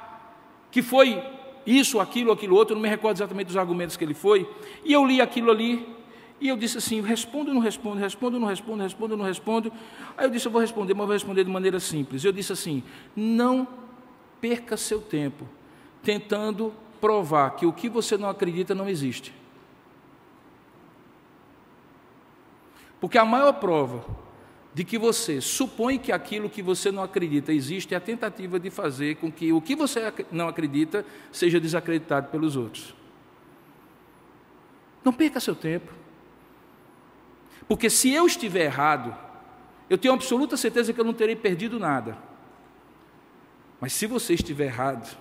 que 0.70 0.82
foi 0.82 1.22
isso, 1.66 1.98
aquilo, 1.98 2.30
aquilo 2.30 2.54
outro, 2.54 2.72
eu 2.72 2.76
não 2.76 2.82
me 2.82 2.88
recordo 2.88 3.16
exatamente 3.16 3.48
dos 3.48 3.56
argumentos 3.56 3.96
que 3.96 4.04
ele 4.04 4.14
foi. 4.14 4.48
E 4.84 4.92
eu 4.92 5.04
li 5.04 5.20
aquilo 5.20 5.50
ali, 5.50 5.96
e 6.40 6.48
eu 6.48 6.56
disse 6.56 6.78
assim: 6.78 7.00
respondo 7.00 7.52
não 7.52 7.60
respondo, 7.60 7.98
respondo 7.98 8.38
não 8.38 8.46
respondo, 8.46 8.82
respondo 8.82 9.16
não 9.16 9.24
respondo. 9.24 9.72
Aí 10.16 10.26
eu 10.26 10.30
disse: 10.30 10.46
eu 10.46 10.52
vou 10.52 10.60
responder, 10.60 10.94
mas 10.94 11.06
vou 11.06 11.12
responder 11.14 11.44
de 11.44 11.50
maneira 11.50 11.80
simples. 11.80 12.24
Eu 12.24 12.32
disse 12.32 12.52
assim: 12.52 12.82
não 13.16 13.66
perca 14.40 14.76
seu 14.76 15.00
tempo 15.00 15.48
tentando 16.02 16.72
provar 17.00 17.50
que 17.56 17.66
o 17.66 17.72
que 17.72 17.88
você 17.88 18.16
não 18.16 18.28
acredita 18.28 18.74
não 18.74 18.88
existe. 18.88 19.32
Porque 23.00 23.18
a 23.18 23.24
maior 23.24 23.52
prova 23.54 24.04
de 24.74 24.84
que 24.84 24.98
você 24.98 25.40
supõe 25.40 25.98
que 25.98 26.12
aquilo 26.12 26.50
que 26.50 26.62
você 26.62 26.90
não 26.92 27.02
acredita 27.02 27.52
existe 27.52 27.94
é 27.94 27.96
a 27.96 28.00
tentativa 28.00 28.60
de 28.60 28.68
fazer 28.68 29.16
com 29.16 29.32
que 29.32 29.52
o 29.52 29.60
que 29.60 29.74
você 29.74 30.12
não 30.30 30.48
acredita 30.48 31.04
seja 31.32 31.58
desacreditado 31.58 32.28
pelos 32.28 32.56
outros. 32.56 32.94
Não 35.02 35.12
perca 35.12 35.40
seu 35.40 35.54
tempo. 35.54 35.92
Porque 37.68 37.88
se 37.88 38.12
eu 38.12 38.26
estiver 38.26 38.64
errado, 38.64 39.16
eu 39.88 39.96
tenho 39.96 40.14
absoluta 40.14 40.56
certeza 40.56 40.92
que 40.92 41.00
eu 41.00 41.04
não 41.04 41.14
terei 41.14 41.36
perdido 41.36 41.78
nada. 41.78 42.18
Mas 43.80 43.92
se 43.92 44.06
você 44.06 44.34
estiver 44.34 44.66
errado, 44.66 45.16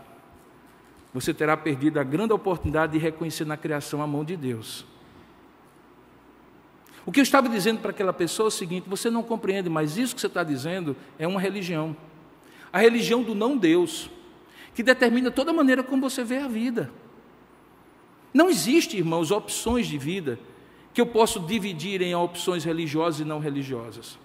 você 1.13 1.33
terá 1.33 1.55
perdido 1.55 1.99
a 1.99 2.03
grande 2.03 2.33
oportunidade 2.33 2.93
de 2.93 2.97
reconhecer 2.97 3.45
na 3.45 3.55
criação 3.55 4.01
a 4.01 4.07
mão 4.07 4.23
de 4.25 4.35
Deus. 4.35 4.85
O 7.05 7.11
que 7.11 7.19
eu 7.19 7.23
estava 7.23 7.47
dizendo 7.47 7.79
para 7.79 7.91
aquela 7.91 8.13
pessoa 8.13 8.47
é 8.47 8.49
o 8.49 8.51
seguinte: 8.51 8.89
você 8.89 9.09
não 9.09 9.21
compreende, 9.21 9.69
mas 9.69 9.97
isso 9.97 10.15
que 10.15 10.21
você 10.21 10.27
está 10.27 10.43
dizendo 10.43 10.95
é 11.19 11.27
uma 11.27 11.39
religião. 11.39 11.95
A 12.73 12.79
religião 12.79 13.23
do 13.23 13.35
não-Deus, 13.35 14.09
que 14.73 14.83
determina 14.83 15.29
toda 15.29 15.51
a 15.51 15.53
maneira 15.53 15.83
como 15.83 16.09
você 16.09 16.23
vê 16.23 16.37
a 16.37 16.47
vida. 16.47 16.91
Não 18.33 18.49
existe, 18.49 18.97
irmãos, 18.97 19.31
opções 19.31 19.87
de 19.87 19.97
vida 19.97 20.37
que 20.93 20.99
eu 20.99 21.05
posso 21.05 21.39
dividir 21.39 22.01
em 22.01 22.15
opções 22.15 22.63
religiosas 22.63 23.21
e 23.21 23.25
não 23.25 23.39
religiosas. 23.39 24.17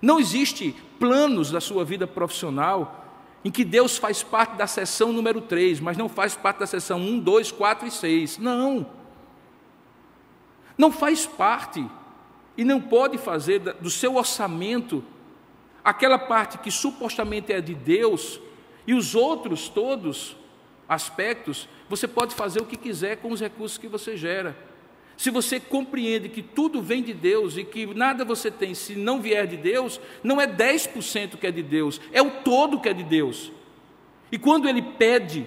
Não 0.00 0.20
existe 0.20 0.74
planos 0.98 1.50
da 1.50 1.60
sua 1.60 1.84
vida 1.84 2.06
profissional 2.06 3.04
em 3.44 3.50
que 3.50 3.64
Deus 3.64 3.96
faz 3.96 4.22
parte 4.22 4.56
da 4.56 4.66
seção 4.66 5.12
número 5.12 5.40
3, 5.40 5.80
mas 5.80 5.96
não 5.96 6.08
faz 6.08 6.34
parte 6.34 6.58
da 6.58 6.66
seção 6.66 7.00
1, 7.00 7.20
2, 7.20 7.52
4 7.52 7.86
e 7.86 7.90
6. 7.90 8.38
Não. 8.38 8.86
Não 10.76 10.92
faz 10.92 11.26
parte 11.26 11.84
e 12.56 12.64
não 12.64 12.80
pode 12.80 13.18
fazer 13.18 13.60
do 13.60 13.90
seu 13.90 14.16
orçamento 14.16 15.04
aquela 15.84 16.18
parte 16.18 16.58
que 16.58 16.70
supostamente 16.70 17.52
é 17.52 17.60
de 17.60 17.74
Deus 17.74 18.40
e 18.86 18.94
os 18.94 19.14
outros 19.14 19.68
todos 19.68 20.36
aspectos, 20.88 21.68
você 21.88 22.06
pode 22.06 22.34
fazer 22.34 22.60
o 22.60 22.64
que 22.64 22.76
quiser 22.76 23.16
com 23.16 23.30
os 23.30 23.40
recursos 23.40 23.78
que 23.78 23.88
você 23.88 24.16
gera. 24.16 24.56
Se 25.16 25.30
você 25.30 25.58
compreende 25.58 26.28
que 26.28 26.42
tudo 26.42 26.82
vem 26.82 27.02
de 27.02 27.14
Deus 27.14 27.56
e 27.56 27.64
que 27.64 27.86
nada 27.86 28.24
você 28.24 28.50
tem 28.50 28.74
se 28.74 28.94
não 28.94 29.20
vier 29.20 29.46
de 29.46 29.56
Deus, 29.56 30.00
não 30.22 30.40
é 30.40 30.46
10% 30.46 31.36
que 31.36 31.46
é 31.46 31.50
de 31.50 31.62
Deus, 31.62 32.00
é 32.12 32.20
o 32.20 32.30
todo 32.30 32.80
que 32.80 32.88
é 32.88 32.92
de 32.92 33.02
Deus. 33.02 33.50
E 34.30 34.38
quando 34.38 34.68
ele 34.68 34.82
pede 34.82 35.46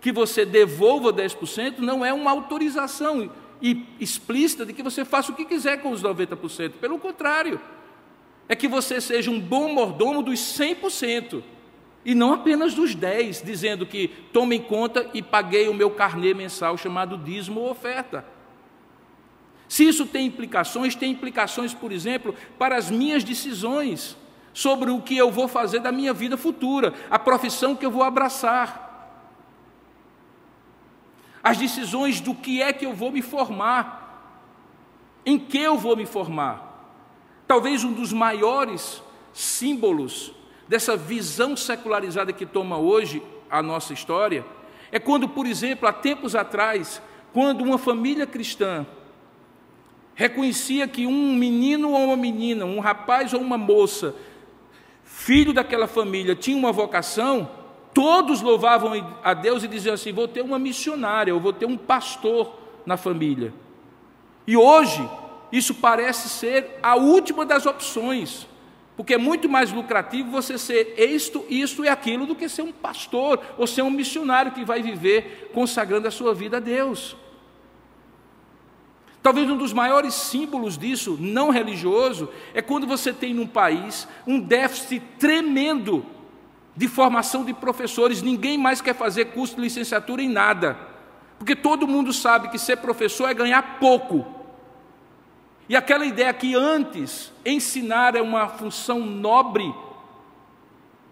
que 0.00 0.10
você 0.10 0.46
devolva 0.46 1.12
10%, 1.12 1.78
não 1.78 2.04
é 2.04 2.12
uma 2.12 2.30
autorização, 2.30 3.30
e 3.60 3.86
explícita 3.98 4.64
de 4.64 4.72
que 4.72 4.82
você 4.82 5.04
faça 5.04 5.32
o 5.32 5.34
que 5.34 5.44
quiser 5.44 5.82
com 5.82 5.90
os 5.90 6.02
90%. 6.02 6.72
Pelo 6.80 6.98
contrário, 6.98 7.60
é 8.48 8.56
que 8.56 8.66
você 8.66 9.00
seja 9.00 9.30
um 9.30 9.38
bom 9.38 9.72
mordomo 9.72 10.22
dos 10.22 10.40
100%. 10.40 11.42
E 12.04 12.14
não 12.14 12.32
apenas 12.32 12.74
dos 12.74 12.94
10, 12.94 13.42
dizendo 13.42 13.86
que 13.86 14.08
tome 14.32 14.56
em 14.56 14.62
conta 14.62 15.08
e 15.12 15.22
paguei 15.22 15.68
o 15.68 15.74
meu 15.74 15.90
carnê 15.90 16.32
mensal 16.32 16.76
chamado 16.76 17.18
dízimo 17.18 17.60
ou 17.60 17.70
oferta. 17.70 18.24
Se 19.68 19.86
isso 19.86 20.04
tem 20.04 20.26
implicações, 20.26 20.96
tem 20.96 21.12
implicações, 21.12 21.72
por 21.72 21.92
exemplo, 21.92 22.34
para 22.58 22.76
as 22.76 22.90
minhas 22.90 23.22
decisões 23.22 24.16
sobre 24.52 24.90
o 24.90 25.00
que 25.00 25.16
eu 25.16 25.30
vou 25.30 25.46
fazer 25.46 25.78
da 25.78 25.92
minha 25.92 26.12
vida 26.12 26.36
futura, 26.36 26.92
a 27.08 27.18
profissão 27.18 27.76
que 27.76 27.86
eu 27.86 27.90
vou 27.90 28.02
abraçar, 28.02 28.89
as 31.42 31.56
decisões 31.56 32.20
do 32.20 32.34
que 32.34 32.60
é 32.60 32.72
que 32.72 32.84
eu 32.84 32.92
vou 32.92 33.10
me 33.10 33.22
formar, 33.22 34.00
em 35.24 35.38
que 35.38 35.58
eu 35.58 35.76
vou 35.76 35.96
me 35.96 36.06
formar. 36.06 36.98
Talvez 37.46 37.84
um 37.84 37.92
dos 37.92 38.12
maiores 38.12 39.02
símbolos 39.32 40.32
dessa 40.68 40.96
visão 40.96 41.56
secularizada 41.56 42.32
que 42.32 42.46
toma 42.46 42.78
hoje 42.78 43.22
a 43.50 43.62
nossa 43.62 43.92
história 43.92 44.44
é 44.92 44.98
quando, 44.98 45.28
por 45.28 45.46
exemplo, 45.46 45.88
há 45.88 45.92
tempos 45.92 46.34
atrás, 46.34 47.00
quando 47.32 47.62
uma 47.62 47.78
família 47.78 48.26
cristã 48.26 48.86
reconhecia 50.14 50.86
que 50.86 51.06
um 51.06 51.34
menino 51.34 51.92
ou 51.92 52.06
uma 52.06 52.16
menina, 52.16 52.64
um 52.64 52.80
rapaz 52.80 53.32
ou 53.32 53.40
uma 53.40 53.56
moça, 53.56 54.14
filho 55.04 55.52
daquela 55.52 55.86
família, 55.86 56.34
tinha 56.34 56.56
uma 56.56 56.72
vocação, 56.72 57.48
todos 57.94 58.40
louvavam 58.40 58.92
a 59.22 59.34
Deus 59.34 59.62
e 59.62 59.68
diziam 59.68 59.94
assim: 59.94 60.12
vou 60.12 60.28
ter 60.28 60.42
uma 60.42 60.58
missionária, 60.58 61.34
ou 61.34 61.40
vou 61.40 61.52
ter 61.52 61.66
um 61.66 61.76
pastor 61.76 62.52
na 62.86 62.96
família. 62.96 63.52
E 64.46 64.56
hoje, 64.56 65.08
isso 65.52 65.74
parece 65.74 66.28
ser 66.28 66.78
a 66.82 66.96
última 66.96 67.44
das 67.44 67.66
opções, 67.66 68.46
porque 68.96 69.14
é 69.14 69.18
muito 69.18 69.48
mais 69.48 69.72
lucrativo 69.72 70.30
você 70.30 70.58
ser 70.58 70.94
isto, 70.98 71.44
isto 71.48 71.84
e 71.84 71.88
aquilo 71.88 72.26
do 72.26 72.34
que 72.34 72.48
ser 72.48 72.62
um 72.62 72.72
pastor 72.72 73.40
ou 73.58 73.66
ser 73.66 73.82
um 73.82 73.90
missionário 73.90 74.52
que 74.52 74.64
vai 74.64 74.82
viver 74.82 75.50
consagrando 75.52 76.06
a 76.06 76.10
sua 76.10 76.34
vida 76.34 76.58
a 76.58 76.60
Deus. 76.60 77.16
Talvez 79.22 79.50
um 79.50 79.56
dos 79.56 79.72
maiores 79.72 80.14
símbolos 80.14 80.78
disso, 80.78 81.18
não 81.20 81.50
religioso, 81.50 82.30
é 82.54 82.62
quando 82.62 82.86
você 82.86 83.12
tem 83.12 83.34
num 83.34 83.46
país 83.46 84.08
um 84.26 84.40
déficit 84.40 85.02
tremendo 85.18 86.06
de 86.80 86.88
formação 86.88 87.44
de 87.44 87.52
professores, 87.52 88.22
ninguém 88.22 88.56
mais 88.56 88.80
quer 88.80 88.94
fazer 88.94 89.26
curso 89.26 89.54
de 89.54 89.60
licenciatura 89.60 90.22
em 90.22 90.30
nada, 90.30 90.78
porque 91.38 91.54
todo 91.54 91.86
mundo 91.86 92.10
sabe 92.10 92.48
que 92.48 92.58
ser 92.58 92.78
professor 92.78 93.28
é 93.28 93.34
ganhar 93.34 93.78
pouco. 93.78 94.24
E 95.68 95.76
aquela 95.76 96.06
ideia 96.06 96.32
que 96.32 96.54
antes 96.54 97.30
ensinar 97.44 98.16
é 98.16 98.22
uma 98.22 98.48
função 98.48 99.00
nobre, 99.00 99.74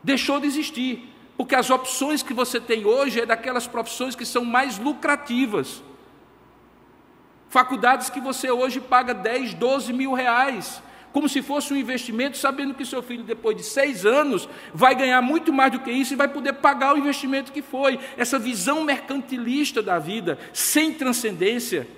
deixou 0.03 0.41
de 0.41 0.47
existir, 0.47 1.15
porque 1.37 1.55
as 1.55 1.69
opções 1.69 2.23
que 2.23 2.33
você 2.33 2.59
tem 2.59 2.87
hoje 2.87 3.21
é 3.21 3.27
daquelas 3.27 3.67
profissões 3.67 4.17
que 4.17 4.25
são 4.25 4.47
mais 4.47 4.79
lucrativas. 4.79 5.83
Faculdades 7.51 8.09
que 8.09 8.23
você 8.23 8.51
hoje 8.51 8.81
paga 8.81 9.13
10, 9.13 9.53
12 9.53 9.93
mil 9.93 10.15
reais, 10.15 10.83
como 11.13 11.29
se 11.29 11.43
fosse 11.43 11.73
um 11.73 11.77
investimento, 11.77 12.37
sabendo 12.37 12.75
que 12.75 12.85
seu 12.85 13.03
filho, 13.03 13.25
depois 13.25 13.57
de 13.57 13.63
seis 13.63 14.05
anos, 14.05 14.49
vai 14.75 14.95
ganhar 14.95 15.21
muito 15.23 15.53
mais 15.53 15.73
do 15.73 15.81
que 15.81 15.91
isso 15.91 16.13
e 16.13 16.17
vai 16.17 16.29
poder 16.29 16.55
pagar 16.55 16.95
o 16.95 16.99
investimento 16.99 17.53
que 17.53 17.63
foi. 17.63 17.99
Essa 18.17 18.39
visão 18.39 18.85
mercantilista 18.85 19.83
da 19.83 19.99
vida, 19.99 20.39
sem 20.53 20.93
transcendência, 20.93 21.89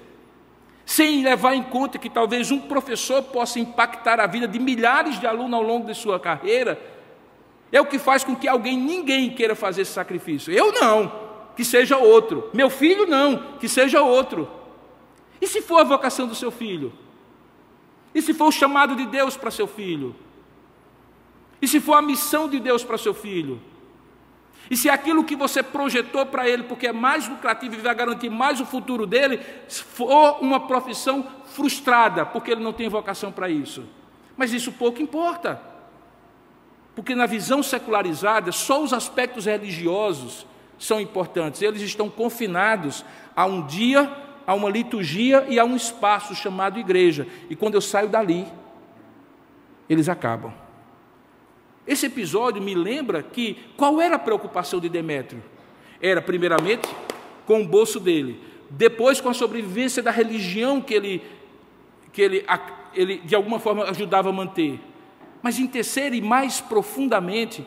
sem 0.86 1.22
levar 1.22 1.54
em 1.54 1.62
conta 1.62 1.98
que 1.98 2.10
talvez 2.10 2.50
um 2.50 2.58
professor 2.58 3.22
possa 3.22 3.58
impactar 3.58 4.20
a 4.20 4.26
vida 4.26 4.48
de 4.48 4.58
milhares 4.58 5.18
de 5.18 5.26
alunos 5.26 5.54
ao 5.54 5.62
longo 5.62 5.86
de 5.86 5.94
sua 5.94 6.18
carreira, 6.18 6.80
é 7.72 7.80
o 7.80 7.86
que 7.86 7.98
faz 7.98 8.24
com 8.24 8.34
que 8.34 8.48
alguém, 8.48 8.76
ninguém 8.76 9.30
queira 9.30 9.54
fazer 9.54 9.82
esse 9.82 9.92
sacrifício. 9.92 10.52
Eu 10.52 10.72
não, 10.72 11.12
que 11.56 11.64
seja 11.64 11.96
outro. 11.96 12.50
Meu 12.52 12.68
filho 12.68 13.06
não, 13.06 13.56
que 13.58 13.68
seja 13.68 14.02
outro. 14.02 14.50
E 15.40 15.46
se 15.46 15.62
for 15.62 15.80
a 15.80 15.84
vocação 15.84 16.26
do 16.26 16.34
seu 16.34 16.50
filho? 16.50 16.92
E 18.14 18.20
se 18.20 18.34
for 18.34 18.46
o 18.46 18.52
chamado 18.52 18.96
de 18.96 19.06
Deus 19.06 19.36
para 19.36 19.50
seu 19.50 19.66
filho? 19.66 20.14
E 21.62 21.68
se 21.68 21.80
for 21.80 21.94
a 21.94 22.02
missão 22.02 22.48
de 22.48 22.58
Deus 22.58 22.82
para 22.82 22.98
seu 22.98 23.14
filho? 23.14 23.60
E 24.70 24.76
se 24.76 24.88
aquilo 24.88 25.24
que 25.24 25.34
você 25.34 25.62
projetou 25.62 26.24
para 26.26 26.48
ele, 26.48 26.62
porque 26.62 26.86
é 26.86 26.92
mais 26.92 27.28
lucrativo 27.28 27.74
e 27.74 27.78
vai 27.78 27.94
garantir 27.94 28.30
mais 28.30 28.60
o 28.60 28.66
futuro 28.66 29.06
dele, 29.06 29.40
for 29.68 30.38
uma 30.40 30.60
profissão 30.60 31.26
frustrada, 31.46 32.24
porque 32.24 32.52
ele 32.52 32.62
não 32.62 32.72
tem 32.72 32.88
vocação 32.88 33.32
para 33.32 33.48
isso? 33.48 33.84
Mas 34.36 34.52
isso 34.52 34.72
pouco 34.72 35.02
importa. 35.02 35.60
Porque 36.94 37.14
na 37.14 37.26
visão 37.26 37.62
secularizada, 37.62 38.52
só 38.52 38.82
os 38.82 38.92
aspectos 38.92 39.46
religiosos 39.46 40.46
são 40.78 41.00
importantes. 41.00 41.62
Eles 41.62 41.82
estão 41.82 42.08
confinados 42.08 43.04
a 43.34 43.46
um 43.46 43.66
dia 43.66 44.10
a 44.50 44.54
uma 44.54 44.68
liturgia 44.68 45.46
e 45.48 45.60
a 45.60 45.64
um 45.64 45.76
espaço 45.76 46.34
chamado 46.34 46.76
igreja. 46.76 47.24
E 47.48 47.54
quando 47.54 47.76
eu 47.76 47.80
saio 47.80 48.08
dali, 48.08 48.48
eles 49.88 50.08
acabam. 50.08 50.52
Esse 51.86 52.06
episódio 52.06 52.60
me 52.60 52.74
lembra 52.74 53.22
que 53.22 53.58
qual 53.76 54.00
era 54.00 54.16
a 54.16 54.18
preocupação 54.18 54.80
de 54.80 54.88
Demétrio? 54.88 55.40
Era, 56.02 56.20
primeiramente, 56.20 56.88
com 57.46 57.62
o 57.62 57.64
bolso 57.64 58.00
dele, 58.00 58.40
depois 58.68 59.20
com 59.20 59.28
a 59.28 59.34
sobrevivência 59.34 60.02
da 60.02 60.10
religião 60.10 60.80
que 60.80 60.94
ele, 60.94 61.22
que 62.12 62.20
ele, 62.20 62.44
ele 62.92 63.18
de 63.18 63.36
alguma 63.36 63.60
forma 63.60 63.84
ajudava 63.84 64.30
a 64.30 64.32
manter. 64.32 64.80
Mas 65.40 65.60
em 65.60 65.66
terceiro 65.68 66.16
e 66.16 66.20
mais 66.20 66.60
profundamente, 66.60 67.64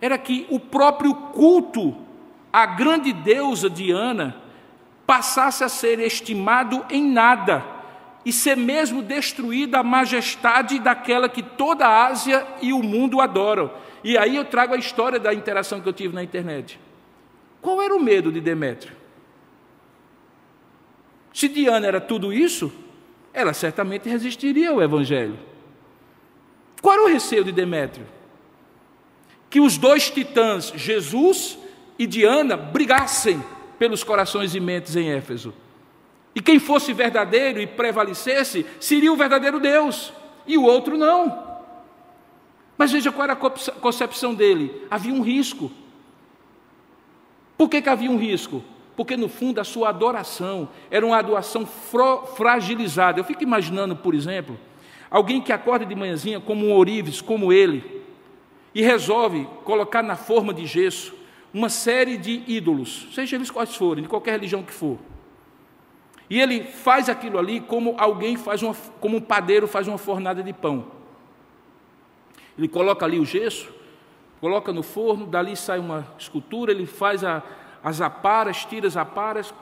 era 0.00 0.16
que 0.16 0.46
o 0.50 0.60
próprio 0.60 1.12
culto 1.32 1.96
à 2.52 2.64
grande 2.64 3.12
deusa 3.12 3.68
Diana 3.68 4.45
passasse 5.06 5.62
a 5.62 5.68
ser 5.68 6.00
estimado 6.00 6.84
em 6.90 7.10
nada 7.10 7.64
e 8.24 8.32
ser 8.32 8.56
mesmo 8.56 9.02
destruída 9.02 9.78
a 9.78 9.84
majestade 9.84 10.80
daquela 10.80 11.28
que 11.28 11.42
toda 11.42 11.86
a 11.86 12.06
Ásia 12.06 12.44
e 12.60 12.72
o 12.72 12.82
mundo 12.82 13.20
adoram. 13.20 13.70
E 14.02 14.18
aí 14.18 14.34
eu 14.34 14.44
trago 14.44 14.74
a 14.74 14.78
história 14.78 15.20
da 15.20 15.32
interação 15.32 15.80
que 15.80 15.88
eu 15.88 15.92
tive 15.92 16.12
na 16.12 16.24
internet. 16.24 16.78
Qual 17.62 17.80
era 17.80 17.94
o 17.94 18.02
medo 18.02 18.32
de 18.32 18.40
Demétrio? 18.40 18.94
Se 21.32 21.48
Diana 21.48 21.86
era 21.86 22.00
tudo 22.00 22.32
isso, 22.32 22.72
ela 23.32 23.52
certamente 23.52 24.08
resistiria 24.08 24.70
ao 24.70 24.82
Evangelho. 24.82 25.38
Qual 26.82 26.94
era 26.94 27.04
o 27.04 27.08
receio 27.08 27.44
de 27.44 27.52
Demétrio? 27.52 28.06
Que 29.48 29.60
os 29.60 29.76
dois 29.76 30.10
titãs, 30.10 30.72
Jesus 30.74 31.58
e 31.98 32.06
Diana, 32.06 32.56
brigassem 32.56 33.42
pelos 33.78 34.02
corações 34.04 34.54
e 34.54 34.60
mentes 34.60 34.96
em 34.96 35.10
Éfeso. 35.10 35.52
E 36.34 36.40
quem 36.40 36.58
fosse 36.58 36.92
verdadeiro 36.92 37.60
e 37.60 37.66
prevalecesse, 37.66 38.66
seria 38.78 39.12
o 39.12 39.16
verdadeiro 39.16 39.58
Deus, 39.58 40.12
e 40.46 40.58
o 40.58 40.64
outro 40.64 40.96
não. 40.96 41.46
Mas 42.76 42.92
veja 42.92 43.10
qual 43.10 43.24
era 43.24 43.32
a 43.32 43.36
concepção 43.80 44.34
dele: 44.34 44.82
havia 44.90 45.14
um 45.14 45.22
risco. 45.22 45.72
Por 47.56 47.70
que, 47.70 47.80
que 47.80 47.88
havia 47.88 48.10
um 48.10 48.18
risco? 48.18 48.62
Porque 48.94 49.16
no 49.16 49.28
fundo 49.28 49.60
a 49.60 49.64
sua 49.64 49.88
adoração 49.88 50.68
era 50.90 51.06
uma 51.06 51.16
adoração 51.16 51.66
fragilizada. 52.36 53.18
Eu 53.18 53.24
fico 53.24 53.42
imaginando, 53.42 53.96
por 53.96 54.14
exemplo, 54.14 54.58
alguém 55.10 55.40
que 55.40 55.52
acorda 55.52 55.86
de 55.86 55.94
manhãzinha 55.94 56.38
como 56.38 56.66
um 56.66 56.72
ourives, 56.72 57.22
como 57.22 57.50
ele, 57.50 58.02
e 58.74 58.82
resolve 58.82 59.48
colocar 59.64 60.02
na 60.02 60.16
forma 60.16 60.52
de 60.52 60.66
gesso 60.66 61.15
uma 61.56 61.70
série 61.70 62.18
de 62.18 62.44
ídolos, 62.46 63.08
seja 63.14 63.34
eles 63.34 63.50
quais 63.50 63.74
forem, 63.74 64.02
de 64.02 64.10
qualquer 64.10 64.32
religião 64.32 64.62
que 64.62 64.74
for. 64.74 64.98
E 66.28 66.38
ele 66.38 66.64
faz 66.64 67.08
aquilo 67.08 67.38
ali 67.38 67.62
como 67.62 67.94
alguém 67.96 68.36
faz 68.36 68.62
uma, 68.62 68.74
como 69.00 69.16
um 69.16 69.22
padeiro 69.22 69.66
faz 69.66 69.88
uma 69.88 69.96
fornada 69.96 70.42
de 70.42 70.52
pão. 70.52 70.84
Ele 72.58 72.68
coloca 72.68 73.06
ali 73.06 73.18
o 73.18 73.24
gesso, 73.24 73.72
coloca 74.38 74.70
no 74.70 74.82
forno, 74.82 75.24
dali 75.26 75.56
sai 75.56 75.78
uma 75.78 76.06
escultura, 76.18 76.72
ele 76.72 76.84
faz 76.84 77.24
a, 77.24 77.42
as 77.82 78.02
aparas, 78.02 78.66
tira 78.66 78.86
as 78.86 78.96
aparas, 78.98 79.54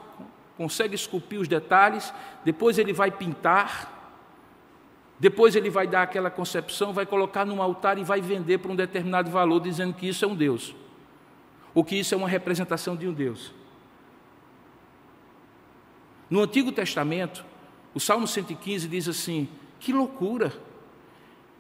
consegue 0.57 0.97
esculpir 0.97 1.39
os 1.39 1.47
detalhes, 1.47 2.13
depois 2.45 2.77
ele 2.77 2.93
vai 2.93 3.13
pintar, 3.13 4.19
depois 5.21 5.55
ele 5.55 5.71
vai 5.71 5.87
dar 5.87 6.03
aquela 6.03 6.29
concepção, 6.29 6.93
vai 6.93 7.07
colocar 7.07 7.45
num 7.45 7.63
altar 7.63 7.99
e 7.99 8.03
vai 8.03 8.21
vender 8.21 8.59
por 8.59 8.69
um 8.73 8.75
determinado 8.75 9.31
valor, 9.31 9.61
dizendo 9.61 9.95
que 9.95 10.09
isso 10.09 10.25
é 10.25 10.29
um 10.29 10.35
Deus 10.35 10.75
ou 11.75 11.85
que 11.85 11.97
isso 11.97 12.15
é 12.15 12.17
uma 12.17 12.29
representação 12.29 12.95
de 12.95 13.09
um 13.09 13.13
Deus. 13.13 13.53
No 16.31 16.41
Antigo 16.41 16.73
Testamento, 16.73 17.45
o 17.93 18.01
Salmo 18.01 18.27
115 18.27 18.89
diz 18.89 19.09
assim: 19.09 19.49
que 19.79 19.93
loucura! 19.93 20.53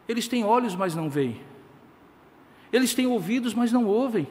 Eles 0.09 0.29
têm 0.29 0.45
olhos, 0.45 0.75
mas 0.75 0.95
não 0.95 1.11
veem. 1.11 1.41
Eles 2.73 2.95
têm 2.95 3.07
ouvidos, 3.07 3.55
mas 3.55 3.71
não 3.71 3.87
ouvem. 3.87 4.27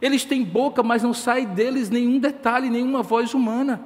Eles 0.00 0.24
têm 0.24 0.44
boca, 0.44 0.82
mas 0.82 1.02
não 1.02 1.12
sai 1.12 1.46
deles 1.46 1.90
nenhum 1.90 2.18
detalhe, 2.18 2.70
nenhuma 2.70 3.02
voz 3.02 3.34
humana. 3.34 3.84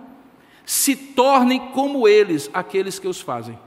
Se 0.65 0.95
tornem 0.95 1.71
como 1.71 2.07
eles, 2.07 2.51
aqueles 2.53 2.99
que 2.99 3.09
os 3.09 3.21
fazem. 3.21 3.59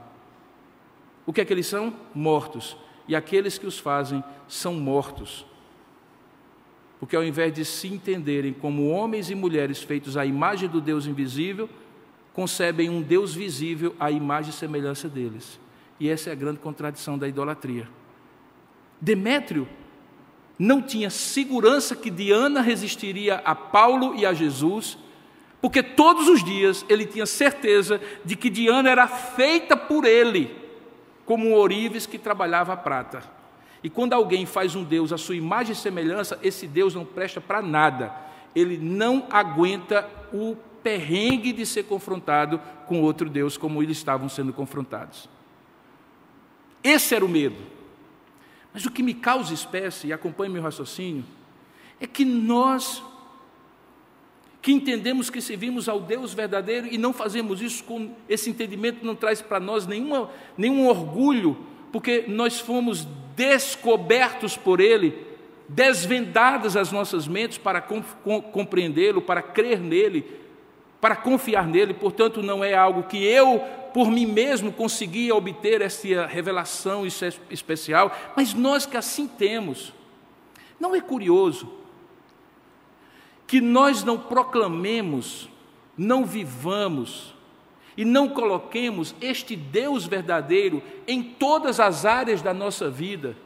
O 1.26 1.32
que 1.32 1.40
é 1.40 1.44
que 1.44 1.52
eles 1.52 1.66
são? 1.66 1.94
Mortos. 2.14 2.76
E 3.06 3.14
aqueles 3.14 3.58
que 3.58 3.66
os 3.66 3.78
fazem 3.78 4.22
são 4.48 4.74
mortos. 4.74 5.46
Porque 7.00 7.16
ao 7.16 7.24
invés 7.24 7.52
de 7.52 7.64
se 7.64 7.88
entenderem 7.88 8.52
como 8.52 8.90
homens 8.90 9.30
e 9.30 9.34
mulheres 9.34 9.82
feitos 9.82 10.18
à 10.18 10.26
imagem 10.26 10.68
do 10.68 10.82
Deus 10.82 11.06
invisível, 11.06 11.68
concebem 12.34 12.90
um 12.90 13.00
Deus 13.00 13.34
visível 13.34 13.96
à 13.98 14.10
imagem 14.10 14.50
e 14.50 14.54
semelhança 14.54 15.08
deles. 15.08 15.58
E 15.98 16.10
essa 16.10 16.28
é 16.28 16.32
a 16.32 16.36
grande 16.36 16.58
contradição 16.58 17.18
da 17.18 17.26
idolatria. 17.26 17.88
Demétrio 19.00 19.66
não 20.58 20.82
tinha 20.82 21.08
segurança 21.08 21.96
que 21.96 22.10
Diana 22.10 22.60
resistiria 22.60 23.36
a 23.46 23.54
Paulo 23.54 24.14
e 24.14 24.26
a 24.26 24.34
Jesus, 24.34 24.98
porque 25.58 25.82
todos 25.82 26.28
os 26.28 26.44
dias 26.44 26.84
ele 26.86 27.06
tinha 27.06 27.24
certeza 27.24 27.98
de 28.22 28.36
que 28.36 28.50
Diana 28.50 28.90
era 28.90 29.08
feita 29.08 29.74
por 29.74 30.04
ele, 30.04 30.54
como 31.24 31.48
um 31.48 31.54
ourives 31.54 32.04
que 32.04 32.18
trabalhava 32.18 32.74
a 32.74 32.76
prata. 32.76 33.39
E 33.82 33.88
quando 33.88 34.12
alguém 34.12 34.44
faz 34.44 34.74
um 34.74 34.84
Deus 34.84 35.12
à 35.12 35.18
sua 35.18 35.36
imagem 35.36 35.72
e 35.72 35.76
semelhança, 35.76 36.38
esse 36.42 36.66
Deus 36.66 36.94
não 36.94 37.04
presta 37.04 37.40
para 37.40 37.62
nada. 37.62 38.14
Ele 38.54 38.76
não 38.76 39.26
aguenta 39.30 40.08
o 40.32 40.56
perrengue 40.82 41.52
de 41.52 41.64
ser 41.64 41.84
confrontado 41.84 42.60
com 42.86 43.00
outro 43.00 43.28
Deus, 43.28 43.56
como 43.56 43.82
eles 43.82 43.96
estavam 43.96 44.28
sendo 44.28 44.52
confrontados. 44.52 45.28
Esse 46.82 47.14
era 47.14 47.24
o 47.24 47.28
medo. 47.28 47.56
Mas 48.72 48.84
o 48.84 48.90
que 48.90 49.02
me 49.02 49.14
causa 49.14 49.52
espécie, 49.52 50.08
e 50.08 50.12
acompanhe 50.12 50.52
meu 50.52 50.62
raciocínio, 50.62 51.24
é 52.00 52.06
que 52.06 52.24
nós, 52.24 53.02
que 54.62 54.72
entendemos 54.72 55.28
que 55.28 55.40
servimos 55.40 55.88
ao 55.88 56.00
Deus 56.00 56.32
verdadeiro 56.32 56.86
e 56.86 56.96
não 56.96 57.12
fazemos 57.12 57.60
isso 57.60 57.82
com 57.84 58.14
esse 58.28 58.48
entendimento, 58.48 59.04
não 59.04 59.14
traz 59.14 59.42
para 59.42 59.60
nós 59.60 59.86
nenhuma, 59.86 60.30
nenhum 60.56 60.86
orgulho, 60.86 61.56
porque 61.92 62.24
nós 62.28 62.60
fomos 62.60 63.06
descobertos 63.40 64.54
por 64.54 64.80
Ele, 64.80 65.26
desvendadas 65.66 66.76
as 66.76 66.92
nossas 66.92 67.26
mentes 67.26 67.56
para 67.56 67.80
compreendê-lo, 67.80 69.22
para 69.22 69.40
crer 69.40 69.80
nele, 69.80 70.38
para 71.00 71.16
confiar 71.16 71.66
nele, 71.66 71.94
portanto, 71.94 72.42
não 72.42 72.62
é 72.62 72.74
algo 72.74 73.04
que 73.04 73.24
eu, 73.24 73.64
por 73.94 74.10
mim 74.10 74.26
mesmo, 74.26 74.70
conseguia 74.70 75.34
obter 75.34 75.80
essa 75.80 76.26
revelação 76.26 77.06
especial, 77.48 78.14
mas 78.36 78.52
nós 78.52 78.84
que 78.84 78.98
assim 78.98 79.26
temos. 79.26 79.94
Não 80.78 80.94
é 80.94 81.00
curioso 81.00 81.72
que 83.46 83.58
nós 83.58 84.04
não 84.04 84.18
proclamemos, 84.18 85.48
não 85.96 86.26
vivamos 86.26 87.34
e 87.96 88.04
não 88.04 88.28
coloquemos 88.28 89.14
este 89.20 89.56
Deus 89.56 90.06
verdadeiro 90.06 90.82
em 91.06 91.22
todas 91.22 91.80
as 91.80 92.04
áreas 92.04 92.42
da 92.42 92.54
nossa 92.54 92.88
vida, 92.88 93.36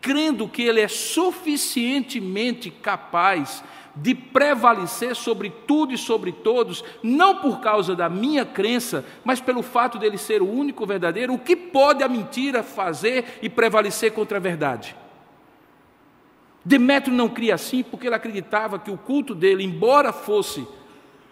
crendo 0.00 0.48
que 0.48 0.62
Ele 0.62 0.80
é 0.80 0.88
suficientemente 0.88 2.70
capaz 2.70 3.64
de 3.96 4.14
prevalecer 4.14 5.14
sobre 5.14 5.50
tudo 5.66 5.94
e 5.94 5.98
sobre 5.98 6.32
todos, 6.32 6.84
não 7.02 7.36
por 7.36 7.60
causa 7.60 7.94
da 7.94 8.08
minha 8.08 8.44
crença, 8.44 9.04
mas 9.24 9.40
pelo 9.40 9.62
fato 9.62 9.98
dele 9.98 10.18
ser 10.18 10.42
o 10.42 10.50
único 10.50 10.84
verdadeiro, 10.84 11.32
o 11.32 11.38
que 11.38 11.54
pode 11.54 12.02
a 12.02 12.08
mentira 12.08 12.62
fazer 12.62 13.38
e 13.40 13.48
prevalecer 13.48 14.12
contra 14.12 14.38
a 14.38 14.40
verdade? 14.40 14.96
Demétrio 16.64 17.14
não 17.14 17.28
cria 17.28 17.54
assim 17.54 17.82
porque 17.82 18.06
ele 18.06 18.16
acreditava 18.16 18.78
que 18.78 18.90
o 18.90 18.96
culto 18.96 19.34
dele, 19.34 19.62
embora 19.62 20.12
fosse 20.12 20.66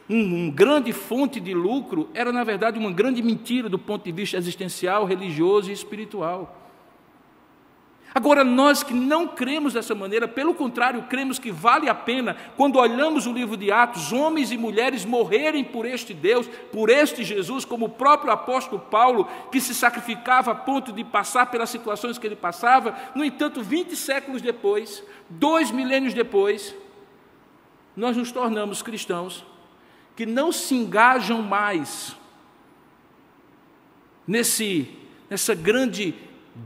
um, 0.08 0.50
grande 0.50 0.92
fonte 0.92 1.40
de 1.40 1.54
lucro, 1.54 2.08
era 2.12 2.32
na 2.32 2.44
verdade 2.44 2.78
uma 2.78 2.90
grande 2.90 3.22
mentira 3.22 3.68
do 3.68 3.78
ponto 3.78 4.04
de 4.04 4.12
vista 4.12 4.36
existencial, 4.36 5.04
religioso 5.04 5.70
e 5.70 5.72
espiritual. 5.72 6.58
Agora, 8.14 8.44
nós 8.44 8.82
que 8.82 8.92
não 8.92 9.26
cremos 9.26 9.72
dessa 9.72 9.94
maneira, 9.94 10.28
pelo 10.28 10.52
contrário, 10.52 11.04
cremos 11.04 11.38
que 11.38 11.50
vale 11.50 11.88
a 11.88 11.94
pena, 11.94 12.36
quando 12.58 12.78
olhamos 12.78 13.26
o 13.26 13.32
livro 13.32 13.56
de 13.56 13.72
Atos, 13.72 14.12
homens 14.12 14.52
e 14.52 14.58
mulheres 14.58 15.06
morrerem 15.06 15.64
por 15.64 15.86
este 15.86 16.12
Deus, 16.12 16.46
por 16.70 16.90
este 16.90 17.24
Jesus, 17.24 17.64
como 17.64 17.86
o 17.86 17.88
próprio 17.88 18.30
apóstolo 18.30 18.82
Paulo, 18.82 19.26
que 19.50 19.62
se 19.62 19.74
sacrificava 19.74 20.50
a 20.50 20.54
ponto 20.54 20.92
de 20.92 21.02
passar 21.02 21.50
pelas 21.50 21.70
situações 21.70 22.18
que 22.18 22.26
ele 22.26 22.36
passava. 22.36 22.94
No 23.14 23.24
entanto, 23.24 23.62
20 23.62 23.96
séculos 23.96 24.42
depois, 24.42 25.02
dois 25.30 25.70
milênios 25.70 26.12
depois, 26.12 26.74
nós 27.96 28.14
nos 28.14 28.30
tornamos 28.30 28.82
cristãos 28.82 29.42
que 30.14 30.26
não 30.26 30.52
se 30.52 30.74
engajam 30.74 31.42
mais 31.42 32.16
nesse, 34.26 34.88
nessa 35.28 35.54
grande 35.54 36.14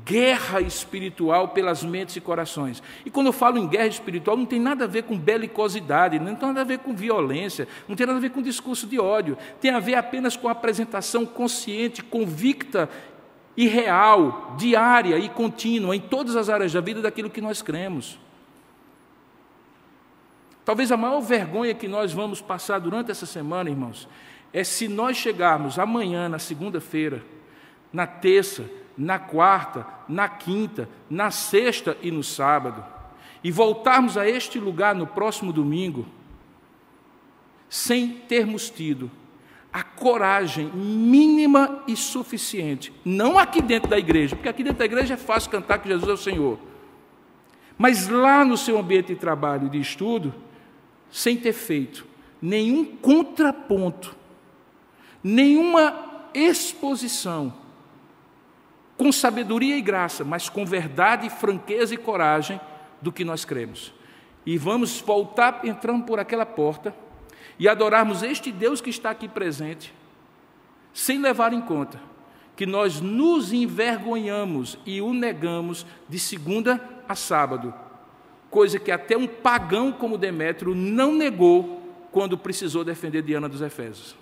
guerra 0.04 0.60
espiritual 0.60 1.48
pelas 1.48 1.84
mentes 1.84 2.16
e 2.16 2.20
corações. 2.20 2.82
E 3.04 3.10
quando 3.10 3.28
eu 3.28 3.32
falo 3.32 3.58
em 3.58 3.68
guerra 3.68 3.86
espiritual, 3.86 4.36
não 4.36 4.46
tem 4.46 4.60
nada 4.60 4.84
a 4.84 4.88
ver 4.88 5.04
com 5.04 5.16
belicosidade, 5.16 6.18
não 6.18 6.34
tem 6.34 6.48
nada 6.48 6.60
a 6.62 6.64
ver 6.64 6.80
com 6.80 6.94
violência, 6.94 7.68
não 7.86 7.94
tem 7.94 8.06
nada 8.06 8.18
a 8.18 8.20
ver 8.22 8.30
com 8.30 8.42
discurso 8.42 8.86
de 8.86 8.98
ódio, 8.98 9.38
tem 9.60 9.70
a 9.70 9.78
ver 9.78 9.94
apenas 9.94 10.36
com 10.36 10.48
a 10.48 10.52
apresentação 10.52 11.24
consciente, 11.24 12.02
convicta 12.02 12.88
e 13.56 13.68
real, 13.68 14.54
diária 14.58 15.18
e 15.18 15.28
contínua, 15.28 15.94
em 15.94 16.00
todas 16.00 16.36
as 16.36 16.48
áreas 16.48 16.72
da 16.72 16.80
vida 16.80 17.00
daquilo 17.00 17.30
que 17.30 17.40
nós 17.40 17.62
cremos. 17.62 18.18
Talvez 20.66 20.90
a 20.90 20.96
maior 20.96 21.20
vergonha 21.20 21.72
que 21.72 21.86
nós 21.86 22.12
vamos 22.12 22.40
passar 22.40 22.80
durante 22.80 23.08
essa 23.08 23.24
semana, 23.24 23.70
irmãos, 23.70 24.08
é 24.52 24.64
se 24.64 24.88
nós 24.88 25.16
chegarmos 25.16 25.78
amanhã, 25.78 26.28
na 26.28 26.40
segunda-feira, 26.40 27.24
na 27.92 28.04
terça, 28.04 28.68
na 28.98 29.16
quarta, 29.16 29.86
na 30.08 30.28
quinta, 30.28 30.88
na 31.08 31.30
sexta 31.30 31.96
e 32.02 32.10
no 32.10 32.24
sábado, 32.24 32.84
e 33.44 33.52
voltarmos 33.52 34.18
a 34.18 34.28
este 34.28 34.58
lugar 34.58 34.92
no 34.92 35.06
próximo 35.06 35.52
domingo, 35.52 36.04
sem 37.68 38.08
termos 38.08 38.68
tido 38.68 39.08
a 39.72 39.84
coragem 39.84 40.66
mínima 40.74 41.84
e 41.86 41.94
suficiente, 41.94 42.92
não 43.04 43.38
aqui 43.38 43.62
dentro 43.62 43.88
da 43.88 43.98
igreja, 43.98 44.34
porque 44.34 44.48
aqui 44.48 44.64
dentro 44.64 44.80
da 44.80 44.84
igreja 44.84 45.14
é 45.14 45.16
fácil 45.16 45.48
cantar 45.48 45.78
que 45.78 45.88
Jesus 45.88 46.10
é 46.10 46.12
o 46.12 46.16
Senhor, 46.16 46.58
mas 47.78 48.08
lá 48.08 48.44
no 48.44 48.56
seu 48.56 48.76
ambiente 48.76 49.14
de 49.14 49.16
trabalho 49.20 49.68
e 49.68 49.70
de 49.70 49.78
estudo, 49.78 50.34
sem 51.16 51.34
ter 51.34 51.54
feito 51.54 52.06
nenhum 52.42 52.84
contraponto, 52.84 54.14
nenhuma 55.24 56.28
exposição 56.34 57.54
com 58.98 59.10
sabedoria 59.10 59.78
e 59.78 59.80
graça, 59.80 60.24
mas 60.24 60.50
com 60.50 60.66
verdade, 60.66 61.30
franqueza 61.30 61.94
e 61.94 61.96
coragem 61.96 62.60
do 63.00 63.10
que 63.10 63.24
nós 63.24 63.46
cremos. 63.46 63.94
E 64.44 64.58
vamos 64.58 65.00
voltar 65.00 65.62
entrando 65.64 66.04
por 66.04 66.20
aquela 66.20 66.44
porta 66.44 66.94
e 67.58 67.66
adorarmos 67.66 68.22
este 68.22 68.52
Deus 68.52 68.82
que 68.82 68.90
está 68.90 69.08
aqui 69.08 69.26
presente, 69.26 69.94
sem 70.92 71.18
levar 71.18 71.54
em 71.54 71.62
conta 71.62 71.98
que 72.54 72.66
nós 72.66 73.00
nos 73.00 73.54
envergonhamos 73.54 74.78
e 74.84 75.00
o 75.00 75.14
negamos 75.14 75.86
de 76.10 76.18
segunda 76.18 76.78
a 77.08 77.14
sábado, 77.14 77.72
coisa 78.50 78.78
que 78.78 78.90
até 78.90 79.16
um 79.16 79.26
pagão 79.26 79.92
como 79.92 80.18
Demétrio 80.18 80.74
não 80.74 81.12
negou 81.12 81.82
quando 82.12 82.38
precisou 82.38 82.84
defender 82.84 83.22
Diana 83.22 83.48
dos 83.48 83.60
Efésios. 83.60 84.16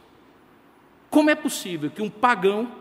Como 1.10 1.30
é 1.30 1.34
possível 1.34 1.90
que 1.90 2.02
um 2.02 2.10
pagão 2.10 2.72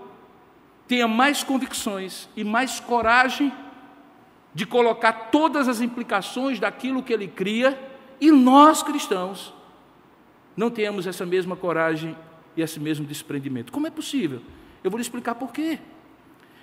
tenha 0.88 1.08
mais 1.08 1.44
convicções 1.44 2.28
e 2.36 2.44
mais 2.44 2.80
coragem 2.80 3.54
de 4.54 4.66
colocar 4.66 5.14
todas 5.32 5.68
as 5.68 5.82
implicações 5.82 6.60
daquilo 6.60 7.02
que 7.02 7.12
ele 7.12 7.28
cria, 7.28 7.80
e 8.22 8.32
nós 8.32 8.84
cristãos 8.84 9.54
não 10.56 10.70
tenhamos 10.70 11.08
essa 11.08 11.26
mesma 11.26 11.56
coragem 11.56 12.16
e 12.56 12.62
esse 12.62 12.80
mesmo 12.80 13.06
desprendimento. 13.06 13.72
Como 13.72 13.88
é 13.88 13.90
possível? 13.90 14.42
Eu 14.84 14.92
vou 14.92 14.98
lhe 14.98 15.02
explicar 15.02 15.36
por 15.36 15.52
quê. 15.52 15.80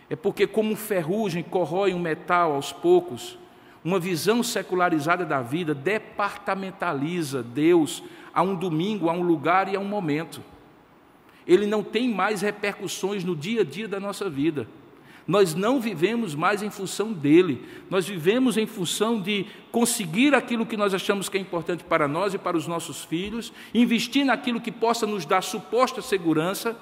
É 0.08 0.16
porque, 0.16 0.46
como 0.46 0.76
ferrugem 0.76 1.42
corrói 1.42 1.92
um 1.92 1.98
metal 1.98 2.52
aos 2.52 2.72
poucos, 2.72 3.38
uma 3.84 3.98
visão 3.98 4.42
secularizada 4.42 5.24
da 5.24 5.40
vida 5.40 5.74
departamentaliza 5.74 7.42
Deus 7.42 8.02
a 8.32 8.42
um 8.42 8.54
domingo, 8.54 9.08
a 9.08 9.12
um 9.12 9.22
lugar 9.22 9.72
e 9.72 9.76
a 9.76 9.80
um 9.80 9.84
momento 9.84 10.42
ele 11.46 11.66
não 11.66 11.82
tem 11.82 12.08
mais 12.08 12.42
repercussões 12.42 13.24
no 13.24 13.34
dia 13.34 13.62
a 13.62 13.64
dia 13.64 13.88
da 13.88 13.98
nossa 13.98 14.30
vida. 14.30 14.68
Nós 15.26 15.52
não 15.52 15.80
vivemos 15.80 16.32
mais 16.32 16.62
em 16.62 16.70
função 16.70 17.12
dele, 17.12 17.66
nós 17.90 18.06
vivemos 18.06 18.56
em 18.56 18.66
função 18.66 19.20
de 19.20 19.46
conseguir 19.72 20.32
aquilo 20.32 20.64
que 20.64 20.76
nós 20.76 20.94
achamos 20.94 21.28
que 21.28 21.36
é 21.36 21.40
importante 21.40 21.82
para 21.82 22.06
nós 22.06 22.34
e 22.34 22.38
para 22.38 22.56
os 22.56 22.68
nossos 22.68 23.04
filhos, 23.04 23.52
investir 23.74 24.24
naquilo 24.24 24.60
que 24.60 24.70
possa 24.70 25.06
nos 25.08 25.24
dar 25.26 25.42
suposta 25.42 26.00
segurança 26.00 26.76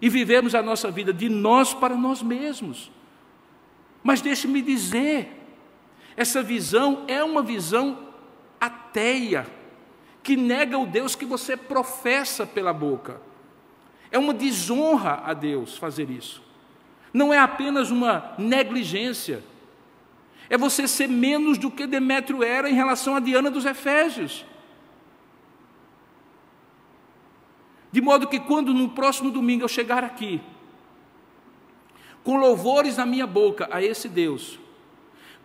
e 0.00 0.08
vivemos 0.08 0.54
a 0.54 0.62
nossa 0.62 0.88
vida 0.88 1.12
de 1.12 1.28
nós 1.28 1.74
para 1.74 1.96
nós 1.96 2.22
mesmos. 2.22 2.92
Mas 4.04 4.20
deixe-me 4.20 4.62
dizer, 4.62 5.45
essa 6.16 6.42
visão 6.42 7.04
é 7.06 7.22
uma 7.22 7.42
visão 7.42 7.98
ateia 8.60 9.46
que 10.22 10.36
nega 10.36 10.78
o 10.78 10.86
Deus 10.86 11.14
que 11.14 11.24
você 11.24 11.56
professa 11.56 12.46
pela 12.46 12.72
boca. 12.72 13.20
É 14.10 14.18
uma 14.18 14.32
desonra 14.32 15.22
a 15.24 15.34
Deus 15.34 15.76
fazer 15.76 16.10
isso. 16.10 16.42
Não 17.12 17.32
é 17.32 17.38
apenas 17.38 17.90
uma 17.90 18.34
negligência. 18.38 19.44
É 20.48 20.56
você 20.56 20.88
ser 20.88 21.08
menos 21.08 21.58
do 21.58 21.70
que 21.70 21.86
Demétrio 21.86 22.42
era 22.42 22.68
em 22.68 22.74
relação 22.74 23.14
a 23.14 23.20
Diana 23.20 23.50
dos 23.50 23.64
Efésios. 23.64 24.44
De 27.92 28.00
modo 28.00 28.26
que 28.26 28.40
quando 28.40 28.74
no 28.74 28.88
próximo 28.88 29.30
domingo 29.30 29.64
eu 29.64 29.68
chegar 29.68 30.02
aqui, 30.02 30.40
com 32.24 32.36
louvores 32.36 32.96
na 32.96 33.06
minha 33.06 33.26
boca 33.26 33.68
a 33.70 33.82
esse 33.82 34.08
Deus, 34.08 34.58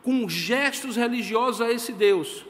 com 0.03 0.27
gestos 0.27 0.95
religiosos 0.95 1.61
a 1.61 1.71
esse 1.71 1.91
Deus, 1.93 2.45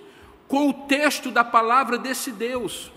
com 0.48 0.70
o 0.70 0.74
texto 0.74 1.32
da 1.32 1.44
palavra 1.44 1.98
desse 1.98 2.32
Deus, 2.32 2.92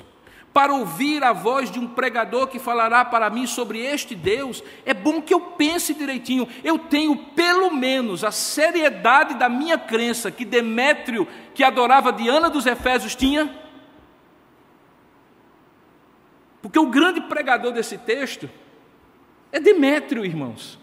para 0.54 0.72
ouvir 0.72 1.24
a 1.24 1.32
voz 1.32 1.68
de 1.68 1.80
um 1.80 1.88
pregador 1.88 2.46
que 2.46 2.60
falará 2.60 3.04
para 3.04 3.28
mim 3.28 3.44
sobre 3.44 3.80
este 3.80 4.14
Deus, 4.14 4.62
é 4.86 4.94
bom 4.94 5.20
que 5.20 5.34
eu 5.34 5.40
pense 5.40 5.92
direitinho. 5.92 6.46
Eu 6.62 6.78
tenho 6.78 7.16
pelo 7.16 7.74
menos 7.74 8.22
a 8.22 8.30
seriedade 8.30 9.34
da 9.34 9.48
minha 9.48 9.76
crença 9.76 10.30
que 10.30 10.44
Demétrio, 10.44 11.26
que 11.54 11.64
adorava 11.64 12.12
Diana 12.12 12.48
dos 12.48 12.66
Efésios, 12.66 13.16
tinha. 13.16 13.52
Porque 16.62 16.78
o 16.78 16.86
grande 16.86 17.20
pregador 17.22 17.72
desse 17.72 17.98
texto 17.98 18.48
é 19.50 19.58
Demétrio, 19.58 20.24
irmãos. 20.24 20.78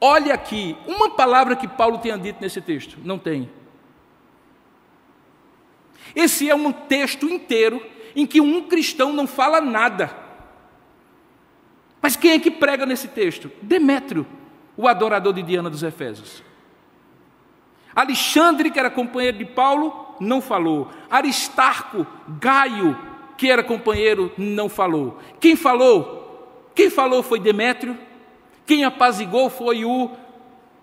Olha 0.00 0.34
aqui, 0.34 0.76
uma 0.86 1.10
palavra 1.10 1.56
que 1.56 1.66
Paulo 1.66 1.98
tenha 1.98 2.18
dito 2.18 2.38
nesse 2.40 2.60
texto, 2.60 2.98
não 3.02 3.18
tem. 3.18 3.50
Esse 6.14 6.48
é 6.48 6.54
um 6.54 6.72
texto 6.72 7.26
inteiro 7.26 7.84
em 8.14 8.26
que 8.26 8.40
um 8.40 8.62
cristão 8.62 9.12
não 9.12 9.26
fala 9.26 9.60
nada. 9.60 10.14
Mas 12.00 12.16
quem 12.16 12.32
é 12.32 12.38
que 12.38 12.50
prega 12.50 12.86
nesse 12.86 13.08
texto? 13.08 13.50
Demétrio, 13.60 14.26
o 14.76 14.86
adorador 14.86 15.32
de 15.32 15.42
Diana 15.42 15.68
dos 15.68 15.82
Efésios. 15.82 16.42
Alexandre, 17.94 18.70
que 18.70 18.78
era 18.78 18.90
companheiro 18.90 19.38
de 19.38 19.44
Paulo, 19.44 20.14
não 20.20 20.40
falou. 20.40 20.90
Aristarco, 21.10 22.06
Gaio, 22.38 22.96
que 23.36 23.50
era 23.50 23.62
companheiro, 23.62 24.30
não 24.36 24.68
falou. 24.68 25.18
Quem 25.40 25.56
falou? 25.56 26.70
Quem 26.74 26.90
falou 26.90 27.22
foi 27.22 27.40
Demétrio. 27.40 27.98
Quem 28.66 28.84
apazigou 28.84 29.48
foi 29.48 29.84
o 29.84 30.10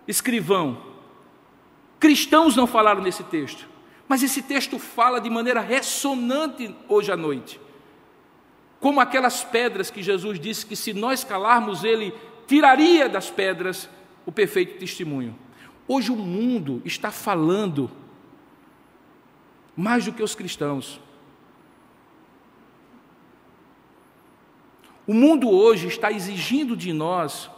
escrivão. 0.07 0.81
Cristãos 1.99 2.55
não 2.55 2.65
falaram 2.65 3.01
nesse 3.01 3.23
texto, 3.23 3.67
mas 4.07 4.23
esse 4.23 4.41
texto 4.41 4.79
fala 4.79 5.19
de 5.19 5.29
maneira 5.29 5.59
ressonante 5.59 6.73
hoje 6.88 7.11
à 7.11 7.17
noite. 7.17 7.59
Como 8.79 8.99
aquelas 8.99 9.43
pedras 9.43 9.89
que 9.89 10.01
Jesus 10.01 10.39
disse 10.39 10.65
que 10.65 10.75
se 10.75 10.93
nós 10.93 11.23
calarmos, 11.23 11.84
ele 11.84 12.13
tiraria 12.47 13.07
das 13.07 13.29
pedras 13.29 13.89
o 14.25 14.31
perfeito 14.31 14.77
testemunho. 14.79 15.38
Hoje 15.88 16.11
o 16.11 16.15
mundo 16.15 16.81
está 16.86 17.11
falando 17.11 17.89
mais 19.75 20.05
do 20.05 20.13
que 20.13 20.23
os 20.23 20.36
cristãos. 20.36 21.01
O 25.05 25.13
mundo 25.13 25.49
hoje 25.49 25.88
está 25.88 26.11
exigindo 26.11 26.77
de 26.77 26.93
nós 26.93 27.49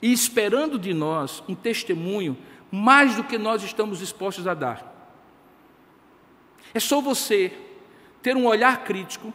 e 0.00 0.12
esperando 0.12 0.78
de 0.78 0.94
nós 0.94 1.42
um 1.48 1.54
testemunho 1.54 2.36
mais 2.70 3.16
do 3.16 3.24
que 3.24 3.38
nós 3.38 3.62
estamos 3.62 3.98
dispostos 3.98 4.46
a 4.46 4.54
dar. 4.54 4.94
É 6.74 6.80
só 6.80 7.00
você 7.00 7.52
ter 8.22 8.36
um 8.36 8.46
olhar 8.46 8.84
crítico 8.84 9.32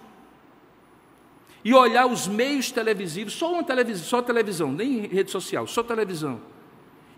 e 1.63 1.73
olhar 1.73 2.05
os 2.05 2.27
meios 2.27 2.71
televisivos, 2.71 3.33
só 3.33 3.51
uma 3.51 3.63
televisão, 3.63 4.05
só 4.05 4.21
televisão, 4.21 4.71
nem 4.71 5.07
rede 5.07 5.31
social, 5.31 5.65
só 5.65 5.81
televisão. 5.81 6.41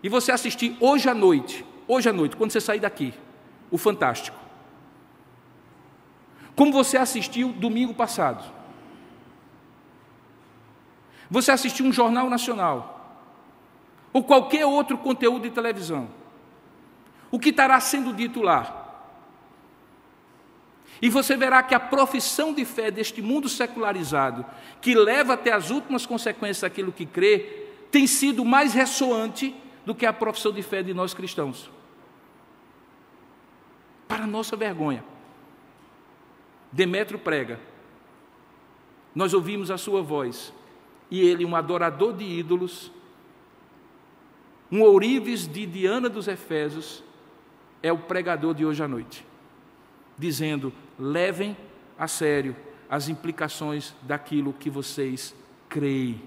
E 0.02 0.08
você 0.08 0.32
assistir 0.32 0.76
hoje 0.80 1.08
à 1.08 1.14
noite, 1.14 1.64
hoje 1.86 2.08
à 2.08 2.12
noite, 2.12 2.36
quando 2.36 2.52
você 2.52 2.60
sair 2.60 2.80
daqui, 2.80 3.12
o 3.70 3.76
Fantástico. 3.76 4.38
Como 6.54 6.72
você 6.72 6.96
assistiu 6.96 7.52
domingo 7.52 7.92
passado. 7.92 8.42
Você 11.28 11.50
assistir 11.50 11.82
um 11.82 11.92
jornal 11.92 12.30
nacional 12.30 12.95
ou 14.16 14.24
qualquer 14.24 14.64
outro 14.64 14.96
conteúdo 14.96 15.42
de 15.42 15.50
televisão. 15.50 16.08
O 17.30 17.38
que 17.38 17.50
estará 17.50 17.78
sendo 17.80 18.14
dito 18.14 18.40
lá? 18.40 19.04
E 21.02 21.10
você 21.10 21.36
verá 21.36 21.62
que 21.62 21.74
a 21.74 21.78
profissão 21.78 22.54
de 22.54 22.64
fé 22.64 22.90
deste 22.90 23.20
mundo 23.20 23.46
secularizado, 23.46 24.46
que 24.80 24.94
leva 24.94 25.34
até 25.34 25.52
as 25.52 25.68
últimas 25.68 26.06
consequências 26.06 26.64
aquilo 26.64 26.92
que 26.92 27.04
crê, 27.04 27.66
tem 27.90 28.06
sido 28.06 28.42
mais 28.42 28.72
ressoante 28.72 29.54
do 29.84 29.94
que 29.94 30.06
a 30.06 30.14
profissão 30.14 30.50
de 30.50 30.62
fé 30.62 30.82
de 30.82 30.94
nós 30.94 31.12
cristãos. 31.12 31.70
Para 34.08 34.26
nossa 34.26 34.56
vergonha. 34.56 35.04
Demétrio 36.72 37.18
prega. 37.18 37.60
Nós 39.14 39.34
ouvimos 39.34 39.70
a 39.70 39.76
sua 39.76 40.00
voz 40.00 40.54
e 41.10 41.20
ele, 41.20 41.44
um 41.44 41.54
adorador 41.54 42.14
de 42.14 42.24
ídolos, 42.24 42.90
um 44.70 44.82
ourives 44.82 45.46
de 45.46 45.66
Diana 45.66 46.08
dos 46.08 46.28
Efésios, 46.28 47.02
é 47.82 47.92
o 47.92 47.98
pregador 47.98 48.54
de 48.54 48.64
hoje 48.64 48.82
à 48.82 48.88
noite, 48.88 49.24
dizendo: 50.18 50.72
levem 50.98 51.56
a 51.98 52.08
sério 52.08 52.56
as 52.88 53.08
implicações 53.08 53.94
daquilo 54.02 54.52
que 54.52 54.70
vocês 54.70 55.34
creem. 55.68 56.22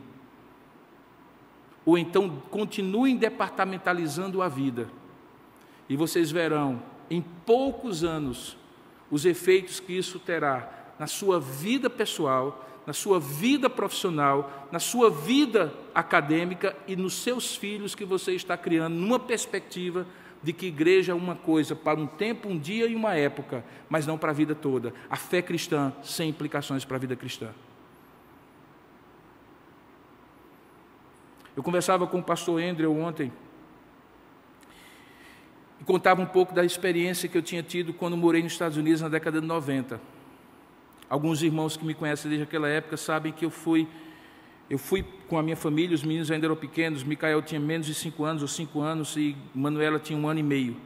Ou 1.86 1.98
então 1.98 2.30
continuem 2.50 3.18
departamentalizando 3.18 4.42
a 4.42 4.48
vida, 4.48 4.90
e 5.88 5.96
vocês 5.96 6.30
verão, 6.30 6.82
em 7.10 7.22
poucos 7.22 8.04
anos, 8.04 8.58
os 9.10 9.26
efeitos 9.26 9.80
que 9.80 9.98
isso 9.98 10.20
terá 10.20 10.94
na 11.00 11.08
sua 11.08 11.40
vida 11.40 11.90
pessoal 11.90 12.69
na 12.90 12.94
sua 12.94 13.20
vida 13.20 13.70
profissional, 13.70 14.68
na 14.72 14.80
sua 14.80 15.12
vida 15.12 15.72
acadêmica 15.94 16.76
e 16.88 16.96
nos 16.96 17.14
seus 17.14 17.56
filhos 17.56 17.94
que 17.94 18.04
você 18.04 18.34
está 18.34 18.58
criando, 18.58 18.96
numa 18.96 19.20
perspectiva 19.20 20.08
de 20.42 20.52
que 20.52 20.66
igreja 20.66 21.12
é 21.12 21.16
uma 21.16 21.36
coisa 21.36 21.76
para 21.76 22.00
um 22.00 22.08
tempo, 22.08 22.50
um 22.50 22.58
dia 22.58 22.88
e 22.88 22.96
uma 22.96 23.14
época, 23.14 23.64
mas 23.88 24.08
não 24.08 24.18
para 24.18 24.32
a 24.32 24.34
vida 24.34 24.56
toda. 24.56 24.92
A 25.08 25.16
fé 25.16 25.40
cristã 25.40 25.94
sem 26.02 26.30
implicações 26.30 26.84
para 26.84 26.96
a 26.96 27.00
vida 27.00 27.16
cristã. 27.16 27.52
Eu 31.56 31.62
conversava 31.62 32.08
com 32.08 32.18
o 32.18 32.24
pastor 32.24 32.60
Andrew 32.60 32.92
ontem 33.00 33.32
e 35.80 35.84
contava 35.84 36.24
um 36.24 36.26
pouco 36.26 36.56
da 36.56 36.66
experiência 36.66 37.30
que 37.30 37.38
eu 37.38 37.44
tinha 37.44 37.62
tido 37.62 37.94
quando 37.94 38.18
morei 38.18 38.42
nos 38.42 38.54
Estados 38.54 38.78
Unidos 38.78 39.00
na 39.00 39.10
década 39.10 39.40
de 39.40 39.46
90. 39.46 40.19
Alguns 41.10 41.42
irmãos 41.42 41.76
que 41.76 41.84
me 41.84 41.94
conhecem 41.94 42.30
desde 42.30 42.44
aquela 42.44 42.70
época 42.70 42.96
sabem 42.96 43.32
que 43.32 43.44
eu 43.44 43.50
fui 43.50 43.88
eu 44.70 44.78
fui 44.78 45.04
com 45.28 45.38
a 45.38 45.42
minha 45.42 45.56
família, 45.56 45.96
os 45.96 46.04
meninos 46.04 46.30
ainda 46.30 46.46
eram 46.46 46.56
pequenos, 46.56 47.04
Micael 47.04 47.42
tinha 47.42 47.60
menos 47.60 47.88
de 47.88 47.96
cinco 47.96 48.24
anos 48.24 48.44
ou 48.44 48.48
cinco 48.48 48.82
anos 48.82 49.18
e 49.18 49.36
Manuela 49.54 49.98
tinha 49.98 50.18
um 50.18 50.28
ano 50.28 50.40
e 50.40 50.44
meio. 50.44 50.78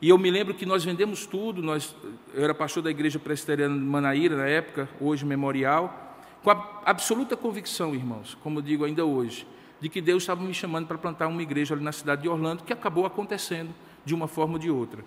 E 0.00 0.08
eu 0.08 0.16
me 0.16 0.30
lembro 0.30 0.54
que 0.54 0.64
nós 0.64 0.84
vendemos 0.84 1.26
tudo, 1.26 1.60
nós, 1.60 1.94
eu 2.32 2.44
era 2.44 2.54
pastor 2.54 2.82
da 2.82 2.90
igreja 2.90 3.18
presbiteriana 3.18 3.74
de 3.74 3.84
Manaíra 3.84 4.36
na 4.36 4.46
época, 4.46 4.88
hoje 5.00 5.26
memorial, 5.26 6.16
com 6.44 6.50
a 6.50 6.82
absoluta 6.86 7.36
convicção, 7.36 7.92
irmãos, 7.92 8.38
como 8.40 8.60
eu 8.60 8.62
digo 8.62 8.84
ainda 8.84 9.04
hoje, 9.04 9.46
de 9.80 9.88
que 9.88 10.00
Deus 10.00 10.22
estava 10.22 10.42
me 10.42 10.54
chamando 10.54 10.86
para 10.86 10.96
plantar 10.96 11.26
uma 11.26 11.42
igreja 11.42 11.74
ali 11.74 11.82
na 11.82 11.92
cidade 11.92 12.22
de 12.22 12.28
Orlando, 12.28 12.62
que 12.62 12.72
acabou 12.72 13.04
acontecendo 13.04 13.74
de 14.04 14.14
uma 14.14 14.28
forma 14.28 14.54
ou 14.54 14.58
de 14.60 14.70
outra. 14.70 15.04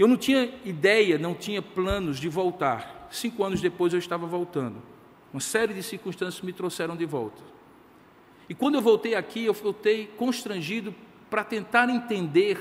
Eu 0.00 0.08
não 0.08 0.16
tinha 0.16 0.50
ideia, 0.64 1.18
não 1.18 1.34
tinha 1.34 1.60
planos 1.60 2.18
de 2.18 2.26
voltar. 2.26 3.06
Cinco 3.10 3.44
anos 3.44 3.60
depois 3.60 3.92
eu 3.92 3.98
estava 3.98 4.26
voltando. 4.26 4.80
Uma 5.30 5.40
série 5.40 5.74
de 5.74 5.82
circunstâncias 5.82 6.40
me 6.42 6.54
trouxeram 6.54 6.96
de 6.96 7.04
volta. 7.04 7.42
E 8.48 8.54
quando 8.54 8.76
eu 8.76 8.80
voltei 8.80 9.14
aqui, 9.14 9.44
eu 9.44 9.52
voltei 9.52 10.06
constrangido 10.16 10.94
para 11.28 11.44
tentar 11.44 11.90
entender 11.90 12.58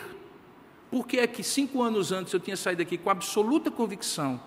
por 0.92 1.08
que 1.08 1.18
é 1.18 1.26
que 1.26 1.42
cinco 1.42 1.82
anos 1.82 2.12
antes 2.12 2.34
eu 2.34 2.42
tinha 2.42 2.58
saído 2.58 2.84
daqui 2.84 2.98
com 2.98 3.10
absoluta 3.10 3.72
convicção 3.72 4.42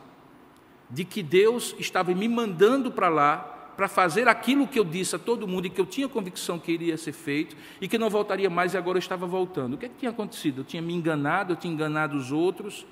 de 0.91 1.03
que 1.03 1.23
Deus 1.23 1.75
estava 1.79 2.15
me 2.15 2.29
mandando 2.29 2.93
para 2.93 3.09
lá 3.09 3.52
para 3.83 3.89
fazer 3.89 4.29
aquilo 4.29 4.65
que 4.65 4.79
eu 4.79 4.85
disse 4.85 5.17
a 5.17 5.19
todo 5.19 5.45
mundo 5.45 5.67
e 5.67 5.69
que 5.69 5.81
eu 5.81 5.85
tinha 5.85 6.09
convicção 6.09 6.57
que 6.57 6.71
iria 6.71 6.97
ser 6.97 7.11
feito 7.11 7.57
e 7.81 7.89
que 7.89 7.99
não 7.99 8.09
voltaria 8.09 8.49
mais 8.49 8.75
e 8.75 8.77
agora 8.77 8.97
eu 8.97 9.01
estava 9.01 9.27
voltando. 9.27 9.75
O 9.75 9.77
que, 9.77 9.87
é 9.87 9.89
que 9.89 9.97
tinha 9.97 10.13
acontecido? 10.13 10.61
Eu 10.61 10.65
tinha 10.65 10.81
me 10.81 10.95
enganado, 10.95 11.55
eu 11.55 11.57
tinha 11.57 11.75
enganado 11.75 12.17
os 12.17 12.31
outros. 12.31 12.87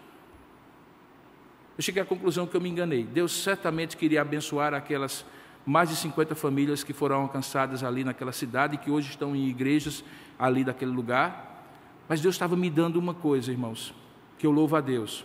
Eu 1.78 1.82
cheguei 1.84 2.02
à 2.02 2.04
conclusão 2.04 2.44
que 2.44 2.56
eu 2.56 2.60
me 2.60 2.68
enganei. 2.68 3.04
Deus 3.04 3.30
certamente 3.30 3.96
queria 3.96 4.20
abençoar 4.20 4.74
aquelas 4.74 5.24
mais 5.64 5.90
de 5.90 5.94
50 5.94 6.34
famílias 6.34 6.82
que 6.82 6.92
foram 6.92 7.22
alcançadas 7.22 7.84
ali 7.84 8.02
naquela 8.02 8.32
cidade 8.32 8.74
e 8.74 8.78
que 8.78 8.90
hoje 8.90 9.10
estão 9.10 9.36
em 9.36 9.46
igrejas 9.46 10.02
ali 10.36 10.64
daquele 10.64 10.90
lugar. 10.90 11.68
Mas 12.08 12.20
Deus 12.20 12.34
estava 12.34 12.56
me 12.56 12.68
dando 12.68 12.96
uma 12.96 13.14
coisa, 13.14 13.52
irmãos, 13.52 13.94
que 14.36 14.44
eu 14.44 14.50
louvo 14.50 14.74
a 14.74 14.80
Deus. 14.80 15.24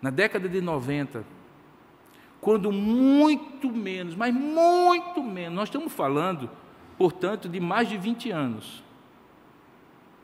Na 0.00 0.10
década 0.10 0.48
de 0.48 0.60
90, 0.60 1.24
quando 2.40 2.70
muito 2.70 3.70
menos, 3.70 4.14
mas 4.14 4.32
muito 4.34 5.22
menos, 5.22 5.54
nós 5.54 5.68
estamos 5.68 5.92
falando, 5.92 6.50
portanto, 6.96 7.48
de 7.48 7.60
mais 7.60 7.88
de 7.88 7.96
20 7.96 8.30
anos, 8.30 8.82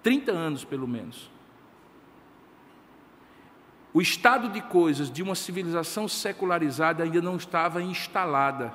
30 0.03 0.33
anos 0.33 0.65
pelo 0.65 0.87
menos. 0.87 1.31
o 3.95 4.03
estado 4.03 4.49
de 4.49 4.61
coisas 4.61 5.09
de 5.09 5.23
uma 5.23 5.37
civilização 5.37 6.09
secularizada 6.09 7.05
ainda 7.05 7.23
não 7.23 7.37
estava 7.37 7.81
instalada, 7.81 8.75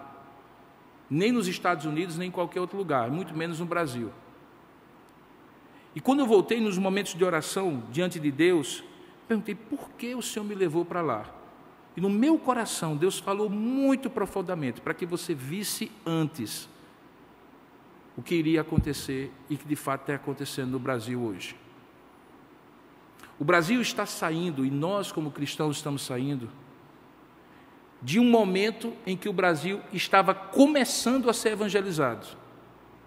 nem 1.09 1.29
nos 1.29 1.45
Estados 1.45 1.85
Unidos, 1.85 2.17
nem 2.17 2.29
em 2.29 2.31
qualquer 2.31 2.61
outro 2.61 2.77
lugar, 2.77 3.11
muito 3.11 3.35
menos 3.35 3.59
no 3.59 3.65
Brasil. 3.65 4.13
E 5.93 5.99
quando 5.99 6.19
eu 6.19 6.25
voltei 6.25 6.61
nos 6.61 6.77
momentos 6.77 7.15
de 7.15 7.25
oração 7.25 7.83
diante 7.91 8.17
de 8.17 8.31
Deus, 8.31 8.81
perguntei 9.27 9.55
por 9.55 9.89
que 9.91 10.15
o 10.15 10.21
Senhor 10.21 10.45
me 10.45 10.55
levou 10.55 10.85
para 10.85 11.01
lá. 11.01 11.25
E 11.95 12.01
no 12.01 12.09
meu 12.09 12.37
coração, 12.37 12.95
Deus 12.95 13.19
falou 13.19 13.49
muito 13.49 14.09
profundamente 14.09 14.81
para 14.81 14.93
que 14.93 15.05
você 15.05 15.33
visse 15.33 15.91
antes 16.05 16.69
o 18.15 18.21
que 18.21 18.35
iria 18.35 18.61
acontecer 18.61 19.31
e 19.49 19.57
que 19.57 19.67
de 19.67 19.75
fato 19.75 20.01
está 20.01 20.15
acontecendo 20.15 20.71
no 20.71 20.79
Brasil 20.79 21.21
hoje. 21.21 21.55
O 23.39 23.45
Brasil 23.45 23.79
está 23.81 24.05
saindo, 24.05 24.65
e 24.65 24.69
nós, 24.69 25.11
como 25.11 25.31
cristãos, 25.31 25.77
estamos 25.77 26.01
saindo, 26.01 26.49
de 28.01 28.19
um 28.19 28.25
momento 28.25 28.93
em 29.05 29.15
que 29.15 29.29
o 29.29 29.33
Brasil 29.33 29.81
estava 29.93 30.33
começando 30.33 31.29
a 31.29 31.33
ser 31.33 31.53
evangelizado. 31.53 32.27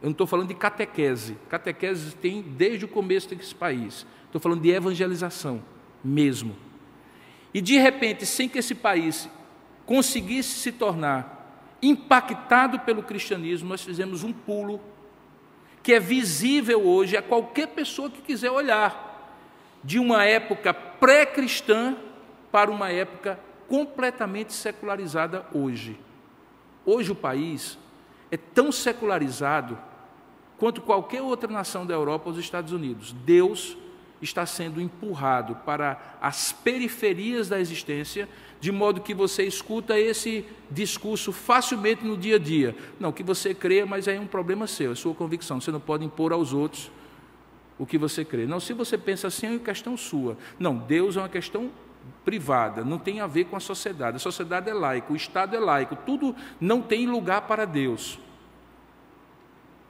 Eu 0.01 0.07
não 0.07 0.13
estou 0.13 0.27
falando 0.27 0.49
de 0.49 0.55
catequese. 0.55 1.37
Catequese 1.49 2.15
tem 2.17 2.43
desde 2.43 2.87
o 2.87 2.89
começo 2.89 3.29
desse 3.29 3.55
país. 3.55 4.07
Estou 4.25 4.41
falando 4.41 4.61
de 4.61 4.71
evangelização 4.71 5.63
mesmo. 6.03 6.57
E 7.55 7.61
de 7.61 7.79
repente, 7.79 8.25
sem 8.25 8.49
que 8.49 8.59
esse 8.59 8.75
país 8.75 9.29
conseguisse 9.85 10.61
se 10.61 10.73
tornar 10.73 11.41
impactado 11.83 12.81
pelo 12.81 13.03
cristianismo, 13.03 13.69
nós 13.69 13.83
fizemos 13.83 14.23
um 14.23 14.33
pulo 14.33 14.81
que 15.83 15.93
é 15.93 16.01
visível 16.01 16.87
hoje 16.87 17.17
a 17.17 17.23
qualquer 17.23 17.69
pessoa 17.69 18.09
que 18.09 18.23
quiser 18.23 18.51
olhar 18.51 19.11
de 19.83 19.99
uma 19.99 20.25
época 20.25 20.73
pré-cristã 20.73 21.97
para 22.53 22.71
uma 22.71 22.91
época 22.91 23.39
completamente 23.69 24.53
secularizada 24.53 25.45
hoje. 25.53 25.99
Hoje 26.87 27.11
o 27.11 27.17
país 27.17 27.79
é 28.31 28.37
tão 28.37 28.71
secularizado 28.71 29.79
quanto 30.57 30.81
qualquer 30.81 31.23
outra 31.23 31.51
nação 31.51 31.85
da 31.85 31.95
Europa 31.95 32.29
ou 32.29 32.33
dos 32.33 32.45
Estados 32.45 32.73
Unidos. 32.73 33.13
Deus 33.13 33.77
está 34.23 34.47
sendo 34.47 34.81
empurrado 34.81 35.57
para 35.67 36.19
as 36.21 36.53
periferias 36.53 37.49
da 37.49 37.61
existência, 37.61 38.29
de 38.61 38.71
modo 38.71 39.01
que 39.01 39.13
você 39.13 39.43
escuta 39.43 39.99
esse 39.99 40.47
discurso 40.71 41.33
facilmente 41.33 42.05
no 42.05 42.17
dia 42.17 42.37
a 42.37 42.39
dia. 42.39 42.77
Não, 42.99 43.13
que 43.13 43.23
você 43.23 43.53
crê, 43.53 43.85
mas 43.85 44.07
é 44.07 44.19
um 44.19 44.27
problema 44.27 44.67
seu, 44.67 44.93
é 44.93 44.95
sua 44.95 45.15
convicção. 45.15 45.61
Você 45.61 45.73
não 45.73 45.81
pode 45.81 46.05
impor 46.05 46.33
aos 46.33 46.53
outros 46.53 46.91
o 47.79 47.85
que 47.85 47.99
você 47.99 48.25
crê. 48.25 48.47
Não, 48.47 48.61
se 48.61 48.73
você 48.73 48.97
pensa 48.97 49.27
assim, 49.27 49.47
é 49.47 49.51
uma 49.51 49.59
questão 49.59 49.97
sua. 49.97 50.37
Não, 50.59 50.77
Deus 50.77 51.17
é 51.17 51.21
uma 51.21 51.29
questão 51.29 51.71
privada, 52.25 52.85
não 52.85 52.99
tem 52.99 53.21
a 53.21 53.27
ver 53.27 53.45
com 53.45 53.57
a 53.57 53.61
sociedade. 53.61 54.17
A 54.17 54.21
sociedade 54.21 54.71
é 54.71 54.75
laica, 54.75 55.13
o 55.13 55.17
Estado 55.17 55.57
é 55.57 55.61
laico, 55.61 55.97
tudo 56.07 56.35
não 56.61 56.81
tem 56.81 57.07
lugar 57.07 57.43
para 57.43 57.65
Deus. 57.65 58.19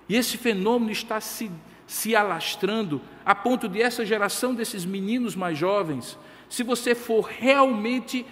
E 0.08 0.16
esse 0.16 0.36
fenômeno 0.36 0.90
está 0.90 1.20
se, 1.20 1.50
se 1.86 2.16
alastrando 2.16 3.00
a 3.24 3.34
ponto 3.34 3.68
de 3.68 3.80
essa 3.80 4.04
geração 4.04 4.54
desses 4.54 4.84
meninos 4.84 5.36
mais 5.36 5.56
jovens, 5.56 6.18
se 6.48 6.62
você 6.62 6.94
for 6.94 7.22
realmente 7.22 8.26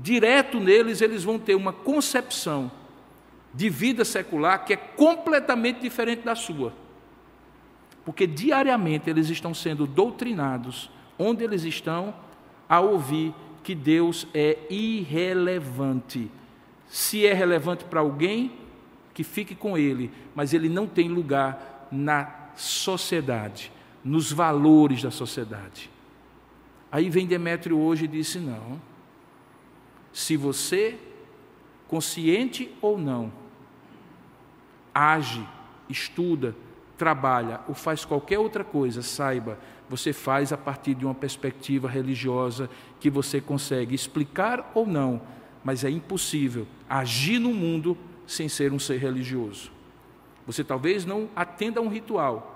direto 0.00 0.58
neles, 0.60 1.00
eles 1.00 1.24
vão 1.24 1.38
ter 1.38 1.54
uma 1.54 1.72
concepção 1.72 2.70
de 3.52 3.68
vida 3.68 4.04
secular 4.04 4.64
que 4.64 4.72
é 4.72 4.76
completamente 4.76 5.80
diferente 5.80 6.22
da 6.22 6.34
sua. 6.34 6.72
Porque 8.04 8.26
diariamente 8.26 9.10
eles 9.10 9.28
estão 9.28 9.54
sendo 9.54 9.86
doutrinados, 9.86 10.90
onde 11.18 11.44
eles 11.44 11.64
estão, 11.64 12.14
a 12.68 12.80
ouvir 12.80 13.34
que 13.62 13.74
Deus 13.74 14.26
é 14.34 14.58
irrelevante. 14.70 16.30
Se 16.88 17.26
é 17.26 17.32
relevante 17.32 17.84
para 17.84 18.00
alguém, 18.00 18.52
que 19.14 19.22
fique 19.22 19.54
com 19.54 19.76
ele, 19.76 20.10
mas 20.34 20.54
ele 20.54 20.68
não 20.68 20.86
tem 20.86 21.08
lugar 21.08 21.88
na 21.92 22.50
sociedade, 22.56 23.70
nos 24.04 24.32
valores 24.32 25.02
da 25.02 25.10
sociedade. 25.10 25.90
Aí 26.90 27.08
vem 27.08 27.26
Demétrio 27.26 27.78
hoje 27.78 28.04
e 28.04 28.08
disse: 28.08 28.38
não. 28.38 28.80
Se 30.12 30.36
você, 30.36 30.98
consciente 31.88 32.70
ou 32.82 32.98
não, 32.98 33.32
age, 34.94 35.46
estuda, 35.88 36.54
trabalha 36.98 37.60
ou 37.66 37.74
faz 37.74 38.04
qualquer 38.04 38.38
outra 38.38 38.62
coisa, 38.62 39.02
saiba, 39.02 39.58
você 39.88 40.12
faz 40.12 40.52
a 40.52 40.56
partir 40.56 40.94
de 40.94 41.04
uma 41.04 41.14
perspectiva 41.14 41.88
religiosa 41.88 42.68
que 43.00 43.08
você 43.08 43.40
consegue 43.40 43.94
explicar 43.94 44.70
ou 44.74 44.86
não, 44.86 45.20
mas 45.64 45.84
é 45.84 45.90
impossível 45.90 46.66
agir 46.88 47.38
no 47.38 47.54
mundo 47.54 47.96
sem 48.26 48.48
ser 48.48 48.72
um 48.72 48.78
ser 48.78 48.98
religioso. 48.98 49.70
Você 50.46 50.62
talvez 50.62 51.04
não 51.04 51.28
atenda 51.34 51.80
a 51.80 51.82
um 51.82 51.88
ritual, 51.88 52.51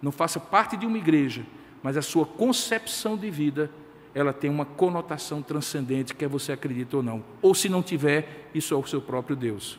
não 0.00 0.12
faça 0.12 0.38
parte 0.38 0.76
de 0.76 0.86
uma 0.86 0.98
igreja, 0.98 1.44
mas 1.82 1.96
a 1.96 2.02
sua 2.02 2.24
concepção 2.24 3.16
de 3.16 3.30
vida, 3.30 3.70
ela 4.14 4.32
tem 4.32 4.50
uma 4.50 4.64
conotação 4.64 5.42
transcendente, 5.42 6.14
quer 6.14 6.28
você 6.28 6.52
acredite 6.52 6.94
ou 6.96 7.02
não. 7.02 7.24
Ou 7.42 7.54
se 7.54 7.68
não 7.68 7.82
tiver, 7.82 8.50
isso 8.54 8.72
é 8.72 8.76
o 8.76 8.86
seu 8.86 9.00
próprio 9.02 9.36
Deus, 9.36 9.78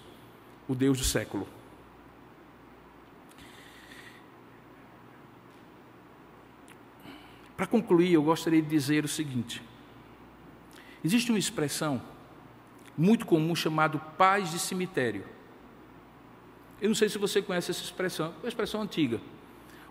o 0.68 0.76
Deus 0.76 0.98
do 0.98 1.04
século. 1.04 1.48
Para 7.56 7.66
concluir, 7.66 8.14
eu 8.14 8.24
gostaria 8.24 8.62
de 8.62 8.68
dizer 8.68 9.06
o 9.06 9.08
seguinte: 9.08 9.62
existe 11.04 11.32
uma 11.32 11.40
expressão 11.40 12.02
muito 12.98 13.26
comum 13.26 13.56
chamada 13.56 13.98
paz 13.98 14.52
de 14.52 14.60
cemitério. 14.60 15.26
Eu 16.82 16.90
não 16.90 16.96
sei 16.96 17.08
se 17.08 17.18
você 17.18 17.42
conhece 17.42 17.72
essa 17.72 17.84
expressão, 17.84 18.28
é 18.28 18.44
uma 18.44 18.50
expressão 18.50 18.82
antiga. 18.82 19.20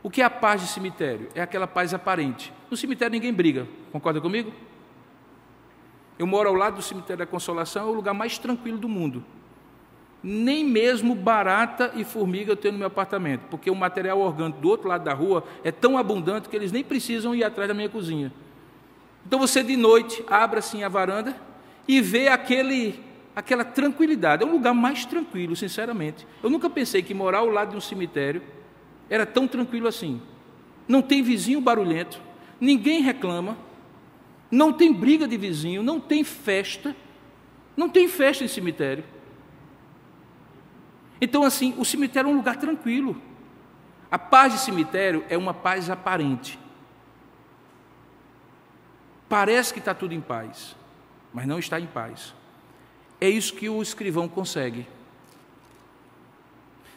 O 0.05 0.11
que 0.11 0.23
é 0.23 0.25
a 0.25 0.31
paz 0.31 0.61
de 0.61 0.69
cemitério? 0.69 1.29
É 1.35 1.43
aquela 1.43 1.67
paz 1.67 1.93
aparente. 1.93 2.53
No 2.71 2.77
cemitério 2.77 3.13
ninguém 3.13 3.33
briga, 3.33 3.67
concorda 3.91 4.21
comigo? 4.21 4.53
Eu 6.17 6.29
moro 6.29 6.49
ao 6.49 6.55
lado 6.55 6.77
do 6.77 6.83
cemitério 6.83 7.19
da 7.19 7.27
Consolação, 7.27 7.89
é 7.89 7.91
o 7.91 7.95
lugar 7.95 8.15
mais 8.15 8.39
tranquilo 8.39 8.79
do 8.79 8.89
mundo 8.89 9.25
nem 10.25 10.65
mesmo 10.65 11.15
barata 11.15 11.93
e 11.95 12.03
formiga 12.03 12.51
eu 12.51 12.57
tenho 12.57 12.73
no 12.73 12.79
meu 12.79 12.87
apartamento, 12.87 13.43
porque 13.51 13.71
o 13.71 13.75
material 13.75 14.19
orgânico 14.19 14.59
do 14.59 14.71
outro 14.71 14.89
lado 14.89 15.05
da 15.05 15.13
rua 15.13 15.45
é 15.63 15.71
tão 15.71 15.99
abundante 15.99 16.49
que 16.49 16.57
eles 16.57 16.73
nem 16.73 16.83
precisam 16.83 17.35
ir 17.35 17.45
atrás 17.45 17.69
da 17.69 17.75
minha 17.75 17.91
cozinha. 17.91 18.33
Então 19.27 19.39
você 19.39 19.63
de 19.63 19.77
noite 19.77 20.25
abre 20.27 20.61
assim 20.61 20.83
a 20.83 20.89
varanda 20.89 21.37
e 21.87 22.01
vê 22.01 22.29
aquele, 22.29 22.99
aquela 23.37 23.65
tranquilidade. 23.65 24.43
É 24.43 24.47
um 24.47 24.53
lugar 24.53 24.73
mais 24.73 25.05
tranquilo, 25.05 25.55
sinceramente. 25.55 26.27
Eu 26.43 26.49
nunca 26.49 26.71
pensei 26.71 27.03
que 27.03 27.13
morar 27.13 27.39
ao 27.39 27.51
lado 27.51 27.73
de 27.73 27.77
um 27.77 27.81
cemitério 27.81 28.43
era 29.09 29.27
tão 29.27 29.47
tranquilo 29.47 29.89
assim. 29.89 30.21
Não 30.87 31.03
tem 31.03 31.23
vizinho 31.23 31.61
barulhento, 31.61 32.21
ninguém 32.61 33.01
reclama, 33.01 33.57
não 34.51 34.73
tem 34.73 34.93
briga 34.93 35.27
de 35.27 35.37
vizinho, 35.37 35.83
não 35.83 35.99
tem 35.99 36.23
festa, 36.23 36.95
não 37.77 37.89
tem 37.89 38.09
festa 38.09 38.45
em 38.45 38.49
cemitério. 38.49 39.05
Então, 41.21 41.43
assim, 41.43 41.75
o 41.79 41.85
cemitério 41.85 42.29
é 42.29 42.33
um 42.33 42.37
lugar 42.37 42.57
tranquilo. 42.57 43.21
A 44.11 44.19
paz 44.19 44.53
de 44.53 44.59
cemitério 44.61 45.25
é 45.29 45.37
uma 45.37 45.55
paz 45.55 45.89
aparente. 45.91 46.59
Parece 49.29 49.73
que 49.73 49.79
está 49.79 49.95
tudo 49.95 50.15
em 50.15 50.21
paz, 50.21 50.77
mas 51.33 51.47
não 51.47 51.59
está 51.59 51.81
em 51.81 51.87
paz. 51.87 52.35
É 53.21 53.29
isso 53.29 53.55
que 53.55 53.69
o 53.69 53.81
escrivão 53.81 54.29
consegue. 54.29 54.87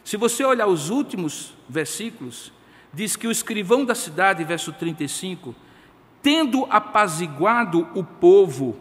Se 0.08 0.16
você 0.16 0.42
olhar 0.42 0.66
os 0.66 0.88
últimos 0.88 1.52
versículos, 1.68 2.50
diz 2.94 3.14
que 3.14 3.26
o 3.26 3.30
escrivão 3.30 3.84
da 3.84 3.94
cidade, 3.94 4.42
verso 4.42 4.72
35, 4.72 5.54
tendo 6.22 6.66
apaziguado 6.70 7.86
o 7.94 8.02
povo, 8.02 8.74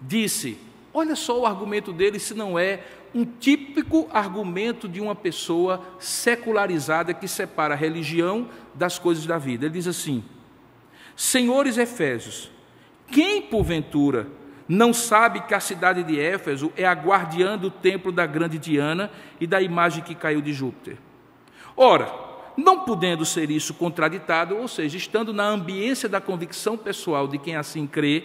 disse: 0.00 0.56
Olha 0.94 1.16
só 1.16 1.40
o 1.40 1.46
argumento 1.46 1.92
dele, 1.92 2.20
se 2.20 2.32
não 2.32 2.56
é 2.56 2.84
um 3.12 3.24
típico 3.24 4.06
argumento 4.12 4.88
de 4.88 5.00
uma 5.00 5.16
pessoa 5.16 5.84
secularizada 5.98 7.12
que 7.12 7.26
separa 7.26 7.74
a 7.74 7.76
religião 7.76 8.48
das 8.72 9.00
coisas 9.00 9.26
da 9.26 9.38
vida. 9.38 9.66
Ele 9.66 9.74
diz 9.74 9.88
assim: 9.88 10.22
Senhores 11.16 11.76
Efésios, 11.76 12.52
quem 13.08 13.42
porventura 13.42 14.28
não 14.68 14.92
sabe 14.92 15.40
que 15.42 15.54
a 15.54 15.60
cidade 15.60 16.02
de 16.02 16.18
Éfeso 16.18 16.72
é 16.76 16.84
a 16.84 16.92
guardiã 16.92 17.56
do 17.56 17.70
templo 17.70 18.10
da 18.10 18.26
grande 18.26 18.58
Diana 18.58 19.10
e 19.40 19.46
da 19.46 19.62
imagem 19.62 20.02
que 20.02 20.14
caiu 20.14 20.40
de 20.40 20.52
Júpiter? 20.52 20.98
Ora, 21.76 22.12
não 22.56 22.84
podendo 22.84 23.24
ser 23.24 23.50
isso 23.50 23.74
contraditado, 23.74 24.56
ou 24.56 24.66
seja, 24.66 24.96
estando 24.96 25.32
na 25.32 25.44
ambiência 25.44 26.08
da 26.08 26.20
convicção 26.20 26.76
pessoal 26.76 27.28
de 27.28 27.38
quem 27.38 27.54
assim 27.54 27.86
crê, 27.86 28.24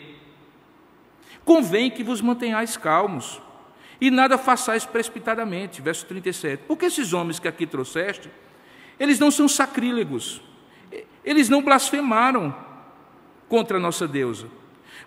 convém 1.43 1.91
que 1.91 2.03
vos 2.03 2.21
mantenhais 2.21 2.77
calmos 2.77 3.41
e 3.99 4.09
nada 4.09 4.37
façais 4.37 4.85
precipitadamente. 4.85 5.81
Verso 5.81 6.05
37. 6.05 6.63
Porque 6.67 6.85
esses 6.85 7.13
homens 7.13 7.39
que 7.39 7.47
aqui 7.47 7.67
trouxeste, 7.67 8.31
eles 8.99 9.19
não 9.19 9.29
são 9.29 9.47
sacrílegos, 9.47 10.41
eles 11.23 11.49
não 11.49 11.61
blasfemaram 11.61 12.55
contra 13.49 13.77
a 13.77 13.79
nossa 13.79 14.07
deusa, 14.07 14.47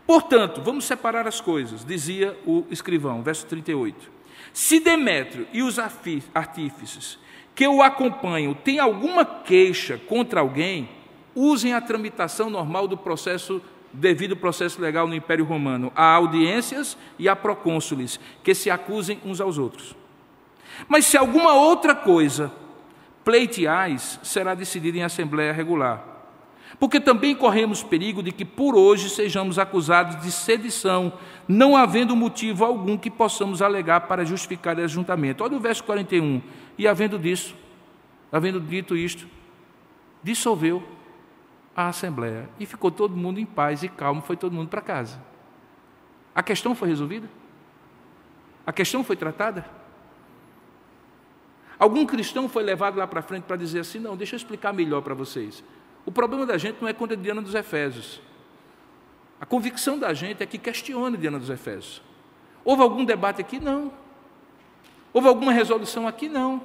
Portanto, 0.06 0.60
vamos 0.62 0.84
separar 0.84 1.26
as 1.26 1.40
coisas, 1.40 1.84
dizia 1.84 2.38
o 2.46 2.64
escrivão, 2.70 3.22
verso 3.22 3.46
38. 3.46 4.10
Se 4.52 4.78
Demétrio 4.78 5.46
e 5.52 5.62
os 5.62 5.78
artífices 5.78 7.18
que 7.54 7.66
o 7.66 7.82
acompanham 7.82 8.52
têm 8.52 8.78
alguma 8.78 9.24
queixa 9.24 9.98
contra 10.08 10.40
alguém, 10.40 10.88
usem 11.34 11.72
a 11.72 11.80
tramitação 11.80 12.50
normal 12.50 12.86
do 12.86 12.96
processo 12.96 13.62
devido 13.92 14.36
processo 14.36 14.80
legal 14.80 15.06
no 15.06 15.14
Império 15.14 15.44
Romano, 15.44 15.92
a 15.94 16.14
audiências 16.14 16.98
e 17.18 17.28
a 17.28 17.36
procônsules, 17.36 18.18
que 18.42 18.54
se 18.54 18.68
acusem 18.68 19.20
uns 19.24 19.40
aos 19.40 19.56
outros. 19.56 19.94
Mas 20.88 21.06
se 21.06 21.16
alguma 21.16 21.54
outra 21.54 21.94
coisa 21.94 22.52
pleiteais, 23.24 24.18
será 24.22 24.54
decidida 24.54 24.98
em 24.98 25.04
assembleia 25.04 25.52
regular. 25.52 26.13
Porque 26.78 27.00
também 27.00 27.34
corremos 27.34 27.82
perigo 27.82 28.22
de 28.22 28.32
que 28.32 28.44
por 28.44 28.76
hoje 28.76 29.08
sejamos 29.08 29.58
acusados 29.58 30.20
de 30.22 30.30
sedição, 30.32 31.12
não 31.46 31.76
havendo 31.76 32.16
motivo 32.16 32.64
algum 32.64 32.96
que 32.96 33.10
possamos 33.10 33.62
alegar 33.62 34.02
para 34.02 34.24
justificar 34.24 34.76
o 34.78 34.82
ajuntamento. 34.82 35.44
Olha 35.44 35.56
o 35.56 35.60
verso 35.60 35.84
41. 35.84 36.42
E 36.76 36.88
havendo 36.88 37.18
disso, 37.18 37.54
havendo 38.32 38.60
dito 38.60 38.96
isto, 38.96 39.26
dissolveu 40.22 40.82
a 41.76 41.88
assembleia 41.88 42.48
e 42.58 42.66
ficou 42.66 42.90
todo 42.90 43.16
mundo 43.16 43.38
em 43.38 43.46
paz 43.46 43.82
e 43.82 43.88
calmo, 43.88 44.22
foi 44.22 44.36
todo 44.36 44.52
mundo 44.52 44.68
para 44.68 44.80
casa. 44.80 45.20
A 46.34 46.42
questão 46.42 46.74
foi 46.74 46.88
resolvida? 46.88 47.28
A 48.66 48.72
questão 48.72 49.04
foi 49.04 49.16
tratada? 49.16 49.64
Algum 51.78 52.06
cristão 52.06 52.48
foi 52.48 52.62
levado 52.62 52.96
lá 52.96 53.06
para 53.06 53.22
frente 53.22 53.44
para 53.44 53.56
dizer 53.56 53.80
assim: 53.80 53.98
não, 53.98 54.16
deixa 54.16 54.34
eu 54.34 54.38
explicar 54.38 54.72
melhor 54.72 55.02
para 55.02 55.14
vocês. 55.14 55.62
O 56.06 56.12
problema 56.12 56.44
da 56.44 56.58
gente 56.58 56.80
não 56.80 56.88
é 56.88 56.92
contra 56.92 57.16
Diana 57.16 57.40
dos 57.40 57.54
Efésios. 57.54 58.20
A 59.40 59.46
convicção 59.46 59.98
da 59.98 60.12
gente 60.12 60.42
é 60.42 60.46
que 60.46 60.58
questione 60.58 61.16
Diana 61.16 61.38
dos 61.38 61.50
Efésios. 61.50 62.02
Houve 62.64 62.82
algum 62.82 63.04
debate 63.04 63.40
aqui? 63.40 63.58
Não. 63.58 63.92
Houve 65.12 65.28
alguma 65.28 65.52
resolução 65.52 66.08
aqui? 66.08 66.28
Não. 66.28 66.62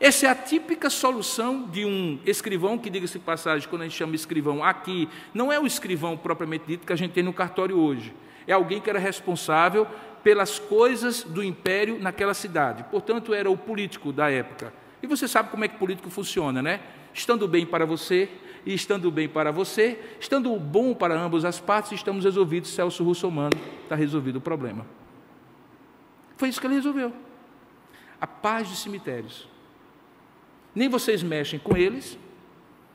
Essa 0.00 0.26
é 0.26 0.30
a 0.30 0.34
típica 0.34 0.88
solução 0.88 1.64
de 1.64 1.84
um 1.84 2.20
escrivão, 2.24 2.78
que 2.78 2.88
diga-se 2.88 3.18
passagem, 3.18 3.68
quando 3.68 3.82
a 3.82 3.84
gente 3.84 3.96
chama 3.96 4.14
escrivão 4.14 4.62
aqui, 4.62 5.08
não 5.34 5.52
é 5.52 5.58
o 5.58 5.66
escrivão 5.66 6.16
propriamente 6.16 6.64
dito 6.66 6.86
que 6.86 6.92
a 6.92 6.96
gente 6.96 7.12
tem 7.12 7.24
no 7.24 7.32
cartório 7.32 7.76
hoje. 7.76 8.14
É 8.46 8.52
alguém 8.52 8.80
que 8.80 8.88
era 8.88 8.98
responsável 8.98 9.86
pelas 10.22 10.58
coisas 10.58 11.24
do 11.24 11.42
império 11.42 11.98
naquela 12.00 12.34
cidade. 12.34 12.84
Portanto, 12.84 13.34
era 13.34 13.50
o 13.50 13.56
político 13.56 14.12
da 14.12 14.30
época. 14.30 14.72
E 15.02 15.06
você 15.06 15.26
sabe 15.26 15.50
como 15.50 15.64
é 15.64 15.68
que 15.68 15.76
político 15.76 16.08
funciona, 16.10 16.62
né? 16.62 16.80
Estando 17.18 17.48
bem 17.48 17.66
para 17.66 17.84
você 17.84 18.28
e 18.64 18.72
estando 18.72 19.10
bem 19.10 19.28
para 19.28 19.50
você, 19.50 19.98
estando 20.20 20.54
bom 20.56 20.94
para 20.94 21.20
ambas 21.20 21.44
as 21.44 21.58
partes, 21.58 21.90
estamos 21.90 22.24
resolvidos. 22.24 22.70
Celso 22.70 23.02
Russomano 23.02 23.58
está 23.82 23.96
resolvido 23.96 24.36
o 24.36 24.40
problema. 24.40 24.86
Foi 26.36 26.48
isso 26.48 26.60
que 26.60 26.68
ele 26.68 26.74
resolveu. 26.74 27.12
A 28.20 28.26
paz 28.26 28.68
de 28.68 28.76
cemitérios. 28.76 29.48
Nem 30.72 30.88
vocês 30.88 31.20
mexem 31.20 31.58
com 31.58 31.76
eles, 31.76 32.16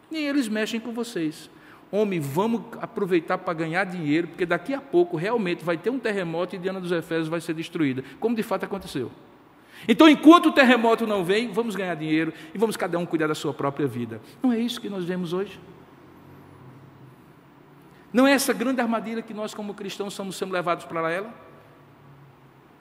nem 0.10 0.26
eles 0.26 0.48
mexem 0.48 0.80
com 0.80 0.94
vocês. 0.94 1.50
Homem, 1.92 2.22
vamos 2.22 2.62
aproveitar 2.80 3.40
para 3.40 3.54
ganhar 3.54 3.84
dinheiro, 3.84 4.30
porque 4.30 4.46
daqui 4.46 4.74
a 4.74 4.80
pouco 4.80 5.18
realmente 5.18 5.66
vai 5.66 5.78
ter 5.78 5.90
um 5.90 6.00
terremoto 6.00 6.56
e 6.56 6.60
Diana 6.60 6.80
dos 6.80 6.94
Efésios 6.94 7.28
vai 7.28 7.42
ser 7.42 7.56
destruída, 7.56 8.06
como 8.22 8.38
de 8.38 8.42
fato 8.42 8.64
aconteceu. 8.64 9.12
Então, 9.88 10.08
enquanto 10.08 10.48
o 10.48 10.52
terremoto 10.52 11.06
não 11.06 11.24
vem, 11.24 11.52
vamos 11.52 11.76
ganhar 11.76 11.96
dinheiro 11.96 12.34
e 12.54 12.58
vamos 12.58 12.78
cada 12.78 12.98
um 12.98 13.06
cuidar 13.06 13.28
da 13.28 13.36
sua 13.36 13.54
própria 13.54 13.88
vida. 13.88 14.22
Não 14.42 14.52
é 14.52 14.60
isso 14.60 14.80
que 14.80 14.90
nós 14.90 15.04
vemos 15.04 15.34
hoje? 15.34 15.60
Não 18.12 18.28
é 18.28 18.32
essa 18.32 18.54
grande 18.54 18.80
armadilha 18.80 19.22
que 19.22 19.34
nós, 19.34 19.54
como 19.54 19.74
cristãos, 19.74 20.14
estamos 20.14 20.36
sendo 20.36 20.54
levados 20.54 20.86
para 20.86 21.12
ela? 21.12 21.34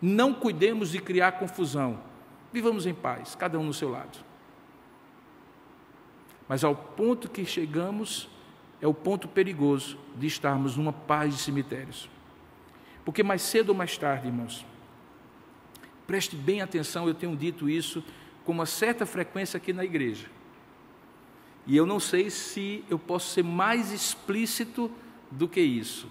Não 0.01 0.35
cuidemos 0.35 0.91
de 0.91 1.01
criar 1.01 1.33
confusão. 1.33 1.99
Vivamos 2.53 2.87
em 2.87 2.93
paz, 2.93 3.35
cada 3.35 3.59
um 3.59 3.65
no 3.65 3.73
seu 3.73 3.91
lado. 3.91 4.19
Mas 6.47 6.63
ao 6.63 6.75
ponto 6.75 7.31
que 7.31 7.47
chegamos, 7.47 8.29
é 8.81 8.87
o 8.87 8.93
ponto 8.93 9.27
perigoso 9.27 9.97
de 10.17 10.27
estarmos 10.27 10.77
numa 10.77 10.93
paz 10.93 11.35
de 11.35 11.41
cemitérios. 11.41 12.11
Porque 13.05 13.23
mais 13.23 13.41
cedo 13.43 13.71
ou 13.71 13.75
mais 13.75 13.97
tarde, 13.97 14.27
irmãos, 14.27 14.67
preste 16.07 16.37
bem 16.37 16.61
atenção, 16.61 17.07
eu 17.07 17.15
tenho 17.15 17.37
dito 17.37 17.69
isso 17.69 18.03
com 18.45 18.53
uma 18.53 18.67
certa 18.67 19.07
frequência 19.07 19.57
aqui 19.57 19.73
na 19.73 19.85
igreja. 19.85 20.27
E 21.67 21.77
eu 21.77 21.87
não 21.87 22.01
sei 22.01 22.29
se 22.29 22.85
eu 22.91 22.99
posso 22.99 23.31
ser 23.31 23.45
mais 23.45 23.93
explícito 23.93 24.91
do 25.31 25.49
que 25.49 25.61
isso. 25.61 26.09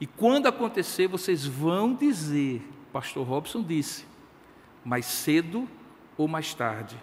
E 0.00 0.06
quando 0.06 0.46
acontecer, 0.46 1.08
vocês 1.08 1.44
vão 1.44 1.94
dizer, 1.94 2.62
pastor 2.92 3.26
Robson 3.26 3.62
disse, 3.62 4.04
mais 4.84 5.06
cedo 5.06 5.68
ou 6.16 6.28
mais 6.28 6.54
tarde, 6.54 6.96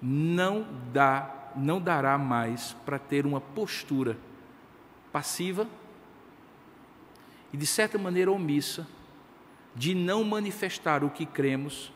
não 0.00 0.66
dá, 0.92 1.52
não 1.56 1.80
dará 1.80 2.16
mais 2.18 2.74
para 2.84 2.98
ter 2.98 3.26
uma 3.26 3.40
postura 3.40 4.18
passiva 5.12 5.68
e, 7.52 7.56
de 7.56 7.66
certa 7.66 7.98
maneira, 7.98 8.30
omissa 8.30 8.86
de 9.74 9.94
não 9.94 10.22
manifestar 10.24 11.02
o 11.02 11.10
que 11.10 11.24
cremos 11.24 11.92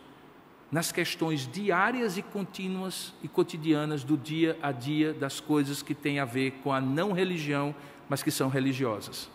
nas 0.70 0.90
questões 0.90 1.46
diárias 1.46 2.18
e 2.18 2.22
contínuas 2.22 3.14
e 3.22 3.28
cotidianas 3.28 4.02
do 4.02 4.16
dia 4.16 4.58
a 4.62 4.72
dia 4.72 5.12
das 5.12 5.40
coisas 5.40 5.82
que 5.82 5.94
têm 5.94 6.18
a 6.18 6.24
ver 6.24 6.52
com 6.62 6.72
a 6.72 6.80
não 6.80 7.12
religião, 7.12 7.74
mas 8.08 8.22
que 8.22 8.30
são 8.30 8.48
religiosas. 8.48 9.30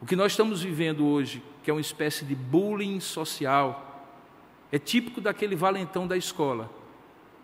O 0.00 0.06
que 0.06 0.16
nós 0.16 0.32
estamos 0.32 0.62
vivendo 0.62 1.06
hoje, 1.06 1.42
que 1.62 1.70
é 1.70 1.74
uma 1.74 1.80
espécie 1.80 2.24
de 2.24 2.34
bullying 2.34 3.00
social, 3.00 4.10
é 4.70 4.78
típico 4.78 5.20
daquele 5.20 5.54
valentão 5.54 6.06
da 6.06 6.16
escola, 6.16 6.70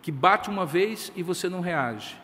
que 0.01 0.11
bate 0.11 0.49
uma 0.49 0.65
vez 0.65 1.11
e 1.15 1.23
você 1.23 1.49
não 1.49 1.61
reage 1.61 2.15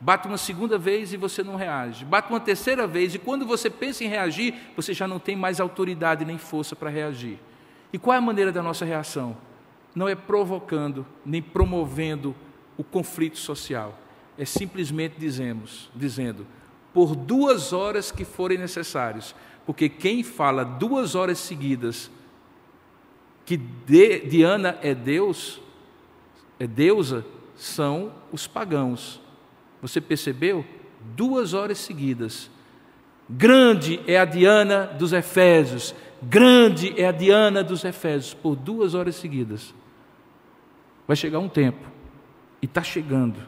Bate 0.00 0.26
uma 0.26 0.38
segunda 0.38 0.78
vez 0.78 1.12
e 1.12 1.18
você 1.18 1.42
não 1.42 1.56
reage. 1.56 2.06
Bate 2.06 2.30
uma 2.30 2.40
terceira 2.40 2.86
vez 2.86 3.14
e 3.14 3.18
quando 3.18 3.44
você 3.44 3.68
pensa 3.68 4.02
em 4.02 4.08
reagir, 4.08 4.54
você 4.74 4.94
já 4.94 5.06
não 5.06 5.18
tem 5.18 5.36
mais 5.36 5.60
autoridade 5.60 6.24
nem 6.24 6.38
força 6.38 6.74
para 6.74 6.88
reagir. 6.88 7.38
E 7.92 7.98
qual 7.98 8.14
é 8.14 8.18
a 8.18 8.22
maneira 8.22 8.50
da 8.50 8.62
nossa 8.62 8.84
reação? 8.84 9.36
Não 9.94 10.08
é 10.08 10.14
provocando 10.14 11.04
nem 11.24 11.42
promovendo 11.42 12.34
o 12.78 12.84
conflito 12.84 13.38
social. 13.38 13.98
É 14.38 14.44
simplesmente 14.46 15.16
dizemos, 15.18 15.90
dizendo, 15.94 16.46
por 16.94 17.14
duas 17.14 17.74
horas 17.74 18.10
que 18.10 18.24
forem 18.24 18.56
necessárias, 18.56 19.34
porque 19.66 19.88
quem 19.88 20.22
fala 20.22 20.64
duas 20.64 21.14
horas 21.14 21.38
seguidas 21.38 22.10
que 23.44 23.56
Diana 23.56 24.78
é 24.80 24.94
Deus, 24.94 25.60
é 26.58 26.66
deusa, 26.66 27.26
são 27.56 28.12
os 28.32 28.46
pagãos. 28.46 29.20
Você 29.80 30.00
percebeu? 30.00 30.64
Duas 31.16 31.54
horas 31.54 31.78
seguidas. 31.78 32.50
Grande 33.28 34.00
é 34.06 34.18
a 34.18 34.24
Diana 34.24 34.86
dos 34.86 35.12
Efésios. 35.12 35.94
Grande 36.22 36.92
é 37.00 37.06
a 37.06 37.12
Diana 37.12 37.62
dos 37.62 37.84
Efésios. 37.84 38.34
Por 38.34 38.56
duas 38.56 38.94
horas 38.94 39.16
seguidas. 39.16 39.74
Vai 41.06 41.16
chegar 41.16 41.38
um 41.38 41.48
tempo, 41.48 41.88
e 42.62 42.66
está 42.66 42.84
chegando, 42.84 43.40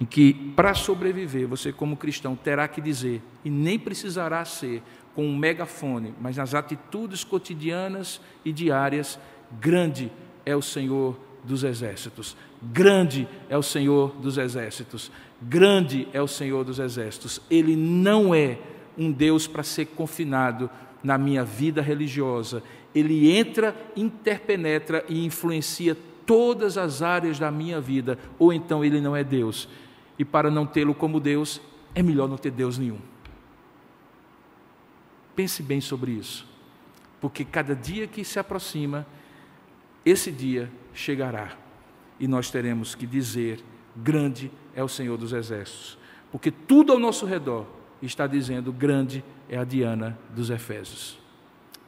em 0.00 0.04
que, 0.04 0.34
para 0.56 0.74
sobreviver, 0.74 1.46
você, 1.46 1.72
como 1.72 1.96
cristão, 1.96 2.34
terá 2.34 2.66
que 2.66 2.80
dizer, 2.80 3.22
e 3.44 3.50
nem 3.50 3.78
precisará 3.78 4.44
ser 4.44 4.82
com 5.14 5.24
um 5.24 5.36
megafone, 5.36 6.12
mas 6.20 6.36
nas 6.36 6.52
atitudes 6.52 7.22
cotidianas 7.22 8.20
e 8.44 8.52
diárias: 8.52 9.20
grande 9.60 10.10
é 10.44 10.56
o 10.56 10.62
Senhor 10.62 11.16
dos 11.44 11.62
exércitos. 11.62 12.36
Grande 12.62 13.28
é 13.48 13.56
o 13.56 13.62
Senhor 13.62 14.12
dos 14.16 14.38
exércitos. 14.38 15.12
Grande 15.40 16.08
é 16.12 16.20
o 16.20 16.26
Senhor 16.26 16.64
dos 16.64 16.78
exércitos. 16.78 17.40
Ele 17.50 17.76
não 17.76 18.34
é 18.34 18.58
um 18.96 19.12
Deus 19.12 19.46
para 19.46 19.62
ser 19.62 19.86
confinado 19.86 20.70
na 21.02 21.18
minha 21.18 21.44
vida 21.44 21.82
religiosa. 21.82 22.62
Ele 22.94 23.30
entra, 23.30 23.76
interpenetra 23.94 25.04
e 25.08 25.24
influencia 25.24 25.96
todas 26.24 26.78
as 26.78 27.02
áreas 27.02 27.38
da 27.38 27.50
minha 27.50 27.80
vida, 27.80 28.18
ou 28.38 28.52
então 28.52 28.84
ele 28.84 29.00
não 29.00 29.14
é 29.14 29.22
Deus. 29.22 29.68
E 30.18 30.24
para 30.24 30.50
não 30.50 30.64
tê-lo 30.64 30.94
como 30.94 31.20
Deus, 31.20 31.60
é 31.94 32.02
melhor 32.02 32.28
não 32.28 32.38
ter 32.38 32.50
Deus 32.50 32.78
nenhum. 32.78 32.98
Pense 35.36 35.62
bem 35.62 35.80
sobre 35.80 36.12
isso, 36.12 36.46
porque 37.20 37.44
cada 37.44 37.74
dia 37.74 38.06
que 38.06 38.24
se 38.24 38.38
aproxima, 38.38 39.04
esse 40.06 40.30
dia 40.30 40.70
chegará 40.94 41.56
e 42.18 42.28
nós 42.28 42.50
teremos 42.50 42.94
que 42.94 43.06
dizer: 43.06 43.62
Grande 43.96 44.50
é 44.74 44.82
o 44.82 44.88
Senhor 44.88 45.18
dos 45.18 45.32
Exércitos, 45.32 45.98
porque 46.30 46.50
tudo 46.50 46.92
ao 46.92 46.98
nosso 46.98 47.26
redor 47.26 47.66
está 48.00 48.26
dizendo: 48.26 48.72
Grande 48.72 49.24
é 49.48 49.58
a 49.58 49.64
Diana 49.64 50.18
dos 50.34 50.50
Efésios. 50.50 51.18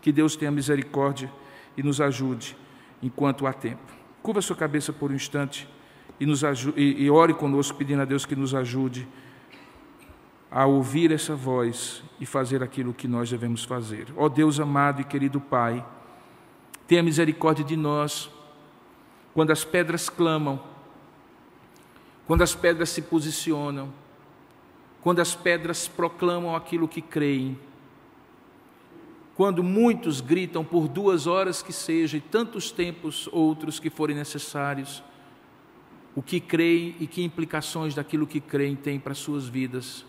Que 0.02 0.12
Deus 0.12 0.36
tenha 0.36 0.50
misericórdia 0.50 1.32
e 1.76 1.82
nos 1.82 2.00
ajude 2.00 2.56
enquanto 3.02 3.46
há 3.46 3.52
tempo. 3.52 3.92
Curva 4.22 4.40
sua 4.40 4.56
cabeça 4.56 4.92
por 4.92 5.10
um 5.10 5.14
instante 5.14 5.68
e, 6.18 6.26
nos 6.26 6.42
e, 6.76 7.04
e 7.04 7.10
ore 7.10 7.34
conosco, 7.34 7.76
pedindo 7.76 8.02
a 8.02 8.04
Deus 8.04 8.24
que 8.24 8.36
nos 8.36 8.54
ajude 8.54 9.06
a 10.50 10.64
ouvir 10.64 11.12
essa 11.12 11.34
voz 11.34 12.02
e 12.20 12.26
fazer 12.26 12.62
aquilo 12.62 12.94
que 12.94 13.08
nós 13.08 13.28
devemos 13.28 13.64
fazer. 13.64 14.06
Ó 14.16 14.28
Deus 14.28 14.60
amado 14.60 15.00
e 15.00 15.04
querido 15.04 15.40
Pai, 15.40 15.84
tenha 16.86 17.02
misericórdia 17.02 17.64
de 17.64 17.76
nós 17.76 18.30
quando 19.36 19.50
as 19.50 19.66
pedras 19.66 20.08
clamam, 20.08 20.58
quando 22.26 22.40
as 22.40 22.54
pedras 22.54 22.88
se 22.88 23.02
posicionam, 23.02 23.92
quando 25.02 25.20
as 25.20 25.34
pedras 25.34 25.86
proclamam 25.86 26.56
aquilo 26.56 26.88
que 26.88 27.02
creem, 27.02 27.60
quando 29.34 29.62
muitos 29.62 30.22
gritam 30.22 30.64
por 30.64 30.88
duas 30.88 31.26
horas 31.26 31.60
que 31.62 31.70
seja 31.70 32.16
e 32.16 32.20
tantos 32.22 32.70
tempos 32.70 33.28
outros 33.30 33.78
que 33.78 33.90
forem 33.90 34.16
necessários, 34.16 35.02
o 36.14 36.22
que 36.22 36.40
creem 36.40 36.96
e 36.98 37.06
que 37.06 37.22
implicações 37.22 37.94
daquilo 37.94 38.26
que 38.26 38.40
creem 38.40 38.74
têm 38.74 38.98
para 38.98 39.12
suas 39.12 39.46
vidas. 39.46 40.06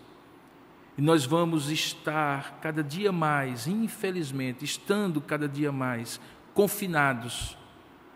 E 0.96 1.02
nós 1.02 1.26
vamos 1.26 1.70
estar 1.70 2.60
cada 2.62 2.82
dia 2.82 3.12
mais, 3.12 3.66
infelizmente, 3.66 4.64
estando 4.64 5.20
cada 5.20 5.46
dia 5.46 5.70
mais 5.70 6.18
confinados 6.54 7.57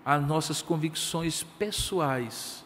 às 0.05 0.25
nossas 0.25 0.61
convicções 0.61 1.43
pessoais, 1.43 2.65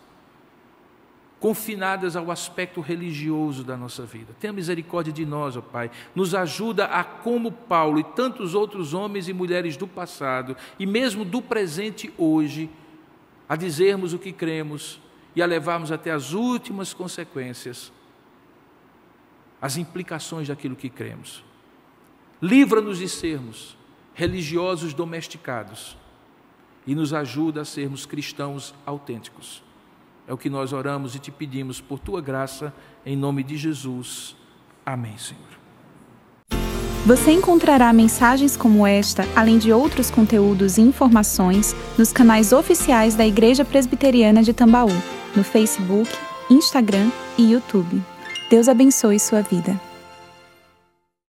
confinadas 1.38 2.16
ao 2.16 2.30
aspecto 2.30 2.80
religioso 2.80 3.62
da 3.62 3.76
nossa 3.76 4.04
vida. 4.04 4.34
Tenha 4.40 4.52
misericórdia 4.52 5.12
de 5.12 5.26
nós, 5.26 5.56
ó 5.56 5.60
Pai. 5.60 5.90
Nos 6.14 6.34
ajuda 6.34 6.86
a, 6.86 7.04
como 7.04 7.52
Paulo 7.52 7.98
e 7.98 8.04
tantos 8.04 8.54
outros 8.54 8.94
homens 8.94 9.28
e 9.28 9.34
mulheres 9.34 9.76
do 9.76 9.86
passado, 9.86 10.56
e 10.78 10.86
mesmo 10.86 11.24
do 11.24 11.42
presente 11.42 12.12
hoje, 12.16 12.70
a 13.48 13.54
dizermos 13.54 14.12
o 14.12 14.18
que 14.18 14.32
cremos 14.32 14.98
e 15.34 15.42
a 15.42 15.46
levarmos 15.46 15.92
até 15.92 16.10
as 16.10 16.32
últimas 16.32 16.94
consequências, 16.94 17.92
as 19.60 19.76
implicações 19.76 20.48
daquilo 20.48 20.74
que 20.74 20.88
cremos. 20.88 21.44
Livra-nos 22.40 22.98
de 22.98 23.08
sermos 23.08 23.76
religiosos 24.14 24.94
domesticados 24.94 25.96
e 26.86 26.94
nos 26.94 27.12
ajuda 27.12 27.62
a 27.62 27.64
sermos 27.64 28.06
cristãos 28.06 28.74
autênticos. 28.84 29.62
É 30.28 30.32
o 30.32 30.38
que 30.38 30.50
nós 30.50 30.72
oramos 30.72 31.14
e 31.14 31.18
te 31.18 31.30
pedimos 31.30 31.80
por 31.80 31.98
tua 31.98 32.20
graça, 32.20 32.72
em 33.04 33.16
nome 33.16 33.42
de 33.42 33.56
Jesus. 33.56 34.36
Amém, 34.84 35.16
Senhor. 35.18 35.56
Você 37.06 37.30
encontrará 37.30 37.92
mensagens 37.92 38.56
como 38.56 38.84
esta, 38.84 39.24
além 39.36 39.58
de 39.58 39.72
outros 39.72 40.10
conteúdos 40.10 40.76
e 40.76 40.80
informações, 40.80 41.74
nos 41.96 42.12
canais 42.12 42.52
oficiais 42.52 43.14
da 43.14 43.24
Igreja 43.24 43.64
Presbiteriana 43.64 44.42
de 44.42 44.52
Tambaú, 44.52 44.90
no 45.36 45.44
Facebook, 45.44 46.10
Instagram 46.50 47.08
e 47.38 47.52
YouTube. 47.52 48.02
Deus 48.50 48.68
abençoe 48.68 49.20
sua 49.20 49.42
vida. 49.42 49.85